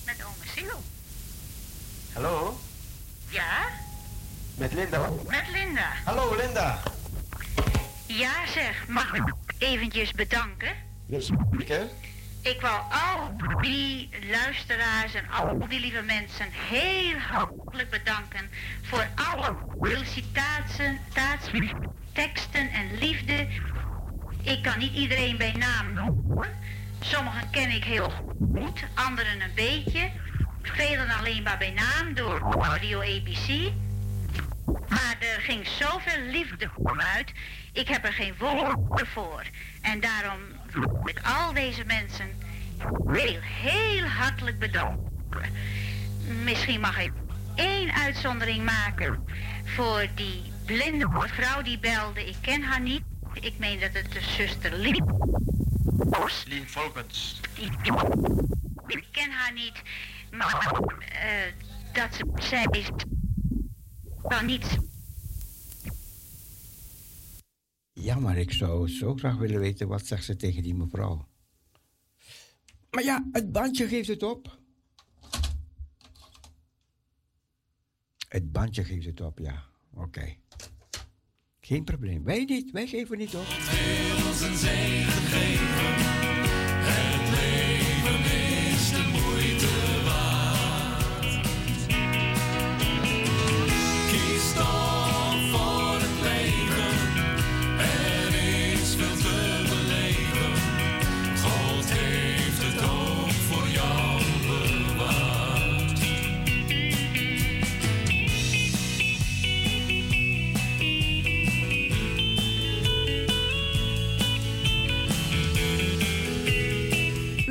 Met 0.04 0.16
oma 0.24 0.44
Siel. 0.54 0.82
Hallo? 2.12 2.60
Ja? 3.28 3.68
Met 4.54 4.72
Linda? 4.72 5.08
Met 5.26 5.48
Linda. 5.52 5.92
Hallo 6.04 6.36
Linda. 6.36 6.78
Ja 8.06 8.46
zeg, 8.46 8.88
mag 8.88 9.14
ik 9.14 9.32
eventjes 9.58 10.12
bedanken? 10.12 10.74
Dus. 11.06 11.30
Ik 12.40 12.60
wou 12.60 12.82
al 12.90 13.32
die 13.60 14.08
luisteraars 14.30 15.14
en 15.14 15.28
al 15.30 15.68
die 15.68 15.80
lieve 15.80 16.02
mensen 16.02 16.46
heel 16.50 17.18
hartelijk 17.18 17.90
bedanken 17.90 18.50
voor 18.82 19.08
alle 19.14 19.56
felicitaties, 19.80 21.72
teksten 22.12 22.70
en 22.70 22.98
liefde. 22.98 23.48
Ik 24.42 24.62
kan 24.62 24.78
niet 24.78 24.92
iedereen 24.92 25.36
bij 25.36 25.52
naam 25.52 25.92
noemen, 25.92 26.48
Sommigen 27.00 27.50
ken 27.50 27.70
ik 27.70 27.84
heel 27.84 28.10
goed, 28.10 28.84
anderen 28.94 29.40
een 29.40 29.54
beetje. 29.54 30.10
Velen 30.62 31.08
alleen 31.18 31.42
maar 31.42 31.58
bij 31.58 31.70
naam 31.70 32.14
door 32.14 32.56
Radio 32.60 33.00
ABC. 33.00 33.72
Maar 34.64 35.16
er 35.18 35.40
ging 35.40 35.66
zoveel 35.66 36.22
liefde 36.30 36.70
uit. 37.16 37.32
Ik 37.72 37.88
heb 37.88 38.04
er 38.04 38.12
geen 38.12 38.34
woorden 38.38 39.06
voor. 39.06 39.42
En 39.80 40.00
daarom 40.00 40.40
wil 40.72 41.00
ik 41.04 41.20
al 41.24 41.52
deze 41.52 41.84
mensen 41.84 42.28
heel, 43.06 43.40
heel 43.40 44.04
hartelijk 44.04 44.58
bedanken. 44.58 45.52
Misschien 46.44 46.80
mag 46.80 46.98
ik 46.98 47.12
één 47.54 47.92
uitzondering 47.92 48.64
maken 48.64 49.24
voor 49.64 50.06
die 50.14 50.52
blinde 50.66 51.08
vrouw 51.28 51.62
die 51.62 51.78
belde. 51.78 52.26
Ik 52.26 52.36
ken 52.40 52.62
haar 52.62 52.80
niet. 52.80 53.02
Ik 53.34 53.58
meen 53.58 53.80
dat 53.80 53.92
het 53.92 54.12
de 54.12 54.20
zuster 54.20 54.76
Lien 54.78 55.04
was. 55.96 56.44
Lien 56.48 56.68
Volkens. 56.68 57.40
Ik 58.86 59.06
ken 59.10 59.30
haar 59.30 59.52
niet, 59.52 59.82
maar 60.30 60.82
eh, 61.12 61.52
dat 61.92 62.14
ze 62.14 62.24
zij 62.34 62.66
is 62.70 62.88
kan 64.22 64.46
niet 64.46 64.78
Ja, 67.92 68.18
maar 68.18 68.36
ik 68.36 68.52
zou 68.52 68.88
zo 68.88 69.14
graag 69.14 69.36
willen 69.36 69.60
weten 69.60 69.88
wat 69.88 70.06
zegt 70.06 70.24
ze 70.24 70.36
tegen 70.36 70.62
die 70.62 70.74
mevrouw. 70.74 71.28
Maar 72.90 73.02
ja, 73.02 73.28
het 73.32 73.52
bandje 73.52 73.88
geeft 73.88 74.08
het 74.08 74.22
op. 74.22 74.58
Het 78.28 78.52
bandje 78.52 78.84
geeft 78.84 79.06
het 79.06 79.20
op, 79.20 79.38
ja. 79.38 79.64
Oké. 79.94 80.36
Geen 81.70 81.84
probleem. 81.84 82.24
Wij 82.24 82.44
niet, 82.44 82.70
wij 82.70 82.86
geven 82.86 83.18
niet 83.18 83.34
op. 83.34 83.46
geven. 85.30 86.29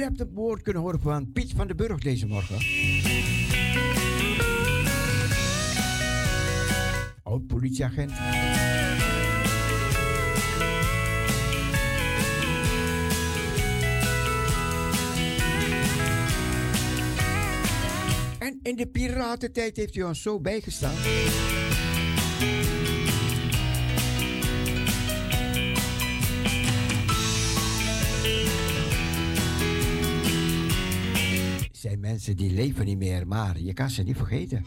Hebt 0.10 0.30
het 0.30 0.34
woord 0.34 0.61
kunnen 0.61 0.81
horen 0.81 0.99
van 0.99 1.31
Piet 1.31 1.53
van 1.56 1.68
den 1.68 1.76
Burg 1.76 1.99
deze 1.99 2.27
morgen. 2.27 2.57
Oud 7.23 7.48
politieagent. 7.48 8.11
En 18.40 18.60
in 18.64 18.76
de 18.76 18.88
piratentijd 18.91 19.77
heeft 19.77 19.95
u 19.95 20.03
ons 20.03 20.22
zo 20.22 20.40
bijgestaan. 20.40 20.95
Mensen 32.19 32.37
die 32.37 32.51
leven 32.51 32.85
niet 32.85 32.97
meer, 32.97 33.27
maar 33.27 33.59
je 33.59 33.73
kan 33.73 33.89
ze 33.89 34.03
niet 34.03 34.17
vergeten. 34.17 34.65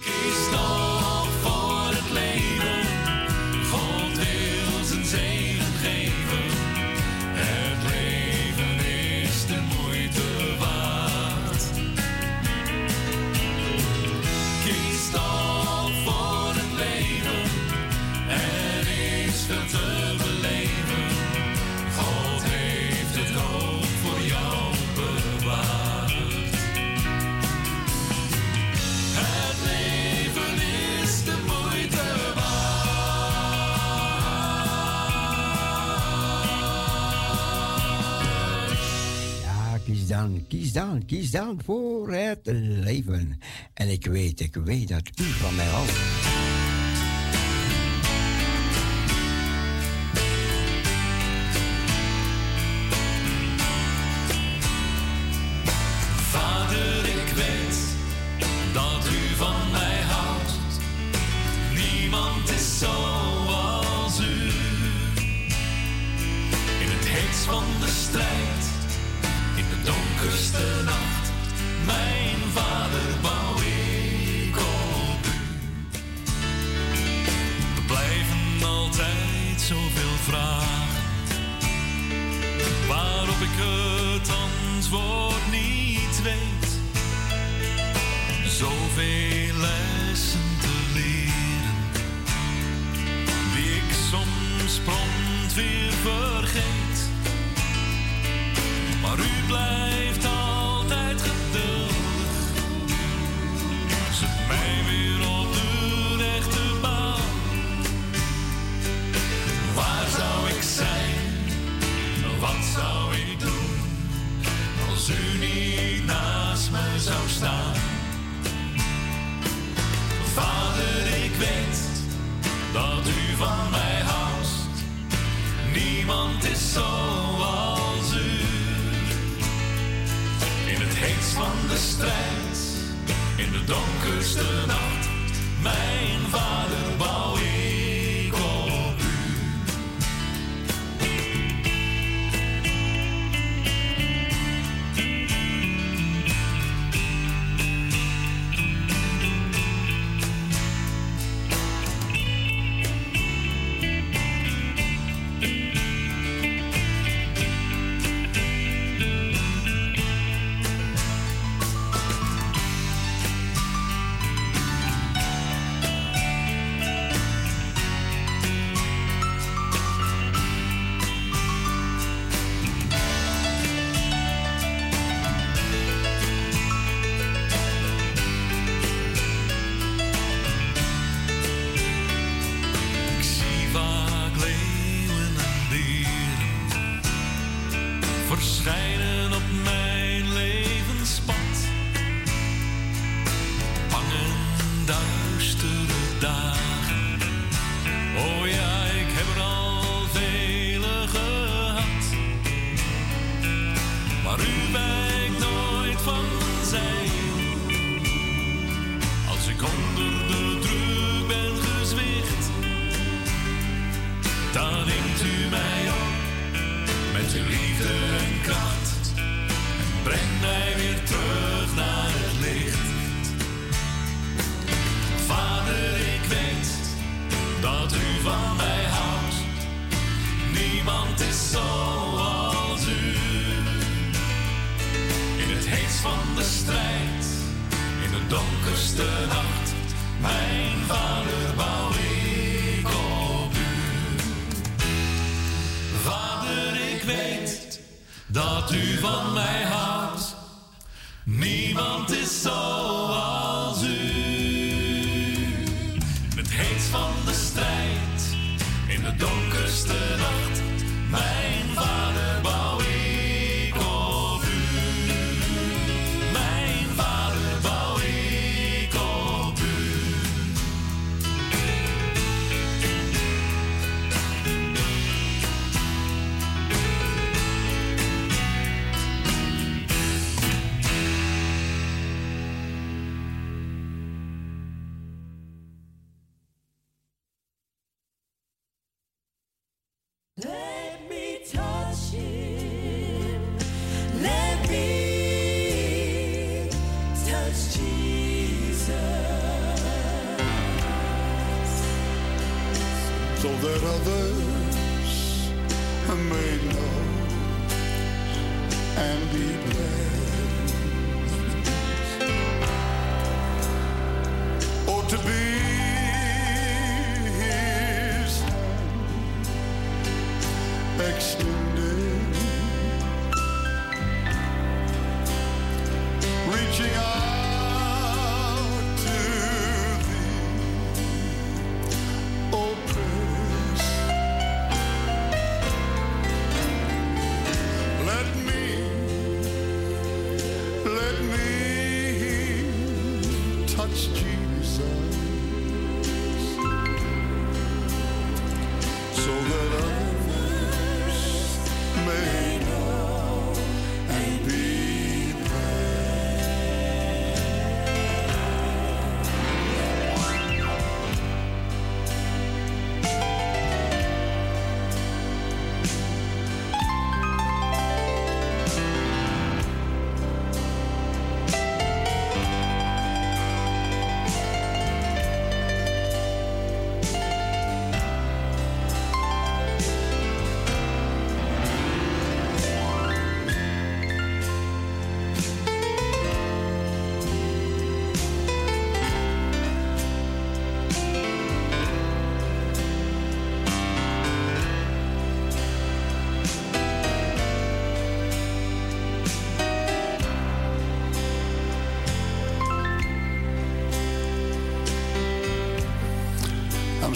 Kies 40.72 40.82
dan, 40.82 41.04
kies 41.06 41.30
dan 41.30 41.60
voor 41.64 42.12
het 42.12 42.40
leven. 42.84 43.38
En 43.74 43.88
ik 43.88 44.06
weet, 44.06 44.40
ik 44.40 44.54
weet 44.54 44.88
dat 44.88 45.10
u 45.20 45.24
van 45.24 45.54
mij 45.54 45.66
houdt. 45.66 46.41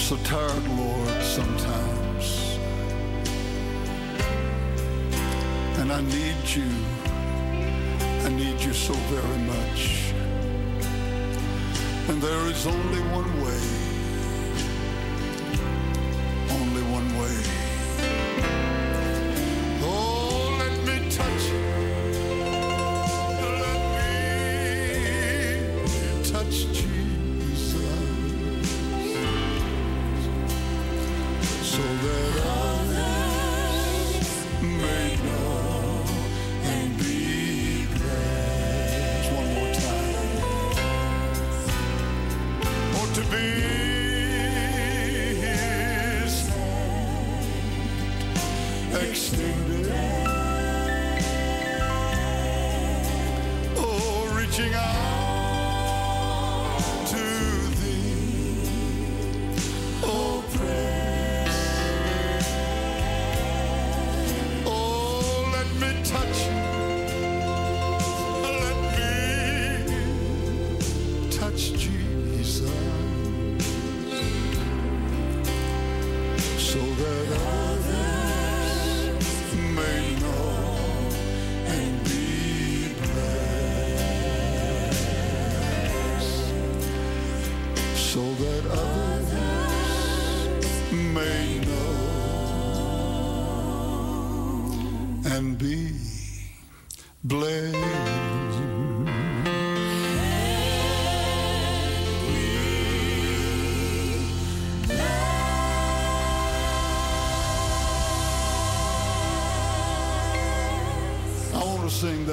so 0.07 0.17
tired, 0.19 0.69
Lord, 0.79 1.21
sometimes. 1.21 2.59
And 5.81 5.91
I 5.91 6.01
need 6.01 6.49
you. 6.55 6.71
I 8.25 8.29
need 8.29 8.61
you 8.61 8.73
so 8.73 8.95
very 9.11 9.39
much. 9.39 10.13
And 12.09 12.23
there 12.23 12.47
is 12.47 12.69
only 12.69 13.01
one 13.11 13.43
way 13.43 13.76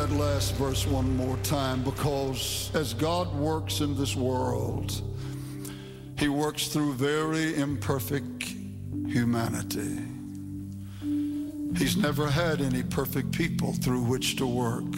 that 0.07 0.15
last 0.17 0.53
verse 0.55 0.85
one 0.85 1.15
more 1.15 1.38
time 1.43 1.81
because 1.81 2.69
as 2.73 2.93
God 2.93 3.34
works 3.35 3.80
in 3.80 3.95
this 3.95 4.17
world, 4.17 5.01
He 6.19 6.27
works 6.27 6.67
through 6.67 6.95
very 6.95 7.55
imperfect 7.55 8.43
humanity. 9.07 9.99
He's 11.77 11.95
never 11.95 12.30
had 12.30 12.59
any 12.59 12.84
perfect 12.84 13.31
people 13.31 13.71
through 13.71 14.01
which 14.01 14.35
to 14.38 14.45
work, 14.45 14.93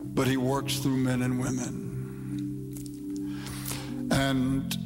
but 0.00 0.26
He 0.26 0.36
works 0.36 0.78
through 0.78 0.96
men 0.96 1.22
and 1.22 1.38
women. 1.38 1.86
And 4.10 4.76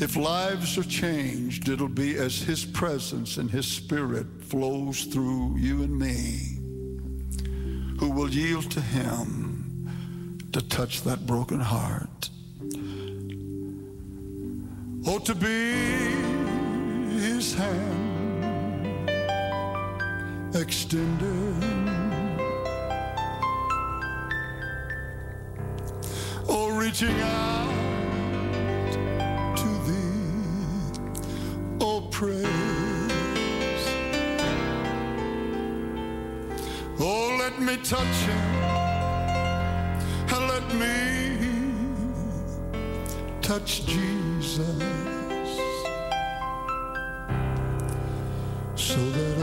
if 0.00 0.16
lives 0.16 0.78
are 0.78 0.84
changed, 0.84 1.68
it'll 1.68 1.88
be 1.88 2.16
as 2.16 2.40
His 2.40 2.64
presence 2.64 3.36
and 3.36 3.50
His 3.50 3.66
Spirit 3.66 4.26
flows 4.40 5.04
through 5.04 5.58
you 5.58 5.82
and 5.82 5.98
me 5.98 6.55
will 8.26 8.34
yield 8.34 8.68
to 8.72 8.80
him 8.80 9.88
to 10.50 10.60
touch 10.60 11.02
that 11.02 11.24
broken 11.26 11.60
heart. 11.60 12.28
Oh, 15.06 15.20
to 15.20 15.34
be 15.34 15.70
his 17.20 17.54
hand 17.54 19.10
extended. 20.56 21.54
Oh, 26.48 26.76
reaching 26.76 27.20
out. 27.20 27.55
touch, 43.66 43.84
Jesus, 43.84 44.66
so 48.76 49.10
that 49.10 49.35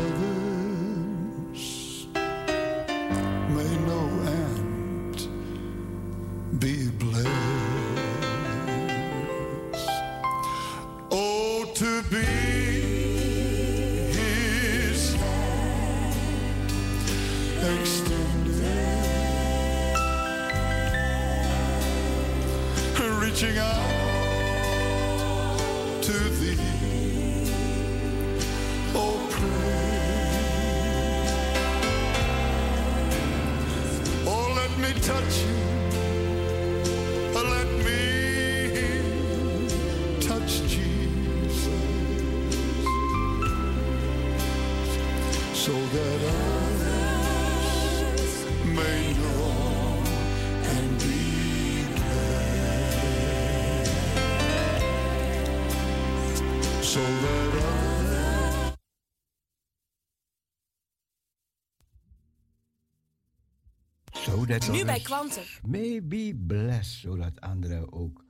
Nu 64.59 64.85
bij 64.85 64.99
kwanten. 64.99 65.43
May 65.65 66.03
be 66.03 66.43
blessed, 66.47 66.99
zodat 66.99 67.41
anderen 67.41 67.91
ook 67.91 68.25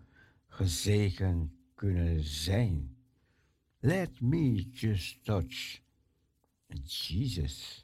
gezegend 0.47 1.51
kunnen 1.75 2.23
zijn. 2.23 2.95
Let 3.79 4.21
me 4.21 4.69
just 4.71 5.23
touch 5.23 5.81
Jesus. 6.83 7.82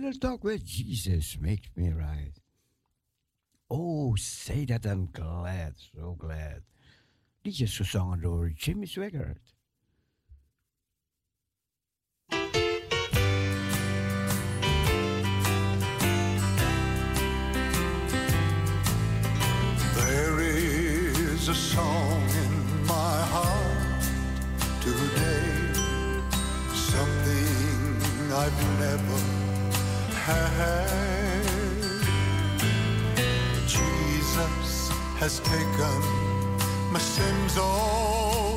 Little 0.00 0.18
talk 0.18 0.42
with 0.42 0.64
Jesus 0.64 1.38
makes 1.40 1.68
me 1.76 1.90
right. 1.90 2.32
Oh, 3.70 4.16
say 4.16 4.64
that 4.64 4.84
I'm 4.86 5.08
glad, 5.12 5.74
so 5.94 6.16
glad. 6.18 6.62
Liedjes 7.44 7.76
gezongen 7.76 8.20
door 8.20 8.50
Jimmy 8.54 8.86
Swaggart. 8.86 9.38
There 19.96 20.40
is 20.40 21.48
a 21.48 21.54
song 21.54 22.22
in 22.44 22.86
my 22.86 23.20
heart 23.30 24.02
today, 24.80 25.72
something 26.74 28.32
I've 28.32 28.78
never 28.80 29.33
had. 30.26 31.44
Jesus 33.66 34.88
has 35.20 35.40
taken 35.40 36.00
my 36.92 36.98
sins 36.98 37.58
all 37.58 38.53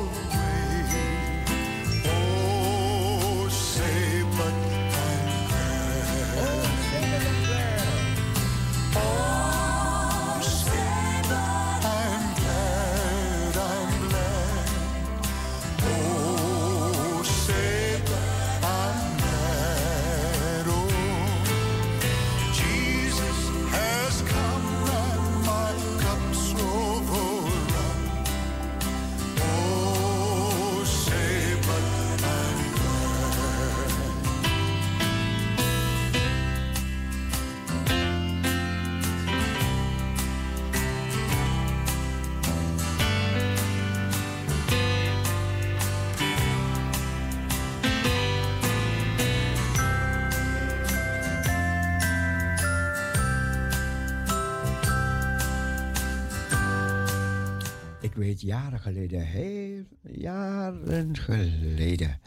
weet 58.18 58.40
jaren 58.40 58.80
geleden, 58.80 59.20
heel 59.20 59.84
jaren 60.02 61.16
geleden. 61.16 62.20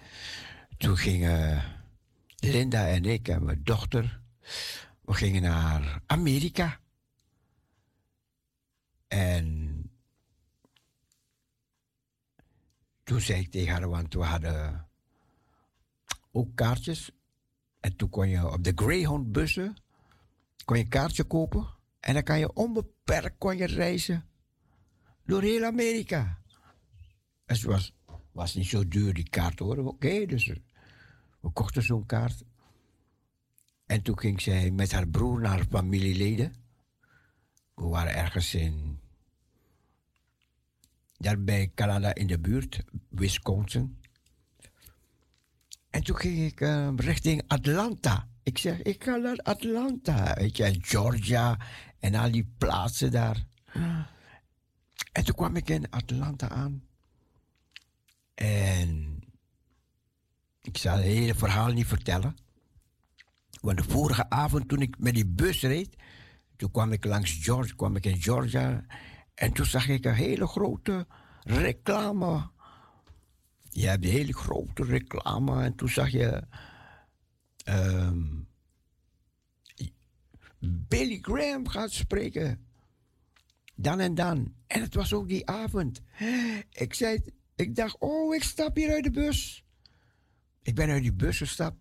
Toen 0.77 0.97
gingen 0.97 1.63
Linda 2.35 2.87
en 2.87 3.05
ik 3.05 3.27
en 3.27 3.43
mijn 3.43 3.63
dochter, 3.63 4.21
we 5.01 5.13
gingen 5.13 5.41
naar 5.41 6.01
Amerika. 6.05 6.79
En 9.07 9.75
toen 13.03 13.21
zei 13.21 13.39
ik 13.39 13.51
tegen 13.51 13.71
haar, 13.71 13.89
want 13.89 14.13
we 14.13 14.23
hadden 14.23 14.87
ook 16.31 16.55
kaartjes. 16.55 17.11
En 17.79 17.95
toen 17.95 18.09
kon 18.09 18.29
je 18.29 18.51
op 18.51 18.63
de 18.63 18.71
Greyhound 18.75 19.31
bussen, 19.31 19.75
kon 20.65 20.77
je 20.77 20.83
een 20.83 20.89
kaartje 20.89 21.23
kopen. 21.23 21.67
En 21.99 22.13
dan 22.13 22.23
kan 22.23 22.39
je 22.39 22.53
onbeperkt 22.53 23.37
kon 23.37 23.57
je 23.57 23.65
reizen 23.65 24.29
door 25.31 25.41
heel 25.41 25.63
Amerika. 25.63 26.37
Het 27.45 27.63
was, 27.63 27.93
was 28.31 28.55
niet 28.55 28.67
zo 28.67 28.87
duur, 28.87 29.13
die 29.13 29.29
kaart 29.29 29.59
hoor. 29.59 29.77
Oké, 29.77 30.25
dus 30.25 30.53
we 31.39 31.51
kochten 31.53 31.83
zo'n 31.83 32.05
kaart. 32.05 32.43
En 33.85 34.01
toen 34.01 34.19
ging 34.19 34.41
zij 34.41 34.71
met 34.71 34.91
haar 34.91 35.07
broer 35.07 35.41
naar 35.41 35.65
familieleden. 35.69 36.53
We 37.75 37.83
waren 37.83 38.13
ergens 38.13 38.53
in. 38.55 38.99
Daar 41.17 41.43
bij 41.43 41.71
Canada 41.75 42.13
in 42.13 42.27
de 42.27 42.39
buurt, 42.39 42.83
Wisconsin. 43.09 43.99
En 45.89 46.03
toen 46.03 46.15
ging 46.15 46.39
ik 46.39 46.61
eh, 46.61 46.89
richting 46.95 47.43
Atlanta. 47.47 48.27
Ik 48.43 48.57
zeg, 48.57 48.81
ik 48.81 49.03
ga 49.03 49.15
naar 49.15 49.37
Atlanta. 49.37 50.33
Weet 50.33 50.57
je, 50.57 50.63
en 50.63 50.83
Georgia 50.83 51.59
en 51.99 52.15
al 52.15 52.31
die 52.31 52.53
plaatsen 52.57 53.11
daar. 53.11 53.45
En 55.11 55.23
toen 55.23 55.35
kwam 55.35 55.55
ik 55.55 55.69
in 55.69 55.89
Atlanta 55.89 56.49
aan. 56.49 56.83
En 58.33 59.19
ik 60.61 60.77
zal 60.77 60.95
het 60.95 61.03
hele 61.03 61.35
verhaal 61.35 61.71
niet 61.71 61.87
vertellen. 61.87 62.35
Want 63.61 63.77
de 63.77 63.83
vorige 63.83 64.29
avond 64.29 64.67
toen 64.67 64.81
ik 64.81 64.99
met 64.99 65.13
die 65.13 65.27
bus 65.27 65.61
reed, 65.61 65.95
toen 66.55 66.71
kwam 66.71 66.91
ik 66.91 67.05
langs 67.05 67.43
Georgia, 67.43 67.75
kwam 67.75 67.95
ik 67.95 68.05
in 68.05 68.21
Georgia. 68.21 68.85
En 69.33 69.51
toen 69.51 69.65
zag 69.65 69.87
ik 69.87 70.05
een 70.05 70.13
hele 70.13 70.47
grote 70.47 71.07
reclame. 71.43 72.49
Je 73.69 73.87
hebt 73.87 74.03
een 74.03 74.11
hele 74.11 74.33
grote 74.33 74.83
reclame. 74.83 75.63
En 75.63 75.75
toen 75.75 75.89
zag 75.89 76.09
je 76.09 76.43
ehm, 77.63 78.23
Billy 80.59 81.19
Graham 81.21 81.67
gaat 81.67 81.91
spreken. 81.91 82.65
Dan 83.81 83.99
en 83.99 84.15
dan. 84.15 84.53
En 84.67 84.81
het 84.81 84.95
was 84.95 85.13
ook 85.13 85.27
die 85.27 85.47
avond. 85.47 86.01
Ik 86.69 86.93
zei, 86.93 87.21
ik 87.55 87.75
dacht, 87.75 87.95
oh, 87.99 88.35
ik 88.35 88.43
stap 88.43 88.75
hier 88.75 88.91
uit 88.91 89.03
de 89.03 89.11
bus. 89.11 89.65
Ik 90.61 90.75
ben 90.75 90.89
uit 90.89 91.01
die 91.01 91.13
bus 91.13 91.37
gestapt. 91.37 91.77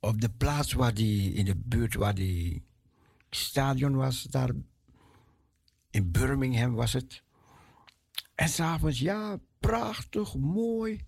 Op 0.00 0.20
de 0.20 0.30
plaats 0.30 0.72
waar 0.72 0.94
die, 0.94 1.32
in 1.32 1.44
de 1.44 1.56
buurt 1.56 1.94
waar 1.94 2.14
die 2.14 2.64
stadion 3.30 3.96
was, 3.96 4.22
daar 4.22 4.50
in 5.90 6.10
Birmingham 6.10 6.74
was 6.74 6.92
het. 6.92 7.22
En 8.34 8.48
s'avonds, 8.48 8.98
ja, 8.98 9.38
prachtig, 9.58 10.36
mooi. 10.36 11.00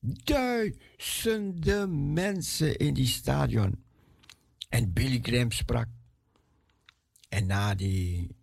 Duizenden 0.00 2.12
mensen 2.12 2.76
in 2.76 2.94
die 2.94 3.06
stadion. 3.06 3.84
En 4.68 4.92
Billy 4.92 5.18
Graham 5.22 5.50
sprak. 5.50 5.88
En 7.28 7.46
na 7.46 7.74
die, 7.74 8.36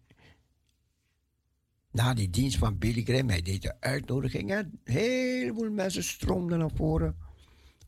na 1.92 2.14
die 2.14 2.30
dienst 2.30 2.58
van 2.58 2.78
Billy 2.78 3.04
Graham, 3.04 3.30
hij 3.30 3.42
deed 3.42 3.62
de 3.62 3.76
uitnodiging. 3.80 4.52
En 4.52 4.80
een 4.84 4.94
heleboel 4.94 5.72
mensen 5.72 6.04
stroomden 6.04 6.60
naar 6.60 6.72
voren 6.76 7.16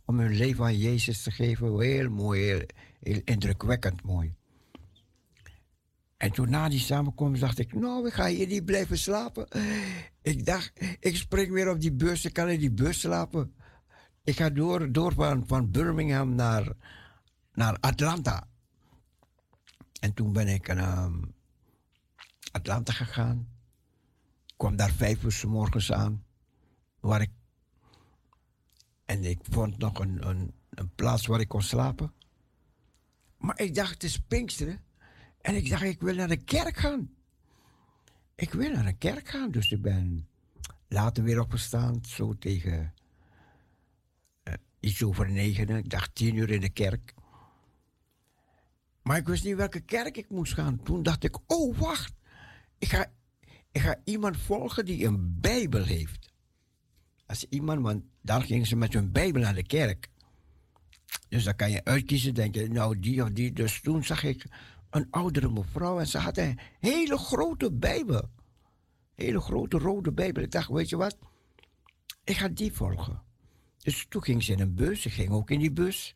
om 0.05 0.19
hun 0.19 0.35
leven 0.35 0.63
aan 0.65 0.77
Jezus 0.77 1.23
te 1.23 1.31
geven. 1.31 1.79
Heel 1.79 2.09
mooi, 2.09 2.65
heel, 2.99 3.21
indrukwekkend 3.23 4.03
mooi. 4.03 4.33
En 6.17 6.31
toen 6.31 6.49
na 6.49 6.69
die 6.69 6.79
samenkomst 6.79 7.41
dacht 7.41 7.59
ik, 7.59 7.73
nou, 7.73 8.07
ik 8.07 8.13
ga 8.13 8.27
hier 8.27 8.47
niet 8.47 8.65
blijven 8.65 8.97
slapen. 8.97 9.47
Ik 10.21 10.45
dacht, 10.45 10.71
ik 10.99 11.15
spring 11.15 11.51
weer 11.51 11.69
op 11.69 11.81
die 11.81 11.93
bus, 11.93 12.25
ik 12.25 12.33
kan 12.33 12.49
in 12.49 12.59
die 12.59 12.71
bus 12.71 12.99
slapen. 12.99 13.53
Ik 14.23 14.35
ga 14.35 14.49
door, 14.49 14.91
door 14.91 15.13
van, 15.13 15.47
van 15.47 15.71
Birmingham 15.71 16.35
naar, 16.35 16.71
naar 17.53 17.77
Atlanta. 17.79 18.47
En 19.99 20.13
toen 20.13 20.33
ben 20.33 20.47
ik 20.47 20.73
naar 20.73 21.11
Atlanta 22.51 22.93
gegaan. 22.93 23.52
Kwam 24.63 24.75
daar 24.75 24.91
vijf 24.91 25.23
uur 25.23 25.31
's 25.31 25.43
morgens 25.43 25.91
aan. 25.91 26.23
Waar 26.99 27.21
ik, 27.21 27.31
en 29.05 29.23
ik 29.23 29.39
vond 29.41 29.77
nog 29.77 29.99
een, 29.99 30.27
een, 30.27 30.53
een 30.69 30.89
plaats 30.95 31.25
waar 31.25 31.39
ik 31.39 31.47
kon 31.47 31.61
slapen. 31.61 32.13
Maar 33.37 33.59
ik 33.59 33.75
dacht, 33.75 33.93
het 33.93 34.03
is 34.03 34.19
Pinksteren. 34.19 34.81
En 35.41 35.55
ik 35.55 35.69
dacht, 35.69 35.83
ik 35.83 36.01
wil 36.01 36.15
naar 36.15 36.27
de 36.27 36.43
kerk 36.43 36.77
gaan. 36.77 37.13
Ik 38.35 38.53
wil 38.53 38.71
naar 38.71 38.85
de 38.85 38.97
kerk 38.97 39.29
gaan. 39.29 39.51
Dus 39.51 39.71
ik 39.71 39.81
ben 39.81 40.27
later 40.87 41.23
weer 41.23 41.39
opgestaan. 41.39 42.05
Zo 42.05 42.37
tegen 42.37 42.93
eh, 44.43 44.53
iets 44.79 45.03
over 45.03 45.31
negen. 45.31 45.69
Ik 45.69 45.89
dacht 45.89 46.15
tien 46.15 46.35
uur 46.35 46.49
in 46.49 46.61
de 46.61 46.69
kerk. 46.69 47.13
Maar 49.01 49.17
ik 49.17 49.27
wist 49.27 49.43
niet 49.43 49.55
welke 49.55 49.81
kerk 49.81 50.17
ik 50.17 50.29
moest 50.29 50.53
gaan. 50.53 50.83
Toen 50.83 51.03
dacht 51.03 51.23
ik, 51.23 51.37
oh 51.47 51.77
wacht. 51.77 52.13
Ik 52.77 52.89
ga, 52.89 53.11
ik 53.73 53.81
ga 53.81 53.95
iemand 54.03 54.37
volgen 54.37 54.85
die 54.85 55.05
een 55.05 55.39
Bijbel 55.39 55.83
heeft. 55.83 56.31
Als 57.25 57.45
iemand, 57.49 57.81
want 57.81 58.03
dan 58.21 58.41
gingen 58.41 58.65
ze 58.65 58.75
met 58.75 58.93
hun 58.93 59.11
Bijbel 59.11 59.41
naar 59.41 59.55
de 59.55 59.65
kerk. 59.65 60.09
Dus 61.29 61.43
dan 61.43 61.55
kan 61.55 61.71
je 61.71 61.83
uitkiezen, 61.83 62.33
denk 62.33 62.55
je, 62.55 62.69
nou 62.69 62.99
die 62.99 63.23
of 63.23 63.29
die. 63.29 63.53
Dus 63.53 63.81
toen 63.81 64.03
zag 64.03 64.23
ik 64.23 64.45
een 64.89 65.07
oudere 65.09 65.49
mevrouw 65.49 65.99
en 65.99 66.07
ze 66.07 66.17
had 66.17 66.37
een 66.37 66.59
hele 66.79 67.17
grote 67.17 67.71
Bijbel. 67.71 68.29
Hele 69.15 69.39
grote 69.39 69.77
rode 69.77 70.11
Bijbel. 70.11 70.43
Ik 70.43 70.51
dacht, 70.51 70.69
weet 70.69 70.89
je 70.89 70.97
wat? 70.97 71.17
Ik 72.23 72.37
ga 72.37 72.47
die 72.47 72.73
volgen. 72.73 73.21
Dus 73.77 74.05
toen 74.09 74.23
ging 74.23 74.43
ze 74.43 74.51
in 74.51 74.59
een 74.59 74.75
bus. 74.75 75.05
Ik 75.05 75.13
ging 75.13 75.29
ook 75.29 75.49
in 75.49 75.59
die 75.59 75.71
bus. 75.71 76.15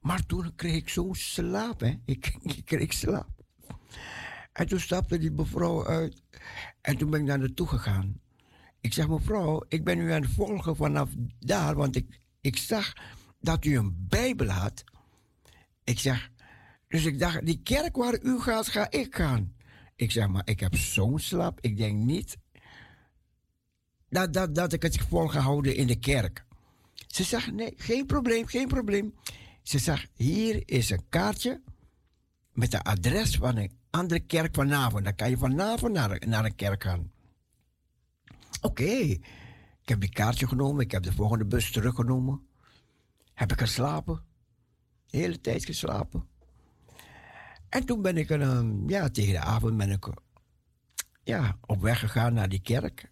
Maar 0.00 0.26
toen 0.26 0.54
kreeg 0.54 0.74
ik 0.74 0.88
zo'n 0.88 1.14
slaap, 1.14 1.80
hè. 1.80 1.94
Ik, 2.04 2.36
ik 2.56 2.64
kreeg 2.64 2.92
slaap. 2.92 3.28
En 4.52 4.66
toen 4.66 4.80
stapte 4.80 5.18
die 5.18 5.30
mevrouw 5.30 5.86
uit. 5.86 6.22
En 6.80 6.96
toen 6.96 7.10
ben 7.10 7.20
ik 7.20 7.26
naar 7.26 7.38
naartoe 7.38 7.66
gegaan. 7.66 8.20
Ik 8.80 8.92
zeg, 8.92 9.08
mevrouw, 9.08 9.64
ik 9.68 9.84
ben 9.84 9.98
u 9.98 10.12
aan 10.12 10.22
het 10.22 10.30
volgen 10.30 10.76
vanaf 10.76 11.10
daar, 11.38 11.74
want 11.74 11.96
ik, 11.96 12.20
ik 12.40 12.56
zag 12.56 12.92
dat 13.40 13.64
u 13.64 13.76
een 13.76 14.06
Bijbel 14.08 14.48
had. 14.48 14.84
Ik 15.84 15.98
zeg, 15.98 16.30
dus 16.88 17.04
ik 17.04 17.18
dacht, 17.18 17.46
die 17.46 17.60
kerk 17.62 17.96
waar 17.96 18.22
u 18.22 18.40
gaat, 18.40 18.68
ga 18.68 18.90
ik 18.90 19.14
gaan. 19.14 19.54
Ik 19.96 20.10
zeg, 20.10 20.28
maar 20.28 20.42
ik 20.44 20.60
heb 20.60 20.76
zo'n 20.76 21.18
slaap, 21.18 21.60
ik 21.60 21.76
denk 21.76 22.04
niet 22.04 22.36
dat, 24.08 24.32
dat, 24.32 24.54
dat 24.54 24.72
ik 24.72 24.82
het 24.82 24.98
vol 24.98 25.28
ga 25.28 25.40
houden 25.40 25.76
in 25.76 25.86
de 25.86 25.98
kerk. 25.98 26.44
Ze 27.06 27.24
zegt, 27.24 27.52
nee, 27.52 27.74
geen 27.76 28.06
probleem, 28.06 28.46
geen 28.46 28.68
probleem. 28.68 29.14
Ze 29.62 29.78
zegt, 29.78 30.10
hier 30.14 30.62
is 30.64 30.90
een 30.90 31.08
kaartje 31.08 31.60
met 32.52 32.72
het 32.72 32.82
adres 32.82 33.36
van 33.36 33.56
een 33.56 33.80
andere 33.92 34.20
kerk 34.20 34.54
vanavond. 34.54 35.04
Dan 35.04 35.14
kan 35.14 35.30
je 35.30 35.36
vanavond 35.36 35.92
naar, 35.92 36.22
naar 36.26 36.44
een 36.44 36.54
kerk 36.54 36.82
gaan. 36.82 37.10
Oké, 38.60 38.92
ik 39.82 39.88
heb 39.88 40.00
die 40.00 40.12
kaartje 40.12 40.48
genomen, 40.48 40.84
ik 40.84 40.90
heb 40.90 41.02
de 41.02 41.12
volgende 41.12 41.44
bus 41.44 41.70
teruggenomen. 41.70 42.46
Heb 43.34 43.52
ik 43.52 43.58
geslapen, 43.58 44.22
de 45.06 45.18
hele 45.18 45.40
tijd 45.40 45.64
geslapen. 45.64 46.26
En 47.68 47.84
toen 47.84 48.02
ben 48.02 48.16
ik, 48.16 48.30
een, 48.30 48.84
ja, 48.86 49.08
tegen 49.08 49.32
de 49.32 49.40
avond 49.40 49.76
ben 49.76 49.90
ik 49.90 50.08
ja, 51.22 51.58
op 51.66 51.80
weg 51.80 51.98
gegaan 51.98 52.34
naar 52.34 52.48
die 52.48 52.62
kerk. 52.62 53.10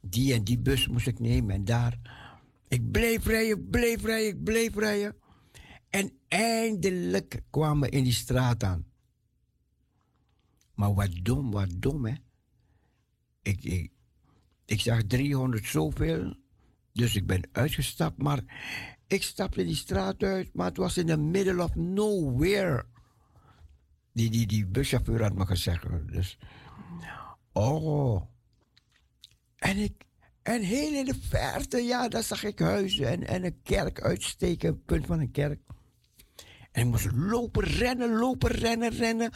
Die 0.00 0.34
en 0.34 0.44
die 0.44 0.58
bus 0.58 0.88
moest 0.88 1.06
ik 1.06 1.18
nemen 1.18 1.54
en 1.54 1.64
daar. 1.64 1.98
Ik 2.68 2.90
bleef 2.90 3.26
rijden, 3.26 3.68
bleef 3.70 4.04
rijden, 4.04 4.28
ik 4.28 4.44
bleef 4.44 4.74
rijden. 4.74 5.16
En 5.90 6.12
eindelijk 6.28 7.42
kwamen 7.50 7.90
we 7.90 7.96
in 7.96 8.04
die 8.04 8.12
straat 8.12 8.62
aan. 8.62 8.93
Maar 10.74 10.94
wat 10.94 11.10
dom, 11.22 11.50
wat 11.50 11.70
dom, 11.76 12.06
hè. 12.06 12.14
Ik, 13.42 13.64
ik, 13.64 13.92
ik 14.64 14.80
zag 14.80 15.02
300 15.02 15.66
zoveel, 15.66 16.36
dus 16.92 17.14
ik 17.14 17.26
ben 17.26 17.48
uitgestapt. 17.52 18.22
Maar 18.22 18.42
ik 19.06 19.22
stapte 19.22 19.64
die 19.64 19.74
straat 19.74 20.22
uit, 20.22 20.54
maar 20.54 20.66
het 20.66 20.76
was 20.76 20.96
in 20.96 21.06
the 21.06 21.16
middle 21.16 21.62
of 21.62 21.74
nowhere. 21.74 22.84
Die, 24.12 24.30
die, 24.30 24.46
die 24.46 24.66
buschauffeur 24.66 25.22
had 25.22 25.34
me 25.34 25.46
gezegd. 25.46 25.86
Dus, 26.12 26.38
oh. 27.52 28.22
En 29.56 29.76
ik, 29.76 30.04
en 30.42 30.62
heel 30.62 30.92
in 30.92 31.04
de 31.04 31.18
verte, 31.20 31.78
ja, 31.78 32.08
daar 32.08 32.22
zag 32.22 32.44
ik 32.44 32.58
huizen 32.58 33.06
en, 33.06 33.26
en 33.26 33.44
een 33.44 33.62
kerk 33.62 34.00
uitsteken, 34.00 34.68
een 34.68 34.84
punt 34.84 35.06
van 35.06 35.20
een 35.20 35.30
kerk. 35.30 35.60
En 36.72 36.82
ik 36.82 36.90
moest 36.90 37.12
lopen, 37.12 37.64
rennen, 37.64 38.14
lopen, 38.14 38.50
rennen, 38.50 38.90
rennen. 38.90 39.30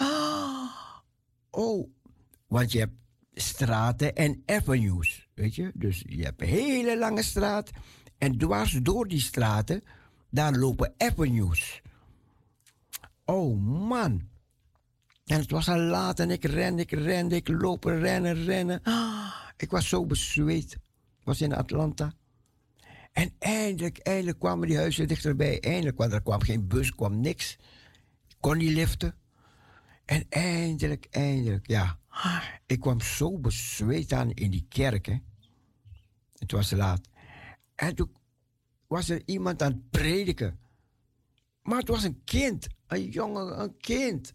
Oh, 1.51 1.91
want 2.47 2.73
je 2.73 2.79
hebt 2.79 2.97
straten 3.35 4.15
en 4.15 4.43
avenues, 4.47 5.29
weet 5.35 5.55
je. 5.55 5.71
Dus 5.75 6.05
je 6.07 6.25
hebt 6.25 6.43
een 6.43 6.49
hele 6.49 6.99
lange 6.99 7.23
straat 7.23 7.71
en 8.19 8.39
dwars 8.39 8.79
door 8.83 9.09
die 9.09 9.21
straten, 9.21 9.83
daar 10.31 10.53
lopen 10.53 10.95
avenues. 10.97 11.83
Oh 13.25 13.61
man. 13.61 14.29
En 15.25 15.39
het 15.39 15.51
was 15.51 15.69
al 15.69 15.79
laat 15.79 16.21
en 16.21 16.31
ik 16.31 16.45
rende, 16.45 16.83
ik 16.83 16.91
rende, 16.91 17.37
ik 17.37 17.49
lopen, 17.49 17.99
rennen, 17.99 18.45
rennen. 18.45 18.83
Ik 19.57 19.71
was 19.71 19.89
zo 19.89 20.07
bezweet. 20.07 20.73
Ik 21.19 21.25
was 21.25 21.41
in 21.41 21.55
Atlanta. 21.55 22.13
En 23.13 23.33
eindelijk, 23.39 23.99
eindelijk 23.99 24.39
kwamen 24.39 24.69
die 24.69 24.77
huizen 24.77 25.09
dichterbij. 25.09 25.61
Eindelijk, 25.61 25.97
want 25.97 26.13
er 26.13 26.23
kwam 26.23 26.41
geen 26.41 26.67
bus, 26.67 26.95
kwam 26.95 27.21
niks. 27.21 27.57
Ik 28.29 28.37
kon 28.41 28.57
niet 28.57 28.71
liften. 28.71 29.15
En 30.09 30.27
eindelijk, 30.29 31.07
eindelijk, 31.11 31.67
ja. 31.67 31.99
Ik 32.67 32.81
kwam 32.81 33.01
zo 33.01 33.39
bezweet 33.39 34.13
aan 34.13 34.31
in 34.31 34.51
die 34.51 34.67
kerk, 34.69 35.07
hè. 35.07 35.17
Het 36.39 36.53
was 36.53 36.71
laat. 36.71 37.09
En 37.75 37.95
toen 37.95 38.17
was 38.87 39.09
er 39.09 39.23
iemand 39.25 39.63
aan 39.63 39.73
het 39.73 39.91
prediken. 39.91 40.59
Maar 41.63 41.79
het 41.79 41.89
was 41.89 42.03
een 42.03 42.25
kind, 42.25 42.67
een 42.87 43.09
jongen, 43.09 43.61
een 43.61 43.77
kind. 43.77 44.35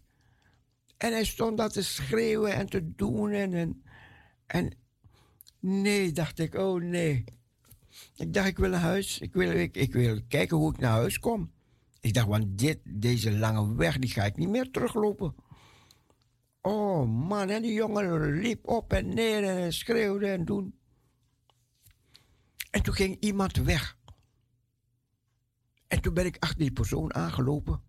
En 0.96 1.12
hij 1.12 1.24
stond 1.24 1.58
daar 1.58 1.70
te 1.70 1.82
schreeuwen 1.82 2.54
en 2.54 2.66
te 2.66 2.94
doen 2.94 3.30
en, 3.30 3.52
en, 3.54 3.82
en 4.46 4.76
nee, 5.58 6.12
dacht 6.12 6.38
ik, 6.38 6.54
oh 6.54 6.82
nee. 6.82 7.24
Ik 8.16 8.32
dacht, 8.32 8.48
ik 8.48 8.58
wil 8.58 8.70
naar 8.70 8.80
huis. 8.80 9.18
Ik 9.18 9.32
wil, 9.32 9.50
ik, 9.50 9.76
ik 9.76 9.92
wil 9.92 10.20
kijken 10.28 10.56
hoe 10.56 10.72
ik 10.72 10.78
naar 10.78 10.90
huis 10.90 11.18
kom. 11.18 11.52
Ik 12.00 12.14
dacht, 12.14 12.26
want 12.26 12.58
dit, 12.58 12.78
deze 12.84 13.32
lange 13.38 13.74
weg, 13.74 13.98
die 13.98 14.10
ga 14.10 14.24
ik 14.24 14.36
niet 14.36 14.48
meer 14.48 14.70
teruglopen. 14.70 15.34
Oh 16.66 17.08
man, 17.08 17.50
en 17.50 17.62
die 17.62 17.72
jongen 17.72 18.32
liep 18.32 18.68
op 18.68 18.92
en 18.92 19.14
neer 19.14 19.44
en 19.44 19.72
schreeuwde 19.72 20.26
en 20.26 20.44
doen. 20.44 20.78
En 22.70 22.82
toen 22.82 22.94
ging 22.94 23.16
iemand 23.20 23.56
weg. 23.56 23.98
En 25.86 26.00
toen 26.00 26.14
ben 26.14 26.26
ik 26.26 26.36
achter 26.38 26.58
die 26.58 26.72
persoon 26.72 27.14
aangelopen. 27.14 27.82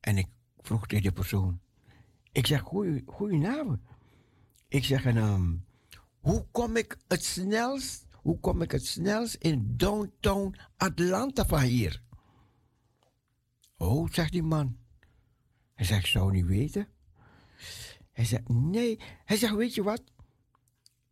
En 0.00 0.18
ik 0.18 0.26
vroeg 0.58 0.86
tegen 0.86 1.02
die 1.02 1.12
persoon. 1.12 1.60
Ik 2.32 2.46
zeg, 2.46 2.60
goedenavond. 3.06 3.80
Ik 4.68 4.84
zeg, 4.84 5.04
en, 5.04 5.66
hoe 6.20 6.46
kom 6.50 6.76
ik 6.76 6.96
het 7.08 7.24
snelst, 7.24 8.06
hoe 8.12 8.40
kom 8.40 8.62
ik 8.62 8.70
het 8.70 8.86
snelst 8.86 9.34
in 9.34 9.76
downtown 9.76 10.56
Atlanta 10.76 11.46
van 11.46 11.60
hier? 11.60 12.02
Oh, 13.76 14.10
zegt 14.10 14.32
die 14.32 14.42
man. 14.42 14.76
Hij 15.74 15.86
zegt, 15.86 16.08
zou 16.08 16.32
niet 16.32 16.46
weten. 16.46 16.88
Hij 18.12 18.24
zegt, 18.24 18.48
nee. 18.48 19.00
Hij 19.24 19.36
zegt, 19.36 19.54
weet 19.54 19.74
je 19.74 19.82
wat? 19.82 20.02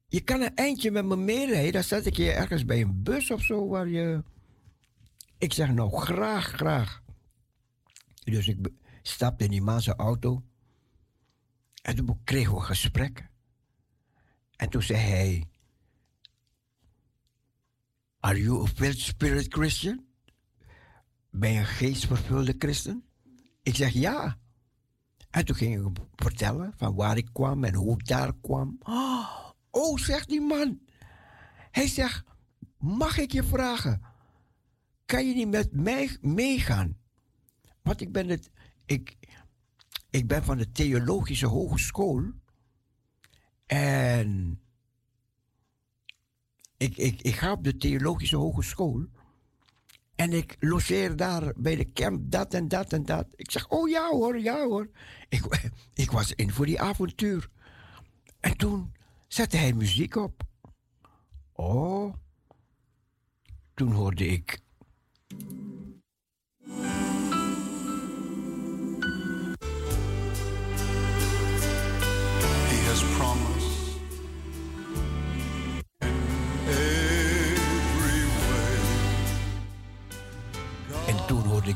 Je 0.08 0.20
kan 0.20 0.40
een 0.40 0.54
eindje 0.54 0.90
met 0.90 1.04
me 1.04 1.16
meerijden. 1.16 1.72
Dan 1.72 1.82
zet 1.82 2.06
ik 2.06 2.16
je 2.16 2.30
ergens 2.30 2.64
bij 2.64 2.80
een 2.80 3.02
bus 3.02 3.30
of 3.30 3.42
zo 3.42 3.68
waar 3.68 3.88
je... 3.88 4.22
Ik 5.38 5.52
zeg, 5.52 5.72
nou, 5.72 5.96
graag, 5.96 6.46
graag. 6.46 7.02
Dus 8.24 8.48
ik 8.48 8.68
stapte 9.02 9.44
in 9.44 9.50
die 9.50 9.62
man 9.62 9.82
auto. 9.82 10.42
En 11.82 11.96
toen 11.96 12.20
kregen 12.24 12.52
we 12.52 12.58
een 12.58 12.64
gesprek. 12.64 13.28
En 14.56 14.68
toen 14.68 14.82
zei 14.82 14.98
hij... 14.98 15.44
Are 18.20 18.42
you 18.42 18.62
a 18.62 18.66
filled 18.66 18.98
spirit 18.98 19.52
Christian? 19.52 20.04
Ben 21.30 21.52
je 21.52 21.58
een 21.58 21.66
geestvervulde 21.66 22.54
christen? 22.58 23.04
Ik 23.62 23.74
zeg 23.74 23.92
ja. 23.92 24.39
En 25.30 25.44
toen 25.44 25.56
ging 25.56 25.86
ik 25.86 26.02
vertellen 26.14 26.72
van 26.76 26.94
waar 26.94 27.16
ik 27.16 27.28
kwam 27.32 27.64
en 27.64 27.74
hoe 27.74 27.92
ik 27.92 28.06
daar 28.06 28.32
kwam. 28.40 28.78
Oh, 29.70 29.96
zegt 29.96 30.28
die 30.28 30.40
man. 30.40 30.80
Hij 31.70 31.86
zegt, 31.86 32.24
mag 32.78 33.18
ik 33.18 33.32
je 33.32 33.42
vragen? 33.42 34.02
Kan 35.04 35.26
je 35.26 35.34
niet 35.34 35.48
met 35.48 35.72
mij 35.72 36.18
meegaan? 36.20 36.98
Want 37.82 38.00
ik 38.00 38.12
ben, 38.12 38.28
het, 38.28 38.50
ik, 38.86 39.16
ik 40.10 40.26
ben 40.26 40.44
van 40.44 40.56
de 40.56 40.70
Theologische 40.70 41.46
Hogeschool. 41.46 42.32
En 43.66 44.60
ik, 46.76 46.96
ik, 46.96 47.22
ik 47.22 47.34
ga 47.34 47.52
op 47.52 47.64
de 47.64 47.76
Theologische 47.76 48.36
Hogeschool. 48.36 49.06
En 50.20 50.32
ik 50.32 50.56
logeer 50.58 51.16
daar 51.16 51.52
bij 51.56 51.76
de 51.76 51.92
camp 51.92 52.30
dat 52.30 52.54
en 52.54 52.68
dat 52.68 52.92
en 52.92 53.04
dat. 53.04 53.26
Ik 53.36 53.50
zeg, 53.50 53.68
oh 53.68 53.88
ja 53.88 54.08
hoor, 54.08 54.38
ja 54.38 54.66
hoor. 54.66 54.88
Ik, 55.28 55.70
ik 56.04 56.10
was 56.10 56.32
in 56.32 56.52
voor 56.52 56.66
die 56.66 56.80
avontuur. 56.80 57.48
En 58.40 58.56
toen 58.56 58.92
zette 59.28 59.56
hij 59.56 59.72
muziek 59.72 60.16
op. 60.16 60.42
Oh. 61.52 62.14
Toen 63.74 63.92
hoorde 63.92 64.26
ik. 64.26 64.58
He 72.68 72.86
has 72.86 73.04
promised 73.16 73.59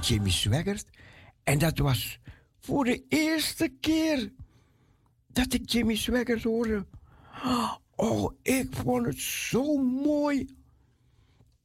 Jimmy 0.00 0.30
Swaggart. 0.30 0.86
En 1.42 1.58
dat 1.58 1.78
was 1.78 2.18
voor 2.60 2.84
de 2.84 3.04
eerste 3.08 3.72
keer 3.80 4.32
dat 5.26 5.52
ik 5.52 5.70
Jimmy 5.70 5.96
Swaggart 5.96 6.42
hoorde. 6.42 6.86
Oh, 7.96 8.32
ik 8.42 8.68
vond 8.70 9.06
het 9.06 9.20
zo 9.20 9.76
mooi. 9.76 10.56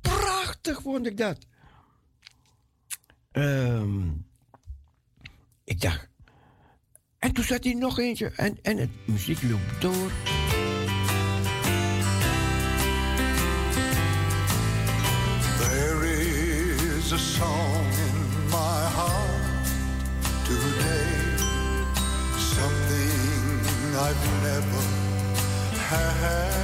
Prachtig 0.02 0.82
vond 0.82 1.06
ik 1.06 1.18
dat. 1.18 1.38
Ehm, 3.32 4.08
ik 5.64 5.82
dacht. 5.82 6.10
En 7.20 7.34
toen 7.34 7.44
zat 7.44 7.64
hij 7.64 7.74
nog 7.74 8.00
eentje. 8.00 8.32
En, 8.36 8.58
en 8.62 8.78
het 8.78 8.90
muziek 9.06 9.42
loopt 9.42 9.82
door. 9.82 10.12
There 15.58 16.10
is 16.98 17.12
a 17.14 17.18
song 17.18 17.79
I've 24.02 24.26
never 24.44 24.82
had. 25.90 26.60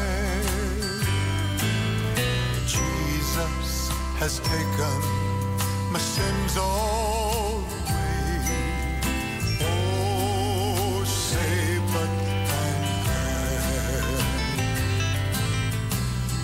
Jesus 2.66 3.90
has 4.20 4.40
taken 4.40 5.00
my 5.92 6.00
sins 6.00 6.58
all 6.58 7.64
away. 7.76 8.40
Oh, 9.62 11.04
say, 11.04 11.80
but 11.94 12.10
I'm 12.62 12.82
glad. 13.04 14.06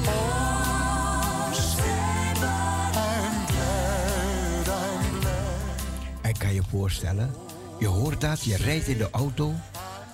Oh, 0.07 1.51
say, 1.53 2.33
but 2.41 2.97
I'm 2.97 3.37
glad, 3.53 4.67
I'm 4.67 5.19
glad. 5.19 6.21
En 6.21 6.37
kan 6.37 6.53
je 6.53 6.63
voorstellen, 6.69 7.33
je 7.79 7.87
hoort 7.87 8.21
dat, 8.21 8.43
je 8.43 8.55
rijdt 8.57 8.87
in 8.87 8.97
de 8.97 9.07
auto 9.11 9.53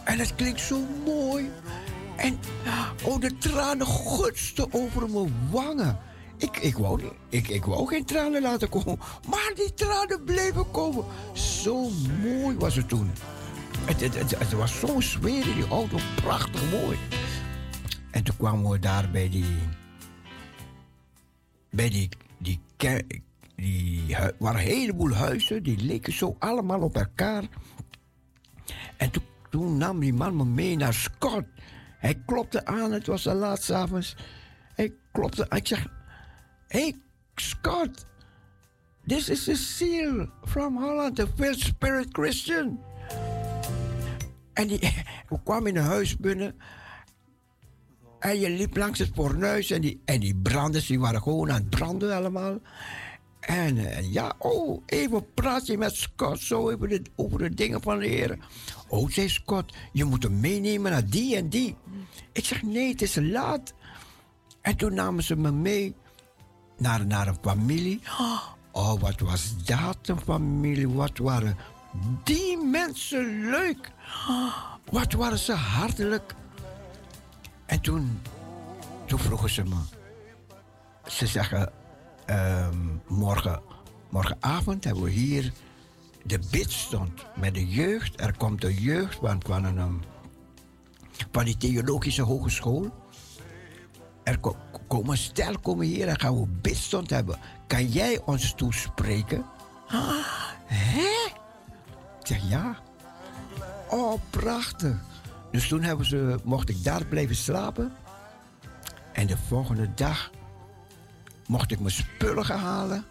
en 0.07 0.19
het 0.19 0.35
klinkt 0.35 0.61
zo 0.61 0.81
mooi. 1.05 1.49
En 2.15 2.39
oh, 3.03 3.19
de 3.19 3.37
tranen 3.37 3.87
gutsten 3.87 4.73
over 4.73 5.09
mijn 5.09 5.33
wangen. 5.51 5.99
Ik, 6.37 6.57
ik, 6.57 6.77
wou, 6.77 7.01
ik, 7.29 7.47
ik 7.47 7.65
wou 7.65 7.87
geen 7.87 8.05
tranen 8.05 8.41
laten 8.41 8.69
komen, 8.69 8.99
maar 9.29 9.51
die 9.55 9.73
tranen 9.73 10.23
bleven 10.23 10.71
komen. 10.71 11.05
Zo 11.33 11.89
mooi 12.21 12.55
was 12.57 12.75
het 12.75 12.89
toen. 12.89 13.11
Het, 13.85 14.01
het, 14.01 14.15
het, 14.15 14.39
het 14.39 14.51
was 14.51 14.79
zo'n 14.79 15.01
sfeer 15.01 15.47
in 15.47 15.53
die 15.53 15.67
auto, 15.67 15.97
prachtig 16.15 16.71
mooi. 16.71 16.97
En 18.11 18.23
toen 18.23 18.37
kwamen 18.37 18.69
we 18.69 18.79
daar 18.79 19.11
bij 19.11 19.29
die. 19.29 19.55
Bij 21.69 21.89
die. 21.89 22.09
die, 22.37 22.59
die 23.55 24.15
hu- 24.15 24.31
waren 24.39 24.61
een 24.61 24.67
heleboel 24.67 25.13
huizen, 25.13 25.63
die 25.63 25.77
leken 25.77 26.13
zo 26.13 26.35
allemaal 26.39 26.81
op 26.81 26.95
elkaar. 26.95 27.43
En 28.97 29.11
toen, 29.11 29.23
toen 29.57 29.77
nam 29.77 29.99
die 29.99 30.13
man 30.13 30.35
me 30.35 30.45
mee 30.45 30.75
naar 30.75 30.93
Scott. 30.93 31.45
Hij 31.97 32.21
klopte 32.25 32.65
aan, 32.65 32.91
het 32.91 33.07
was 33.07 33.27
al 33.27 33.35
laat 33.35 33.63
's 33.63 33.69
avonds. 33.69 34.15
Hij 34.75 34.93
klopte. 35.11 35.45
Ik 35.49 35.67
zeg: 35.67 35.87
Hey 36.67 36.95
Scott, 37.35 38.05
this 39.07 39.29
is 39.29 39.43
Cecile 39.43 40.29
from 40.43 40.77
Holland, 40.77 41.15
the 41.15 41.27
Filled 41.35 41.59
Spirit 41.59 42.07
Christian. 42.11 42.79
En 44.53 44.67
die, 44.67 44.79
we 45.29 45.39
kwamen 45.43 45.69
in 45.69 45.77
een 45.77 45.83
huis 45.83 46.17
binnen. 46.17 46.55
En 48.19 48.39
je 48.39 48.49
liep 48.49 48.77
langs 48.77 48.99
het 48.99 49.11
fornuis 49.13 49.71
en 49.71 49.81
die, 49.81 50.01
en 50.05 50.19
die 50.19 50.35
branders 50.35 50.87
die 50.87 50.99
waren 50.99 51.21
gewoon 51.21 51.51
aan 51.51 51.61
het 51.61 51.69
branden 51.69 52.15
allemaal. 52.15 52.59
En 53.39 53.77
eh, 53.77 54.13
ja, 54.13 54.35
oh, 54.37 54.83
even 54.85 55.33
praat 55.33 55.67
je 55.67 55.77
met 55.77 55.95
Scott 55.95 56.39
zo 56.39 56.71
over 56.71 56.87
de, 56.87 57.01
over 57.15 57.39
de 57.39 57.53
dingen 57.53 57.81
van 57.81 57.99
de 57.99 58.07
Heer. 58.07 58.37
Oh, 58.87 59.09
zei 59.09 59.29
Scott, 59.29 59.75
je 59.91 60.05
moet 60.05 60.29
meenemen 60.29 60.91
naar 60.91 61.09
die 61.09 61.35
en 61.35 61.49
die. 61.49 61.75
Ik 62.31 62.45
zeg, 62.45 62.63
nee, 62.63 62.91
het 62.91 63.01
is 63.01 63.15
laat. 63.15 63.73
En 64.61 64.75
toen 64.75 64.93
namen 64.93 65.23
ze 65.23 65.35
me 65.35 65.51
mee 65.51 65.95
naar, 66.77 67.05
naar 67.05 67.27
een 67.27 67.37
familie. 67.41 68.01
Oh, 68.71 68.99
wat 68.99 69.19
was 69.19 69.65
dat 69.65 69.97
een 70.01 70.19
familie? 70.19 70.89
Wat 70.89 71.17
waren 71.17 71.57
die 72.23 72.57
mensen 72.57 73.49
leuk? 73.49 73.91
Wat 74.91 75.13
waren 75.13 75.39
ze 75.39 75.53
hartelijk? 75.53 76.35
En 77.65 77.81
toen, 77.81 78.21
toen 79.05 79.19
vroegen 79.19 79.49
ze 79.49 79.63
me. 79.63 79.75
Ze 81.05 81.27
zeggen, 81.27 81.71
ehm, 82.25 82.77
morgen, 83.07 83.61
morgenavond 84.09 84.83
hebben 84.83 85.03
we 85.03 85.09
hier 85.09 85.51
de 86.27 86.39
bidstond 86.51 87.25
met 87.35 87.53
de 87.53 87.67
jeugd. 87.67 88.21
Er 88.21 88.37
komt 88.37 88.61
de 88.61 88.73
jeugd 88.73 89.15
van, 89.15 89.41
van, 89.45 89.63
een, 89.63 90.03
van 91.31 91.45
die 91.45 91.57
theologische 91.57 92.21
hogeschool. 92.21 93.05
Er 94.23 94.39
ko- 94.39 94.57
komen 94.87 95.17
stel 95.17 95.59
komen 95.59 95.85
hier 95.85 96.07
en 96.07 96.19
gaan 96.19 96.39
we 96.39 96.47
bidstond 96.61 97.09
hebben. 97.09 97.39
Kan 97.67 97.87
jij 97.87 98.21
ons 98.25 98.53
toespreken? 98.53 99.45
Ah, 99.87 100.25
hè? 100.65 101.29
Ik 102.19 102.27
zeg 102.27 102.49
ja. 102.49 102.77
Oh, 103.89 104.21
prachtig. 104.29 104.95
Dus 105.51 105.67
toen 105.67 105.81
hebben 105.81 106.05
ze, 106.05 106.39
mocht 106.43 106.69
ik 106.69 106.83
daar 106.83 107.05
blijven 107.05 107.35
slapen. 107.35 107.93
En 109.13 109.27
de 109.27 109.37
volgende 109.37 109.93
dag 109.93 110.31
mocht 111.47 111.71
ik 111.71 111.79
mijn 111.79 111.91
spullen 111.91 112.45
gaan 112.45 112.59
halen. 112.59 113.05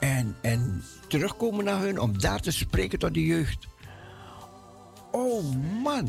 En, 0.00 0.36
en 0.40 0.84
terugkomen 1.10 1.64
naar 1.64 1.80
hun 1.80 2.00
om 2.00 2.18
daar 2.18 2.40
te 2.40 2.50
spreken 2.50 2.98
tot 2.98 3.14
de 3.14 3.26
jeugd. 3.26 3.66
Oh 5.10 5.54
man, 5.82 6.04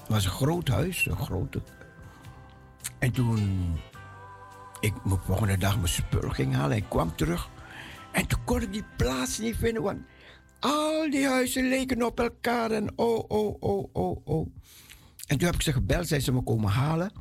het 0.00 0.08
was 0.08 0.24
een 0.24 0.30
groot 0.30 0.68
huis, 0.68 1.06
een 1.06 1.16
grote. 1.16 1.62
En 2.98 3.12
toen 3.12 3.74
ik 4.80 4.94
de 5.04 5.16
volgende 5.24 5.58
dag 5.58 5.76
mijn 5.76 5.88
spullen 5.88 6.34
ging 6.34 6.54
halen 6.54 6.76
en 6.76 6.88
kwam 6.88 7.16
terug. 7.16 7.50
En 8.12 8.26
toen 8.26 8.44
kon 8.44 8.62
ik 8.62 8.72
die 8.72 8.84
plaats 8.96 9.38
niet 9.38 9.56
vinden, 9.56 9.82
want 9.82 9.98
al 10.60 11.10
die 11.10 11.26
huizen 11.26 11.68
leken 11.68 12.02
op 12.02 12.20
elkaar 12.20 12.70
en 12.70 12.92
oh, 12.96 13.24
oh, 13.28 13.56
oh, 13.60 13.88
oh, 13.92 14.20
oh. 14.24 14.46
En 15.26 15.38
toen 15.38 15.46
heb 15.46 15.54
ik 15.54 15.62
ze 15.62 15.72
gebeld, 15.72 16.08
zij 16.08 16.20
ze 16.20 16.32
me 16.32 16.42
komen 16.42 16.70
halen. 16.70 17.12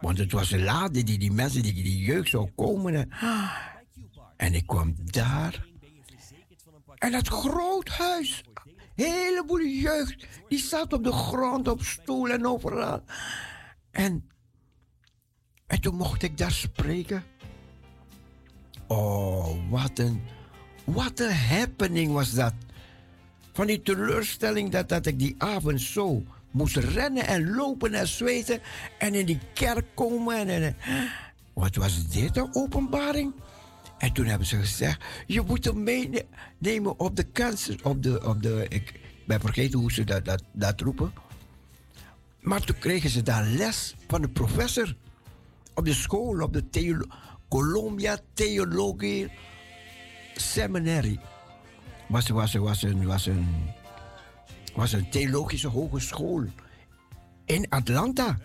Want 0.00 0.18
het 0.18 0.32
was 0.32 0.50
laat, 0.50 0.94
die, 0.94 1.18
die 1.18 1.32
mensen, 1.32 1.62
die, 1.62 1.74
die 1.74 2.04
jeugd 2.04 2.28
zou 2.28 2.50
komen. 2.56 2.94
En, 2.94 3.10
en 4.36 4.54
ik 4.54 4.66
kwam 4.66 4.94
daar. 5.04 5.68
En 7.00 7.12
dat 7.12 7.28
groot 7.28 7.88
huis, 7.88 8.42
heleboel 8.94 9.64
jeugd, 9.64 10.26
die 10.48 10.58
zat 10.58 10.92
op 10.92 11.04
de 11.04 11.12
grond, 11.12 11.68
op 11.68 11.82
stoel 11.82 12.28
en 12.28 12.46
overal. 12.46 13.02
En, 13.90 14.30
en 15.66 15.80
toen 15.80 15.94
mocht 15.94 16.22
ik 16.22 16.38
daar 16.38 16.52
spreken. 16.52 17.24
Oh, 18.86 19.70
wat 19.70 19.98
een, 19.98 20.22
wat 20.84 21.20
een 21.20 21.34
happening 21.34 22.12
was 22.12 22.32
dat. 22.32 22.54
Van 23.52 23.66
die 23.66 23.82
teleurstelling 23.82 24.70
dat, 24.70 24.88
dat 24.88 25.06
ik 25.06 25.18
die 25.18 25.34
avond 25.38 25.80
zo 25.80 26.22
moest 26.50 26.76
rennen 26.76 27.26
en 27.26 27.54
lopen 27.54 27.94
en 27.94 28.08
zweten. 28.08 28.60
En 28.98 29.14
in 29.14 29.26
die 29.26 29.40
kerk 29.54 29.86
komen. 29.94 30.36
En, 30.36 30.62
en, 30.62 30.76
wat 31.52 31.76
was 31.76 32.08
dit, 32.08 32.36
een 32.36 32.54
openbaring? 32.54 33.32
En 34.00 34.12
toen 34.12 34.26
hebben 34.26 34.46
ze 34.46 34.56
gezegd, 34.56 35.04
je 35.26 35.42
moet 35.46 35.64
hem 35.64 35.82
meenemen 35.82 36.98
op 36.98 37.16
de 37.16 37.32
cancer, 37.32 37.80
op 37.82 38.02
de, 38.02 38.26
op 38.26 38.42
de, 38.42 38.66
ik 38.68 39.00
ben 39.26 39.40
vergeten 39.40 39.78
hoe 39.78 39.92
ze 39.92 40.04
dat, 40.04 40.24
dat, 40.24 40.42
dat 40.52 40.80
roepen. 40.80 41.12
Maar 42.40 42.64
toen 42.64 42.78
kregen 42.78 43.10
ze 43.10 43.22
daar 43.22 43.44
les 43.44 43.94
van 44.08 44.20
de 44.20 44.28
professor. 44.28 44.96
Op 45.74 45.84
de 45.84 45.94
school, 45.94 46.42
op 46.42 46.52
de 46.52 47.06
Columbia 47.48 48.18
Theologie 48.34 49.30
Seminary. 50.34 51.20
Was, 52.08 52.28
was, 52.28 52.54
was, 52.54 52.82
een, 52.82 53.06
was, 53.06 53.26
een, 53.26 53.48
was 54.74 54.92
een 54.92 55.10
theologische 55.10 55.68
hogeschool 55.68 56.44
in 57.44 57.68
Atlanta. 57.68 58.38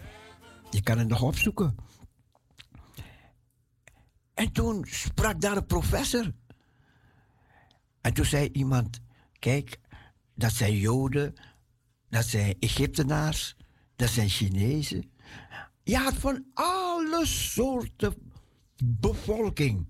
Je 0.70 0.82
kan 0.82 0.98
het 0.98 1.08
nog 1.08 1.22
opzoeken. 1.22 1.76
En 4.36 4.52
toen 4.52 4.86
sprak 4.90 5.42
daar 5.42 5.58
een 5.58 5.66
professor. 5.66 6.32
En 8.02 8.14
toen 8.14 8.26
zei 8.26 8.50
iemand: 8.52 9.00
Kijk, 9.40 9.80
dat 10.36 10.54
zijn 10.54 10.78
Joden, 10.78 11.34
dat 12.10 12.26
zijn 12.26 12.56
Egyptenaars, 12.60 13.56
dat 13.96 14.10
zijn 14.10 14.30
Chinezen. 14.30 15.12
Ja, 15.84 16.14
van 16.14 16.46
alle 16.54 17.26
soorten 17.26 18.14
bevolking 18.84 19.88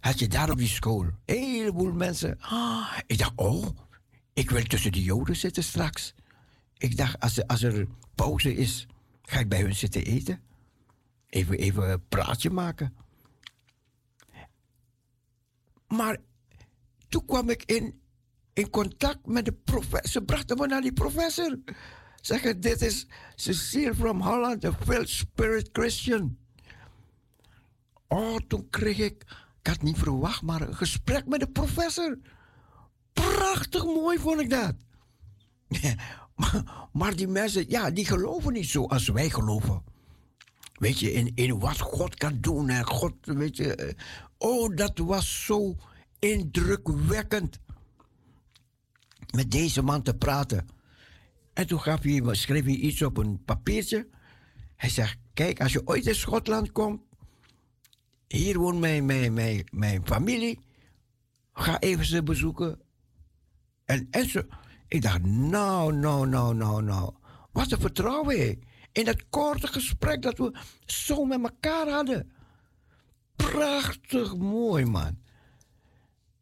had 0.00 0.18
je 0.18 0.28
daar 0.28 0.50
op 0.50 0.58
die 0.58 0.68
school. 0.68 1.04
Een 1.24 1.42
heleboel 1.42 1.92
mensen. 1.92 2.40
Ah, 2.40 2.98
ik 3.06 3.18
dacht, 3.18 3.32
oh, 3.36 3.66
ik 4.32 4.50
wil 4.50 4.62
tussen 4.62 4.92
de 4.92 5.02
Joden 5.02 5.36
zitten 5.36 5.62
straks. 5.62 6.14
Ik 6.76 6.96
dacht, 6.96 7.20
als 7.20 7.36
er, 7.36 7.46
als 7.46 7.62
er 7.62 7.86
pauze 8.14 8.54
is, 8.54 8.86
ga 9.22 9.38
ik 9.38 9.48
bij 9.48 9.60
hun 9.60 9.74
zitten 9.74 10.04
eten. 10.04 10.40
Even, 11.28 11.58
even 11.58 11.90
een 11.90 12.08
praatje 12.08 12.50
maken. 12.50 12.94
Maar 15.88 16.16
toen 17.08 17.24
kwam 17.24 17.50
ik 17.50 17.62
in, 17.64 18.00
in 18.52 18.70
contact 18.70 19.26
met 19.26 19.44
de 19.44 19.52
professor. 19.52 20.08
Ze 20.10 20.22
brachten 20.22 20.56
me 20.56 20.66
naar 20.66 20.80
die 20.80 20.92
professor. 20.92 21.58
Zeggen, 22.20 22.60
dit 22.60 22.82
is 22.82 23.06
Cecile 23.34 23.94
from 23.94 24.20
Holland, 24.20 24.64
a 24.64 24.72
Filled 24.72 25.08
Spirit 25.08 25.68
Christian. 25.72 26.36
Oh, 28.08 28.36
toen 28.48 28.70
kreeg 28.70 28.98
ik, 28.98 29.24
ik 29.60 29.66
had 29.66 29.82
niet 29.82 29.98
verwacht, 29.98 30.42
maar 30.42 30.60
een 30.60 30.76
gesprek 30.76 31.26
met 31.26 31.40
de 31.40 31.48
professor. 31.48 32.18
Prachtig 33.12 33.84
mooi 33.84 34.18
vond 34.18 34.40
ik 34.40 34.50
dat. 34.50 34.74
maar, 36.36 36.88
maar 36.92 37.16
die 37.16 37.28
mensen, 37.28 37.64
ja, 37.68 37.90
die 37.90 38.06
geloven 38.06 38.52
niet 38.52 38.68
zo 38.68 38.84
als 38.84 39.08
wij 39.08 39.30
geloven. 39.30 39.82
Weet 40.72 40.98
je, 40.98 41.12
in, 41.12 41.32
in 41.34 41.58
wat 41.58 41.78
God 41.78 42.14
kan 42.14 42.38
doen 42.40 42.68
en 42.68 42.84
God, 42.84 43.14
weet 43.22 43.56
je. 43.56 43.96
Oh, 44.38 44.76
dat 44.76 44.98
was 44.98 45.44
zo 45.44 45.76
indrukwekkend. 46.18 47.58
Met 49.34 49.50
deze 49.50 49.82
man 49.82 50.02
te 50.02 50.14
praten. 50.14 50.66
En 51.52 51.66
toen 51.66 51.80
gaf 51.80 52.02
hij, 52.02 52.34
schreef 52.34 52.64
hij 52.64 52.74
iets 52.74 53.02
op 53.02 53.16
een 53.16 53.44
papiertje. 53.44 54.08
Hij 54.76 54.88
zegt, 54.88 55.18
kijk, 55.34 55.60
als 55.60 55.72
je 55.72 55.86
ooit 55.86 56.06
in 56.06 56.14
Schotland 56.14 56.72
komt, 56.72 57.00
hier 58.28 58.58
woont 58.58 58.80
mijn, 58.80 59.06
mijn, 59.06 59.34
mijn, 59.34 59.68
mijn 59.70 60.06
familie. 60.06 60.58
Ga 61.52 61.80
even 61.80 62.04
ze 62.04 62.22
bezoeken. 62.22 62.80
En, 63.84 64.06
en 64.10 64.28
zo. 64.28 64.42
Ik 64.88 65.02
dacht, 65.02 65.22
nou, 65.22 65.92
nou, 65.92 66.28
nou, 66.28 66.54
nou, 66.54 66.82
nou. 66.82 67.14
Wat 67.52 67.72
een 67.72 67.80
vertrouwen. 67.80 68.62
In 68.92 69.04
dat 69.04 69.28
korte 69.28 69.66
gesprek 69.66 70.22
dat 70.22 70.38
we 70.38 70.58
zo 70.84 71.24
met 71.24 71.42
elkaar 71.42 71.88
hadden. 71.88 72.32
Prachtig 73.36 74.36
mooi, 74.36 74.84
man. 74.84 75.18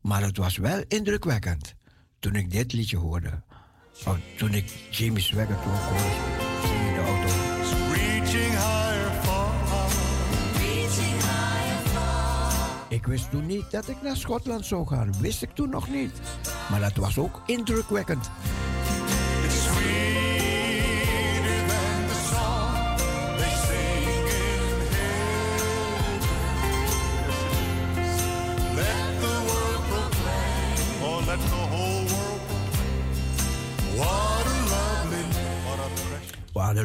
Maar 0.01 0.23
het 0.23 0.37
was 0.37 0.57
wel 0.57 0.83
indrukwekkend 0.89 1.75
toen 2.19 2.35
ik 2.35 2.51
dit 2.51 2.73
liedje 2.73 2.97
hoorde. 2.97 3.43
Oh, 4.07 4.15
toen 4.37 4.55
ik 4.55 4.89
Jamie 4.91 5.23
Swagger 5.23 5.63
toen 5.63 5.73
hoorde 5.73 6.11
zingen 6.67 6.87
in 6.87 6.95
de 6.95 7.01
auto. 7.01 7.29
Reaching 7.93 8.51
higher 8.51 9.11
far. 9.23 9.89
Reaching 10.53 11.21
higher 11.21 11.89
far. 11.89 12.87
Ik 12.89 13.07
wist 13.07 13.31
toen 13.31 13.47
niet 13.47 13.71
dat 13.71 13.89
ik 13.89 14.03
naar 14.03 14.17
Schotland 14.17 14.67
zou 14.67 14.87
gaan. 14.87 15.21
Wist 15.21 15.43
ik 15.43 15.51
toen 15.51 15.71
nog 15.71 15.89
niet. 15.89 16.21
Maar 16.71 16.81
dat 16.81 16.97
was 16.97 17.19
ook 17.19 17.43
indrukwekkend. 17.47 18.31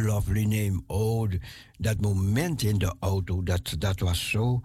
Lovely 0.01 0.43
name. 0.43 0.81
Oh, 0.87 1.31
dat 1.77 2.01
moment 2.01 2.61
in 2.61 2.77
de 2.77 2.95
auto, 2.99 3.43
dat, 3.43 3.75
dat 3.77 3.99
was 3.99 4.29
zo. 4.29 4.61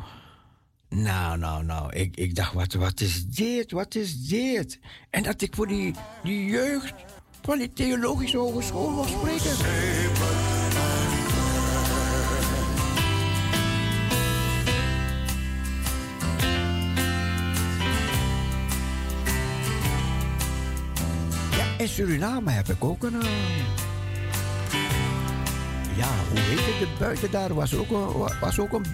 Nou, 0.88 1.38
nou, 1.38 1.64
nou. 1.64 1.92
Ik, 1.92 2.16
ik 2.16 2.34
dacht, 2.34 2.52
wat, 2.52 2.72
wat 2.72 3.00
is 3.00 3.26
dit? 3.26 3.70
Wat 3.70 3.94
is 3.94 4.26
dit? 4.26 4.78
En 5.10 5.22
dat 5.22 5.42
ik 5.42 5.54
voor 5.54 5.66
die, 5.66 5.94
die 6.22 6.44
jeugd 6.44 6.94
van 7.42 7.58
die 7.58 7.72
theologische 7.72 8.36
hogeschool 8.36 8.90
mocht 8.90 9.10
spreken. 9.10 9.56
Ja, 21.56 21.78
in 21.78 21.88
Suriname 21.88 22.50
heb 22.50 22.68
ik 22.68 22.84
ook 22.84 23.02
een. 23.02 23.22
Ja, 25.96 26.08
hoe 26.28 26.38
het? 26.38 26.78
De 26.78 26.88
buiten 26.98 27.30
daar 27.30 27.54
was 27.54 27.74
ook 27.74 27.90
een, 27.90 28.38
was 28.40 28.58
ook 28.58 28.72
een. 28.72 28.84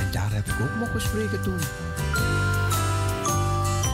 En 0.00 0.10
daar 0.12 0.32
heb 0.32 0.46
ik 0.46 0.60
ook 0.60 0.74
mogen 0.78 1.00
spreken 1.00 1.42
toen. 1.42 1.58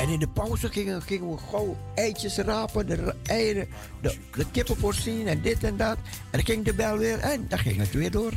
En 0.01 0.09
in 0.09 0.19
de 0.19 0.29
pauze 0.29 0.69
gingen, 0.69 1.03
gingen 1.03 1.31
we 1.31 1.37
gauw 1.51 1.77
eitjes 1.95 2.37
rapen, 2.37 2.87
de 2.87 3.15
eieren, 3.23 3.69
de, 4.01 4.17
de 4.33 4.47
kippen 4.53 4.77
voorzien 4.77 5.27
en 5.27 5.41
dit 5.41 5.65
en 5.65 5.77
dat. 5.77 5.97
En 5.97 6.31
dan 6.31 6.45
ging 6.45 6.65
de 6.65 6.75
bel 6.75 6.99
weer 6.99 7.19
en 7.19 7.47
dan 7.49 7.59
ging 7.59 7.77
het 7.77 7.93
weer 7.93 8.11
door. 8.11 8.33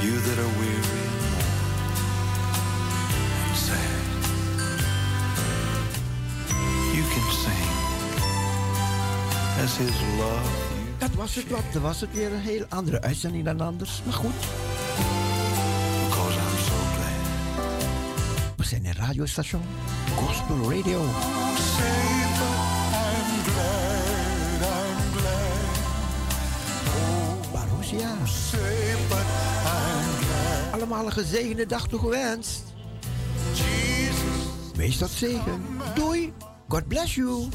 You 0.00 0.12
that 0.22 0.38
are 0.38 0.89
as 9.62 9.76
His 9.76 10.00
love. 10.16 10.48
Dat 10.98 11.14
was 11.14 11.34
het 11.34 11.48
wat. 11.48 11.62
Dat 11.72 11.82
was 11.82 12.00
het 12.00 12.12
weer 12.12 12.32
een 12.32 12.40
heel 12.40 12.64
andere 12.68 13.00
uitzending 13.00 13.44
dan 13.44 13.60
anders. 13.60 14.02
Maar 14.04 14.14
goed. 14.14 14.34
Because 16.08 16.36
I'm 16.38 16.58
so 16.58 16.74
glad. 16.94 18.56
We 18.56 18.64
zijn 18.64 18.84
een 18.86 18.94
radiostation. 18.94 19.62
Gospel 20.14 20.72
Radio. 20.72 21.04
Parousia. 27.52 28.16
Glad. 29.08 29.24
Allemaal 30.72 31.06
een 31.06 31.12
gezegende 31.12 31.66
dag 31.66 31.88
toegewenst. 31.88 32.62
Jesus 33.52 34.20
Wees 34.74 34.96
tot 34.96 35.10
zegen. 35.10 35.64
Doei. 35.94 36.32
God 36.68 36.88
bless 36.88 37.14
you. 37.14 37.48